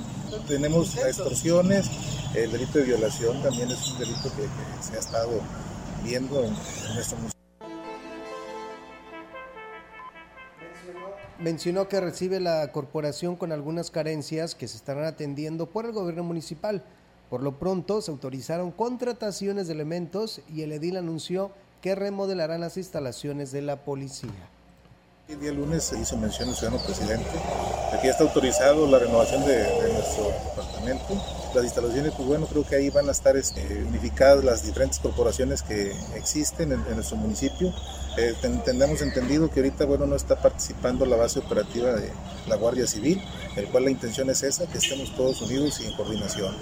Tenemos 0.48 0.96
extorsiones, 0.98 1.90
el 2.36 2.52
delito 2.52 2.80
de 2.80 2.86
violación 2.86 3.42
también 3.42 3.70
es 3.70 3.92
un 3.92 4.00
delito 4.00 4.30
que, 4.36 4.48
se 4.84 4.96
ha 4.96 5.00
estado 5.00 5.40
viendo 6.04 6.44
en, 6.44 6.54
en 6.54 6.94
nuestro 6.96 7.18
municipio. 7.18 7.38
mencionó 11.40 11.88
que 11.88 12.02
recibe 12.02 12.40
la 12.40 12.72
corporación 12.72 13.36
con 13.36 13.52
algunas 13.52 13.92
carencias 13.92 14.56
que 14.56 14.68
se 14.68 14.78
estarán 14.78 15.06
atendiendo 15.06 15.68
por 15.68 15.86
el 15.86 15.92
gobierno 15.92 16.24
municipal. 16.24 16.84
Por 17.30 17.44
lo 17.44 17.60
pronto 17.60 18.02
se 18.02 18.12
autorizaron 18.12 18.72
contrataciones 18.72 19.68
de 19.68 19.74
elementos 19.74 20.42
y 20.54 20.64
el 20.64 20.72
edil 20.72 20.98
anunció 20.98 21.52
que 21.82 21.96
remodelarán 21.96 22.62
las 22.62 22.78
instalaciones 22.78 23.52
de 23.52 23.62
la 23.62 23.84
policía. 23.84 24.50
El 25.30 25.42
día 25.42 25.52
lunes 25.52 25.84
se 25.84 26.00
hizo 26.00 26.16
mención 26.16 26.48
al 26.48 26.56
ciudadano 26.56 26.82
presidente. 26.86 27.30
Aquí 27.92 28.08
está 28.08 28.24
autorizado 28.24 28.88
la 28.88 28.98
renovación 28.98 29.46
de, 29.46 29.58
nuestro 29.92 30.24
departamento. 30.24 31.22
Las 31.54 31.66
instalaciones, 31.66 32.14
pues 32.16 32.26
bueno, 32.26 32.46
creo 32.46 32.66
que 32.66 32.78
ahí 32.78 32.90
van 32.90 33.10
a 33.10 33.12
estar 33.12 33.36
este, 33.36 33.84
unificadas 33.84 34.42
las 34.46 34.66
diferentes 34.66 35.00
corporaciones 35.00 35.64
que 35.64 35.94
existen 36.16 36.72
en, 36.72 36.80
en 36.88 36.96
nuestro 36.96 37.18
municipio. 37.18 37.74
Eh, 38.18 38.36
tenemos 38.64 39.02
entendido 39.02 39.52
que 39.52 39.60
ahorita, 39.60 39.84
bueno, 39.84 40.06
no 40.06 40.16
está 40.16 40.42
participando 40.42 41.06
la 41.06 41.18
base 41.18 41.40
operativa 41.40 41.92
de 41.92 42.10
la 42.48 42.56
Guardia 42.56 42.88
Civil, 42.88 43.22
el 43.58 43.68
cual 43.68 43.84
la 43.84 43.92
intención 43.92 44.30
es 44.30 44.44
esa, 44.44 44.66
que 44.66 44.78
estemos 44.78 45.14
todos 45.18 45.42
unidos 45.42 45.82
y 45.82 45.88
en 45.88 45.94
coordinación. 45.98 46.56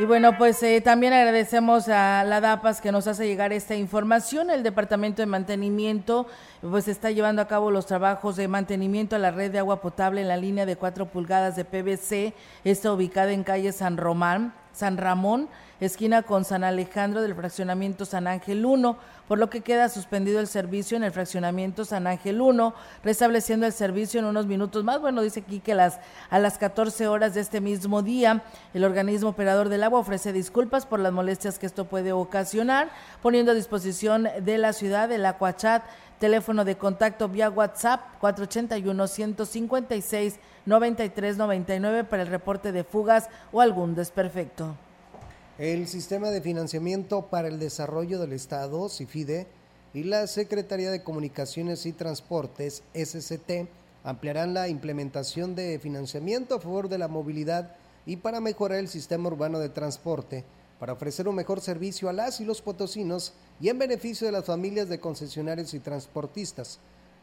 Y 0.00 0.04
bueno, 0.04 0.38
pues 0.38 0.62
eh, 0.62 0.80
también 0.80 1.12
agradecemos 1.12 1.88
a 1.88 2.22
la 2.22 2.40
DAPAS 2.40 2.80
que 2.80 2.92
nos 2.92 3.08
hace 3.08 3.26
llegar 3.26 3.52
esta 3.52 3.74
información. 3.74 4.48
El 4.48 4.62
Departamento 4.62 5.22
de 5.22 5.26
Mantenimiento 5.26 6.28
pues 6.60 6.86
está 6.86 7.10
llevando 7.10 7.42
a 7.42 7.48
cabo 7.48 7.72
los 7.72 7.86
trabajos 7.86 8.36
de 8.36 8.46
mantenimiento 8.46 9.16
a 9.16 9.18
la 9.18 9.32
red 9.32 9.50
de 9.50 9.58
agua 9.58 9.80
potable 9.80 10.20
en 10.20 10.28
la 10.28 10.36
línea 10.36 10.66
de 10.66 10.76
4 10.76 11.06
pulgadas 11.06 11.56
de 11.56 11.64
PVC. 11.64 12.32
Está 12.62 12.92
ubicada 12.92 13.32
en 13.32 13.42
calle 13.42 13.72
San 13.72 13.96
Román, 13.96 14.54
San 14.72 14.96
Ramón, 14.96 15.48
esquina 15.80 16.22
con 16.22 16.44
San 16.44 16.64
Alejandro 16.64 17.22
del 17.22 17.34
fraccionamiento 17.34 18.04
San 18.04 18.26
Ángel 18.26 18.64
1 18.64 18.98
por 19.28 19.38
lo 19.38 19.50
que 19.50 19.60
queda 19.60 19.90
suspendido 19.90 20.40
el 20.40 20.46
servicio 20.46 20.96
en 20.96 21.04
el 21.04 21.12
fraccionamiento 21.12 21.84
San 21.84 22.06
Ángel 22.06 22.40
1, 22.40 22.74
restableciendo 23.04 23.66
el 23.66 23.72
servicio 23.74 24.18
en 24.18 24.26
unos 24.26 24.46
minutos 24.46 24.82
más. 24.84 25.00
Bueno, 25.00 25.20
dice 25.20 25.40
aquí 25.40 25.60
que 25.60 25.74
las, 25.74 26.00
a 26.30 26.38
las 26.38 26.56
14 26.56 27.06
horas 27.08 27.34
de 27.34 27.42
este 27.42 27.60
mismo 27.60 28.02
día, 28.02 28.42
el 28.72 28.84
organismo 28.84 29.28
operador 29.28 29.68
del 29.68 29.84
agua 29.84 30.00
ofrece 30.00 30.32
disculpas 30.32 30.86
por 30.86 30.98
las 30.98 31.12
molestias 31.12 31.58
que 31.58 31.66
esto 31.66 31.84
puede 31.84 32.12
ocasionar, 32.12 32.88
poniendo 33.20 33.52
a 33.52 33.54
disposición 33.54 34.26
de 34.40 34.56
la 34.56 34.72
ciudad 34.72 35.12
el 35.12 35.26
Acuachat, 35.26 35.84
teléfono 36.18 36.64
de 36.64 36.76
contacto 36.76 37.28
vía 37.28 37.48
WhatsApp 37.48 38.00
481-156-9399 40.68 42.04
para 42.06 42.22
el 42.22 42.28
reporte 42.28 42.72
de 42.72 42.84
fugas 42.84 43.28
o 43.52 43.60
algún 43.60 43.94
desperfecto. 43.94 44.76
El 45.58 45.88
Sistema 45.88 46.30
de 46.30 46.40
Financiamiento 46.40 47.22
para 47.22 47.48
el 47.48 47.58
Desarrollo 47.58 48.20
del 48.20 48.32
Estado, 48.32 48.88
CIFIDE, 48.88 49.46
y 49.94 50.04
la 50.04 50.26
Secretaría 50.26 50.90
de 50.90 51.02
Comunicaciones 51.02 51.86
y 51.86 51.92
Transportes, 51.92 52.82
SCT, 52.94 53.68
ampliarán 54.04 54.54
la 54.54 54.68
implementación 54.68 55.54
de 55.54 55.78
financiamiento 55.78 56.54
a 56.54 56.60
favor 56.60 56.88
de 56.88 56.98
la 56.98 57.08
movilidad 57.08 57.74
y 58.06 58.16
para 58.16 58.40
mejorar 58.40 58.78
el 58.78 58.88
sistema 58.88 59.28
urbano 59.28 59.58
de 59.58 59.70
transporte, 59.70 60.44
para 60.78 60.92
ofrecer 60.92 61.26
un 61.26 61.34
mejor 61.34 61.60
servicio 61.60 62.08
a 62.08 62.12
las 62.12 62.40
y 62.40 62.44
los 62.44 62.62
potosinos 62.62 63.32
y 63.60 63.68
en 63.68 63.78
beneficio 63.78 64.26
de 64.26 64.32
las 64.32 64.44
familias 64.44 64.88
de 64.88 65.00
concesionarios 65.00 65.74
y 65.74 65.80
transportistas. 65.80 66.78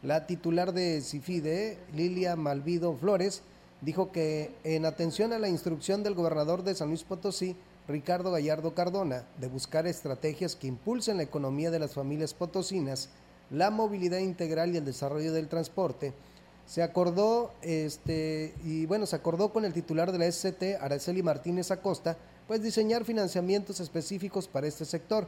La 0.05 0.27
titular 0.27 0.71
de 0.71 1.01
CIFIDE, 1.01 1.79
Lilia 1.95 2.35
Malvido 2.35 2.95
Flores, 2.95 3.41
dijo 3.81 4.11
que 4.11 4.51
en 4.63 4.85
atención 4.85 5.33
a 5.33 5.39
la 5.39 5.49
instrucción 5.49 6.03
del 6.03 6.13
gobernador 6.13 6.63
de 6.63 6.75
San 6.75 6.89
Luis 6.89 7.03
Potosí, 7.03 7.55
Ricardo 7.87 8.29
Gallardo 8.29 8.75
Cardona 8.75 9.23
de 9.39 9.47
buscar 9.47 9.87
estrategias 9.87 10.55
que 10.55 10.67
impulsen 10.67 11.17
la 11.17 11.23
economía 11.23 11.71
de 11.71 11.79
las 11.79 11.95
familias 11.95 12.35
potosinas, 12.35 13.09
la 13.49 13.71
movilidad 13.71 14.19
integral 14.19 14.75
y 14.75 14.77
el 14.77 14.85
desarrollo 14.85 15.33
del 15.33 15.47
transporte, 15.47 16.13
se 16.67 16.83
acordó 16.83 17.51
este 17.63 18.53
y 18.63 18.85
bueno, 18.85 19.07
se 19.07 19.15
acordó 19.15 19.51
con 19.51 19.65
el 19.65 19.73
titular 19.73 20.11
de 20.11 20.19
la 20.19 20.31
SCT, 20.31 20.81
Araceli 20.81 21.23
Martínez 21.23 21.71
Acosta, 21.71 22.15
pues 22.47 22.61
diseñar 22.61 23.05
financiamientos 23.05 23.79
específicos 23.79 24.47
para 24.47 24.67
este 24.67 24.85
sector. 24.85 25.27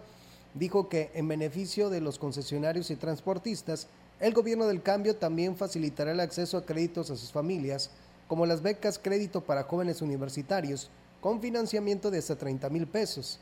Dijo 0.54 0.88
que 0.88 1.10
en 1.16 1.28
beneficio 1.28 1.90
de 1.90 2.00
los 2.00 2.20
concesionarios 2.20 2.92
y 2.92 2.96
transportistas, 2.96 3.88
el 4.20 4.34
gobierno 4.34 4.66
del 4.66 4.82
cambio 4.82 5.16
también 5.16 5.56
facilitará 5.56 6.12
el 6.12 6.20
acceso 6.20 6.58
a 6.58 6.66
créditos 6.66 7.12
a 7.12 7.16
sus 7.16 7.32
familias, 7.32 7.92
como 8.28 8.46
las 8.46 8.62
becas 8.62 9.00
crédito 9.00 9.42
para 9.42 9.64
jóvenes 9.64 10.02
universitarios, 10.02 10.90
con 11.22 11.40
financiamiento 11.40 12.10
de 12.10 12.18
hasta 12.18 12.36
30 12.36 12.70
mil 12.70 12.88
pesos. 12.88 13.40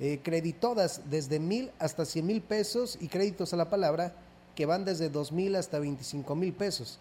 Eh, 0.00 0.20
desde 1.08 1.38
mil 1.38 1.70
hasta 1.78 2.04
100 2.04 2.26
mil 2.26 2.42
pesos 2.42 2.98
y 3.00 3.08
créditos 3.08 3.52
a 3.52 3.56
la 3.56 3.70
palabra 3.70 4.14
que 4.56 4.66
van 4.66 4.84
desde 4.84 5.08
2 5.08 5.30
mil 5.32 5.56
hasta 5.56 5.78
25 5.78 6.34
mil 6.34 6.52
pesos. 6.52 6.98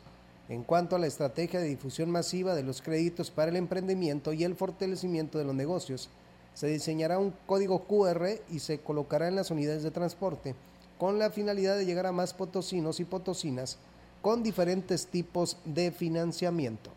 En 0.50 0.64
cuanto 0.64 0.96
a 0.96 1.00
la 1.00 1.08
estrategia 1.08 1.60
de 1.60 1.68
difusión 1.68 2.12
masiva 2.12 2.54
de 2.54 2.64
los 2.64 2.82
créditos 2.82 3.32
para 3.32 3.50
el 3.50 3.56
emprendimiento 3.56 4.34
y 4.34 4.44
el 4.44 4.56
fortalecimiento 4.56 5.38
de 5.38 5.46
los 5.46 5.56
negocios, 5.56 6.10
se 6.54 6.68
diseñará 6.68 7.18
un 7.18 7.34
código 7.45 7.86
QR 7.86 8.28
y 8.49 8.60
se 8.60 8.80
colocará 8.80 9.28
en 9.28 9.36
las 9.36 9.51
unidades 9.51 9.84
de 9.84 9.91
transporte 9.91 10.56
con 10.97 11.20
la 11.20 11.32
finalidad 11.32 11.78
de 11.78 11.86
llegar 11.86 12.06
a 12.06 12.12
más 12.12 12.34
potosinos 12.34 12.99
y 12.99 13.06
potosinas 13.06 13.78
con 14.22 14.41
diferentes 14.41 15.08
tipos 15.08 15.58
de 15.66 15.91
financiamiento. 15.91 16.91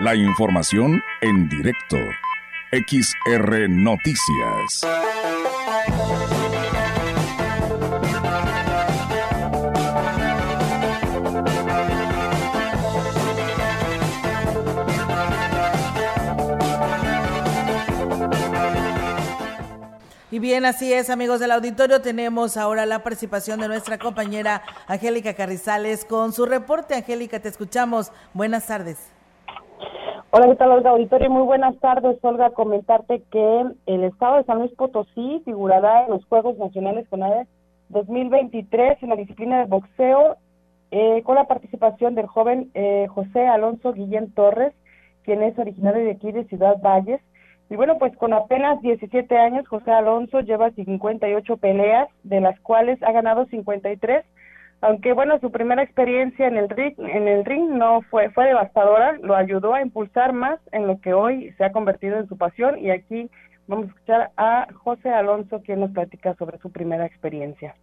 La 0.00 0.16
información 0.16 1.00
en 1.20 1.48
directo. 1.48 1.96
XR 2.72 3.68
Noticias. 3.68 4.84
Y 20.34 20.40
bien, 20.40 20.64
así 20.66 20.92
es, 20.92 21.10
amigos 21.10 21.38
del 21.38 21.52
auditorio. 21.52 22.02
Tenemos 22.02 22.56
ahora 22.56 22.86
la 22.86 23.04
participación 23.04 23.60
de 23.60 23.68
nuestra 23.68 23.98
compañera 23.98 24.62
Angélica 24.88 25.34
Carrizales 25.34 26.04
con 26.04 26.32
su 26.32 26.44
reporte. 26.44 26.96
Angélica, 26.96 27.38
te 27.38 27.48
escuchamos. 27.48 28.10
Buenas 28.32 28.66
tardes. 28.66 29.14
Hola, 30.32 30.48
¿qué 30.48 30.56
tal, 30.56 30.72
Olga 30.72 30.90
Auditorio? 30.90 31.30
Muy 31.30 31.44
buenas 31.44 31.78
tardes, 31.78 32.18
Olga. 32.22 32.50
Comentarte 32.50 33.22
que 33.30 33.64
el 33.86 34.02
Estado 34.02 34.38
de 34.38 34.44
San 34.46 34.58
Luis 34.58 34.72
Potosí 34.72 35.40
figurará 35.44 36.02
en 36.02 36.10
los 36.10 36.24
Juegos 36.24 36.58
Nacionales 36.58 37.06
CONADE 37.10 37.46
2023 37.90 39.04
en 39.04 39.10
la 39.10 39.14
disciplina 39.14 39.60
de 39.60 39.66
boxeo 39.66 40.36
eh, 40.90 41.22
con 41.22 41.36
la 41.36 41.46
participación 41.46 42.16
del 42.16 42.26
joven 42.26 42.72
eh, 42.74 43.06
José 43.08 43.46
Alonso 43.46 43.92
Guillén 43.92 44.32
Torres, 44.34 44.74
quien 45.22 45.44
es 45.44 45.56
originario 45.56 46.04
de 46.04 46.10
aquí 46.10 46.32
de 46.32 46.42
Ciudad 46.46 46.82
Valles. 46.82 47.20
Y 47.70 47.76
bueno, 47.76 47.98
pues 47.98 48.16
con 48.16 48.32
apenas 48.32 48.80
17 48.82 49.36
años, 49.38 49.66
José 49.66 49.90
Alonso 49.90 50.40
lleva 50.40 50.70
58 50.70 51.56
peleas, 51.56 52.08
de 52.22 52.40
las 52.40 52.58
cuales 52.60 53.02
ha 53.02 53.12
ganado 53.12 53.46
53 53.46 54.24
aunque 54.84 55.14
bueno, 55.14 55.38
su 55.40 55.50
primera 55.50 55.82
experiencia 55.82 56.46
en 56.46 56.58
el 56.58 56.68
ring, 56.68 56.92
en 56.98 57.26
el 57.26 57.46
ring 57.46 57.70
no 57.70 58.02
fue 58.10 58.28
fue 58.30 58.44
devastadora, 58.44 59.16
lo 59.22 59.34
ayudó 59.34 59.72
a 59.72 59.80
impulsar 59.80 60.34
más 60.34 60.60
en 60.72 60.86
lo 60.86 61.00
que 61.00 61.14
hoy 61.14 61.52
se 61.56 61.64
ha 61.64 61.72
convertido 61.72 62.18
en 62.18 62.28
su 62.28 62.36
pasión 62.36 62.78
y 62.78 62.90
aquí 62.90 63.30
vamos 63.66 63.86
a 63.86 63.88
escuchar 63.88 64.30
a 64.36 64.66
José 64.74 65.08
Alonso 65.08 65.62
quien 65.62 65.80
nos 65.80 65.90
platica 65.92 66.34
sobre 66.34 66.58
su 66.58 66.70
primera 66.70 67.06
experiencia. 67.06 67.74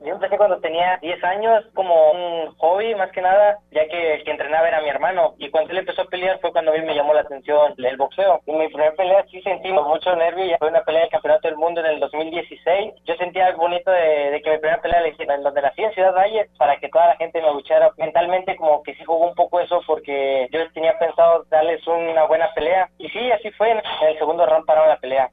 Yo 0.00 0.12
empecé 0.12 0.36
cuando 0.36 0.60
tenía 0.60 0.98
10 1.00 1.24
años 1.24 1.64
como 1.74 2.12
un 2.12 2.54
hobby 2.56 2.94
más 2.94 3.10
que 3.12 3.22
nada, 3.22 3.58
ya 3.70 3.86
que 3.88 4.14
el 4.14 4.24
que 4.24 4.30
entrenaba 4.30 4.68
era 4.68 4.80
mi 4.80 4.88
hermano. 4.88 5.34
Y 5.38 5.50
cuando 5.50 5.72
él 5.72 5.78
empezó 5.78 6.02
a 6.02 6.06
pelear 6.06 6.38
fue 6.40 6.52
cuando 6.52 6.72
a 6.72 6.74
mí 6.74 6.82
me 6.82 6.94
llamó 6.94 7.14
la 7.14 7.22
atención 7.22 7.74
el 7.76 7.96
boxeo. 7.96 8.40
En 8.46 8.58
mi 8.58 8.68
primera 8.68 8.92
pelea 8.92 9.24
sí 9.30 9.40
sentí 9.42 9.72
mucho 9.72 10.14
nervio. 10.16 10.44
Ya 10.44 10.58
fue 10.58 10.68
una 10.68 10.82
pelea 10.82 11.02
del 11.02 11.10
Campeonato 11.10 11.48
del 11.48 11.56
Mundo 11.56 11.80
en 11.80 11.86
el 11.86 12.00
2016. 12.00 12.94
Yo 13.04 13.14
sentía 13.16 13.46
algo 13.46 13.62
bonito 13.62 13.90
de, 13.90 14.40
que 14.44 14.50
mi 14.50 14.58
primera 14.58 14.82
pelea 14.82 15.02
en 15.06 15.42
donde 15.42 15.62
nací 15.62 15.82
en 15.82 15.92
Ciudad 15.92 16.14
Valle 16.14 16.48
para 16.58 16.76
que 16.78 16.88
toda 16.88 17.08
la 17.08 17.16
gente 17.16 17.40
me 17.40 17.52
luchara. 17.52 17.90
Mentalmente 17.96 18.56
como 18.56 18.82
que 18.82 18.94
sí 18.94 19.04
jugó 19.04 19.28
un 19.28 19.34
poco 19.34 19.60
eso 19.60 19.80
porque 19.86 20.48
yo 20.52 20.60
tenía 20.72 20.98
pensado 20.98 21.44
darles 21.50 21.86
una 21.86 22.24
buena 22.24 22.52
pelea. 22.54 22.90
Y 22.98 23.08
sí, 23.08 23.30
así 23.32 23.50
fue. 23.52 23.70
En 23.70 23.80
el 24.08 24.18
segundo 24.18 24.46
round 24.46 24.66
pararon 24.66 24.90
la 24.90 24.98
pelea. 24.98 25.30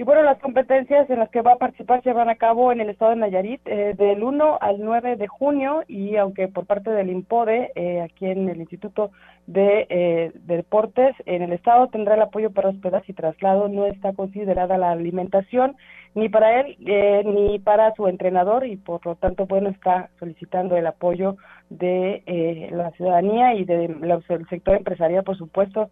Y 0.00 0.02
bueno, 0.02 0.22
las 0.22 0.38
competencias 0.38 1.10
en 1.10 1.18
las 1.18 1.28
que 1.28 1.42
va 1.42 1.52
a 1.52 1.58
participar 1.58 2.02
se 2.02 2.14
van 2.14 2.30
a 2.30 2.36
cabo 2.36 2.72
en 2.72 2.80
el 2.80 2.88
estado 2.88 3.10
de 3.10 3.18
Nayarit 3.18 3.60
eh, 3.66 3.92
del 3.98 4.22
1 4.22 4.56
al 4.58 4.80
9 4.80 5.16
de 5.16 5.26
junio 5.26 5.82
y 5.86 6.16
aunque 6.16 6.48
por 6.48 6.64
parte 6.64 6.88
del 6.88 7.10
IMPODE, 7.10 7.70
eh, 7.74 8.00
aquí 8.00 8.24
en 8.24 8.48
el 8.48 8.62
Instituto 8.62 9.10
de, 9.46 9.86
eh, 9.90 10.32
Deportes, 10.36 11.14
en 11.26 11.42
el 11.42 11.52
estado 11.52 11.88
tendrá 11.88 12.14
el 12.14 12.22
apoyo 12.22 12.50
para 12.50 12.70
hospedaje 12.70 13.12
y 13.12 13.14
traslado, 13.14 13.68
no 13.68 13.84
está 13.84 14.14
considerada 14.14 14.78
la 14.78 14.92
alimentación 14.92 15.76
ni 16.14 16.30
para 16.30 16.62
él 16.62 16.78
ni 17.26 17.58
para 17.58 17.94
su 17.94 18.08
entrenador 18.08 18.66
y 18.66 18.78
por 18.78 19.04
lo 19.04 19.16
tanto, 19.16 19.44
bueno, 19.44 19.68
está 19.68 20.08
solicitando 20.18 20.78
el 20.78 20.86
apoyo 20.86 21.36
de 21.68 22.70
la 22.72 22.90
ciudadanía 22.92 23.52
y 23.52 23.66
del 23.66 24.00
sector 24.48 24.76
empresarial, 24.76 25.24
por 25.24 25.36
supuesto, 25.36 25.90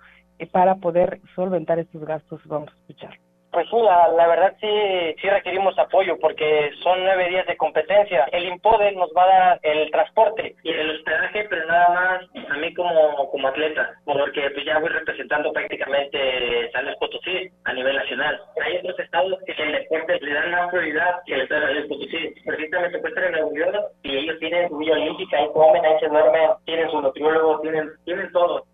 para 0.50 0.76
poder 0.76 1.20
solventar 1.34 1.78
estos 1.78 2.02
gastos. 2.06 2.40
Vamos 2.46 2.70
a 2.70 2.76
escuchar. 2.80 3.28
Pues 3.59 3.82
la, 3.82 4.28
verdad 4.28 4.54
sí, 4.61 5.16
sí 5.20 5.28
requerimos 5.28 5.76
apoyo 5.80 6.16
porque 6.20 6.70
son 6.80 7.02
nueve 7.02 7.28
días 7.28 7.44
de 7.44 7.56
competencia. 7.56 8.28
El 8.30 8.46
IMPODE 8.46 8.92
nos 8.92 9.11
va 9.16 9.24
a 9.24 9.26
dar 9.26 9.61
el 9.64 9.90
transporte 9.90 10.54
y 10.62 10.70
el 10.70 10.90
hospedaje, 10.90 11.44
pero 11.50 11.66
nada 11.66 11.88
más 11.88 12.50
a 12.50 12.56
mí 12.56 12.72
como, 12.74 13.28
como 13.32 13.48
atleta, 13.48 13.94
porque 14.04 14.48
pues 14.50 14.64
ya 14.64 14.78
voy 14.78 14.90
representando 14.90 15.52
prácticamente 15.52 16.70
San 16.70 16.84
Luis 16.84 16.96
Potosí 16.98 17.50
a 17.64 17.72
nivel 17.72 17.96
nacional. 17.96 18.40
Hay 18.64 18.76
otros 18.76 19.00
estados 19.00 19.40
que 19.44 19.61
el 19.61 19.72
deporte 19.72 20.20
le 20.20 20.34
dan 20.34 20.52
más 20.52 20.70
prioridad 20.70 21.16
que 21.26 21.34
el 21.34 21.40
estado 21.40 21.62
de 21.62 21.66
San 21.66 21.76
Luis 21.78 21.88
Potosí. 21.88 22.34
Precisamente 22.46 22.98
puede 23.00 23.09
estar 23.09 23.24
en 23.24 23.32
Nuevo 23.32 23.56
York 23.56 23.86
y 24.04 24.18
ellos 24.18 24.38
tienen 24.38 24.68
su 24.68 24.76
vía 24.76 24.92
olímpica, 24.92 25.36
ahí 25.36 25.48
comen, 25.52 25.84
ahí 25.84 25.98
se 25.98 26.06
duermen, 26.06 26.50
tienen 26.64 26.90
su 26.92 27.00
nutriólogo, 27.00 27.61
tienen, 27.62 27.90
tienen 28.04 28.30
todo. 28.30 28.64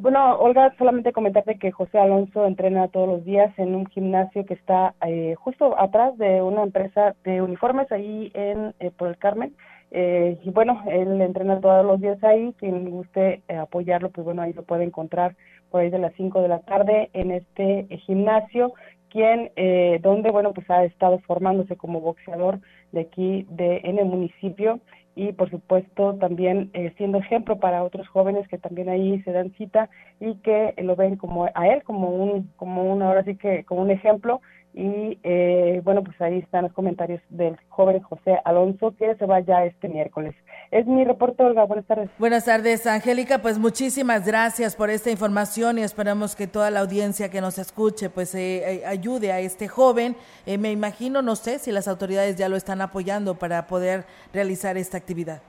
Bueno, 0.00 0.36
Olga, 0.38 0.72
solamente 0.78 1.12
comentarte 1.12 1.58
que 1.58 1.72
José 1.72 1.98
Alonso 1.98 2.46
entrena 2.46 2.86
todos 2.86 3.08
los 3.08 3.24
días 3.24 3.52
en 3.58 3.74
un 3.74 3.84
gimnasio 3.86 4.46
que 4.46 4.54
está 4.54 4.94
eh, 5.04 5.34
justo 5.34 5.76
atrás 5.76 6.16
de 6.18 6.40
una 6.40 6.62
empresa 6.62 7.16
de 7.24 7.42
uniformes 7.42 7.90
ahí 7.90 8.30
en 8.32 8.74
eh, 8.78 8.92
por 8.96 9.08
el 9.08 9.18
Carmen. 9.18 9.56
Eh, 9.90 10.38
y 10.44 10.50
bueno, 10.50 10.80
él 10.86 11.20
entrena 11.20 11.60
todos 11.60 11.84
los 11.84 12.00
días 12.00 12.22
ahí, 12.22 12.54
quien 12.58 12.88
guste 12.90 13.42
eh, 13.48 13.56
apoyarlo, 13.56 14.10
pues 14.10 14.24
bueno, 14.24 14.42
ahí 14.42 14.52
lo 14.52 14.62
puede 14.62 14.84
encontrar 14.84 15.34
por 15.68 15.80
ahí 15.80 15.90
de 15.90 15.98
las 15.98 16.14
5 16.14 16.42
de 16.42 16.48
la 16.48 16.60
tarde 16.60 17.10
en 17.12 17.32
este 17.32 17.86
eh, 17.90 17.98
gimnasio, 18.06 18.74
quien, 19.08 19.50
eh, 19.56 19.98
donde, 20.00 20.30
bueno, 20.30 20.52
pues 20.52 20.70
ha 20.70 20.84
estado 20.84 21.18
formándose 21.26 21.74
como 21.76 22.00
boxeador 22.00 22.60
de 22.92 23.00
aquí 23.00 23.46
de, 23.50 23.80
en 23.82 23.98
el 23.98 24.06
municipio 24.06 24.78
y 25.18 25.32
por 25.32 25.50
supuesto 25.50 26.14
también 26.14 26.70
eh, 26.74 26.92
siendo 26.96 27.18
ejemplo 27.18 27.58
para 27.58 27.82
otros 27.82 28.06
jóvenes 28.06 28.46
que 28.46 28.56
también 28.56 28.88
ahí 28.88 29.20
se 29.22 29.32
dan 29.32 29.50
cita 29.54 29.90
y 30.20 30.36
que 30.36 30.74
lo 30.78 30.94
ven 30.94 31.16
como 31.16 31.46
a 31.52 31.66
él 31.66 31.82
como 31.82 32.10
un 32.10 32.52
como 32.54 32.84
un 32.84 33.02
ahora 33.02 33.24
sí 33.24 33.34
que 33.34 33.64
como 33.64 33.82
un 33.82 33.90
ejemplo. 33.90 34.40
Y 34.74 35.18
eh, 35.24 35.80
bueno 35.82 36.04
pues 36.04 36.20
ahí 36.20 36.38
están 36.38 36.62
los 36.64 36.72
comentarios 36.72 37.20
del 37.30 37.56
joven 37.68 38.00
José 38.00 38.38
Alonso 38.44 38.94
que 38.96 39.16
se 39.16 39.26
va 39.26 39.40
ya 39.40 39.64
este 39.64 39.88
miércoles 39.88 40.36
es 40.70 40.86
mi 40.86 41.04
reporte 41.04 41.42
Olga 41.42 41.64
buenas 41.64 41.86
tardes 41.86 42.10
Buenas 42.18 42.44
tardes, 42.44 42.86
Angélica. 42.86 43.38
Pues 43.38 43.58
muchísimas 43.58 44.26
gracias 44.26 44.76
por 44.76 44.90
esta 44.90 45.10
información 45.10 45.78
y 45.78 45.82
esperamos 45.82 46.36
que 46.36 46.46
toda 46.46 46.70
la 46.70 46.80
audiencia 46.80 47.30
que 47.30 47.40
nos 47.40 47.58
escuche 47.58 48.10
pues 48.10 48.34
eh, 48.34 48.80
eh, 48.82 48.86
ayude 48.86 49.32
a 49.32 49.40
este 49.40 49.68
joven. 49.68 50.16
Eh, 50.46 50.58
me 50.58 50.70
imagino, 50.70 51.22
no 51.22 51.36
sé 51.36 51.58
si 51.58 51.72
las 51.72 51.88
autoridades 51.88 52.36
ya 52.36 52.48
lo 52.48 52.56
están 52.56 52.80
apoyando 52.80 53.36
para 53.36 53.66
poder 53.66 54.04
realizar 54.32 54.76
esta 54.76 54.96
actividad. 54.98 55.40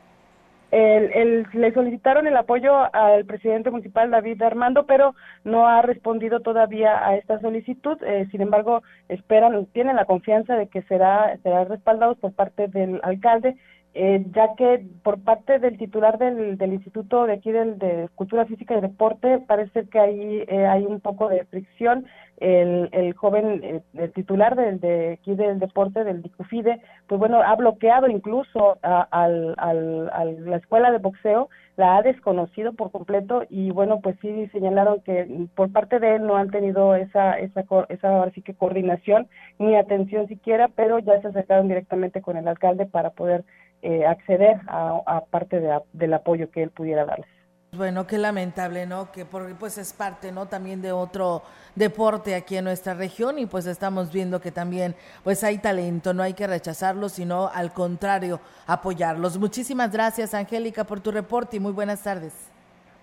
El, 0.72 1.11
el- 1.13 1.47
le 1.53 1.74
solicitaron 1.74 2.28
el 2.28 2.38
apoyo 2.38 2.72
al 2.93 3.26
presidente 3.26 3.72
municipal 3.72 4.11
David 4.11 4.39
Armando, 4.43 4.86
pero 4.86 5.15
no 5.43 5.67
ha 5.67 5.82
respondido 5.82 6.41
todavía 6.41 7.07
a 7.07 7.15
esta 7.15 7.39
solicitud. 7.39 7.97
Eh, 8.03 8.28
sin 8.30 8.41
embargo, 8.41 8.84
esperan, 9.07 9.65
tienen 9.74 9.95
la 9.95 10.05
confianza 10.05 10.53
de 10.55 10.67
que 10.67 10.84
será, 10.84 11.36
será 11.41 11.63
respaldados 11.65 12.20
por 12.20 12.34
parte 12.34 12.67
del 12.67 12.99
alcalde, 13.01 13.55
eh, 13.94 14.26
ya 14.34 14.56
que 14.56 14.86
por 15.04 15.20
parte 15.24 15.60
del 15.60 15.78
titular 15.78 16.18
del, 16.18 16.58
del 16.58 16.74
instituto 16.74 17.26
de 17.26 17.34
aquí 17.34 17.52
del, 17.52 17.80
de 17.80 18.10
Cultura 18.16 18.46
Física 18.46 18.78
y 18.78 18.82
Deporte 18.82 19.40
parece 19.48 19.88
que 19.90 20.00
ahí 20.00 20.44
eh, 20.48 20.66
hay 20.66 20.86
un 20.86 21.00
poco 21.00 21.30
de 21.30 21.46
fricción. 21.46 22.06
El, 22.42 22.88
el 22.94 23.12
joven, 23.16 23.60
eh, 23.66 23.82
el 23.96 24.14
titular 24.14 24.56
del, 24.56 24.80
de 24.80 25.18
aquí 25.20 25.36
del 25.36 25.60
deporte, 25.60 26.06
del 26.06 26.22
DICUFIDE, 26.22 26.80
pues 27.06 27.20
bueno, 27.20 27.42
ha 27.42 27.54
bloqueado 27.58 28.08
incluso 28.08 28.78
a, 28.82 29.02
al, 29.12 29.56
al, 29.58 30.46
la 30.50 30.56
escuela 30.56 30.90
de 30.90 31.00
boxeo, 31.00 31.50
la 31.76 31.98
ha 31.98 32.02
desconocido 32.02 32.72
por 32.72 32.92
completo 32.92 33.44
y 33.50 33.72
bueno, 33.72 34.00
pues 34.00 34.16
sí 34.22 34.48
señalaron 34.54 35.02
que 35.02 35.48
por 35.54 35.70
parte 35.74 36.00
de 36.00 36.16
él 36.16 36.26
no 36.26 36.38
han 36.38 36.50
tenido 36.50 36.96
esa, 36.96 37.38
esa, 37.38 37.66
esa 37.90 38.08
ahora 38.08 38.32
que 38.32 38.54
coordinación 38.54 39.28
ni 39.58 39.76
atención 39.76 40.30
siquiera, 40.30 40.70
pero 40.74 41.00
ya 41.00 41.20
se 41.20 41.28
acercaron 41.28 41.68
directamente 41.68 42.22
con 42.22 42.38
el 42.38 42.48
alcalde 42.48 42.86
para 42.86 43.10
poder 43.10 43.44
eh, 43.82 44.05
acceder 44.05 44.59
a, 44.67 44.99
a 45.05 45.25
parte 45.25 45.59
de- 45.59 45.80
del 45.93 46.13
apoyo 46.13 46.49
que 46.51 46.63
él 46.63 46.69
pudiera 46.69 47.05
darles. 47.05 47.27
Bueno, 47.71 48.07
qué 48.07 48.17
lamentable, 48.17 48.88
¿no? 48.88 49.11
Que 49.11 49.25
por, 49.25 49.53
pues 49.57 49.77
es 49.77 49.93
parte, 49.93 50.32
¿no? 50.32 50.47
También 50.47 50.82
de 50.82 50.91
otro 50.91 51.43
deporte 51.75 52.34
aquí 52.34 52.57
en 52.57 52.63
nuestra 52.63 52.95
región 52.95 53.38
y 53.38 53.45
pues 53.45 53.67
estamos 53.67 54.11
viendo 54.11 54.41
que 54.41 54.51
también 54.51 54.95
pues 55.23 55.43
hay 55.43 55.59
talento, 55.59 56.11
no 56.15 56.23
hay 56.23 56.34
que 56.34 56.47
rechazarlo, 56.47 57.09
sino 57.09 57.47
al 57.53 57.71
contrario, 57.71 58.39
apoyarlos. 58.65 59.38
Muchísimas 59.38 59.91
gracias, 59.91 60.34
Angélica, 60.34 60.84
por 60.84 60.99
tu 60.99 61.11
reporte 61.11 61.57
y 61.57 61.59
muy 61.59 61.71
buenas 61.71 62.01
tardes. 62.01 62.34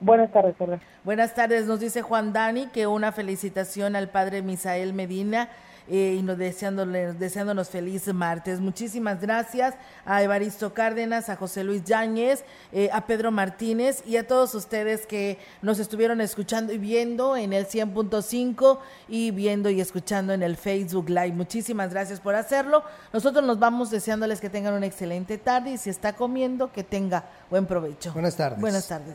Buenas 0.01 0.33
tardes. 0.33 0.57
Buenas 1.05 1.33
tardes, 1.35 1.67
nos 1.67 1.79
dice 1.79 2.03
Juan 2.03 2.33
Dani 2.33 2.67
que 2.67 2.89
una 2.89 3.13
felicitación 3.13 3.95
al 3.95 4.09
padre 4.09 4.43
Misael 4.43 4.93
Medina 4.93 5.49
eh, 5.89 6.17
y 6.19 6.23
nos 6.23 6.39
deseándole, 6.39 7.13
deseándonos 7.13 7.69
feliz 7.69 8.13
martes. 8.13 8.61
Muchísimas 8.61 9.21
gracias 9.21 9.75
a 10.05 10.23
Evaristo 10.23 10.75
Cárdenas, 10.75 11.29
a 11.29 11.37
José 11.37 11.65
Luis 11.65 11.85
Yáñez, 11.85 12.45
eh, 12.73 12.89
a 12.93 13.07
Pedro 13.07 13.31
Martínez 13.31 14.03
y 14.07 14.17
a 14.17 14.27
todos 14.27 14.55
ustedes 14.55 15.07
que 15.07 15.39
nos 15.63 15.79
estuvieron 15.79 16.21
escuchando 16.21 16.73
y 16.73 16.79
viendo 16.79 17.37
en 17.37 17.53
el 17.53 17.67
100.5 17.67 18.79
y 19.09 19.31
viendo 19.31 19.71
y 19.71 19.81
escuchando 19.81 20.33
en 20.33 20.43
el 20.43 20.57
Facebook 20.57 21.09
Live. 21.09 21.33
Muchísimas 21.33 21.91
gracias 21.91 22.21
por 22.21 22.35
hacerlo. 22.35 22.83
Nosotros 23.13 23.45
nos 23.45 23.59
vamos 23.59 23.91
deseándoles 23.91 24.41
que 24.41 24.51
tengan 24.51 24.75
una 24.75 24.87
excelente 24.87 25.39
tarde 25.39 25.71
y 25.73 25.79
si 25.79 25.91
está 25.91 26.15
comiendo, 26.15 26.73
que 26.73 26.85
tenga 26.85 27.25
buen 27.51 27.67
provecho. 27.67 28.13
Buenas 28.13 28.37
tardes. 28.37 28.61
Buenas 28.61 28.89
tardes. 28.89 29.15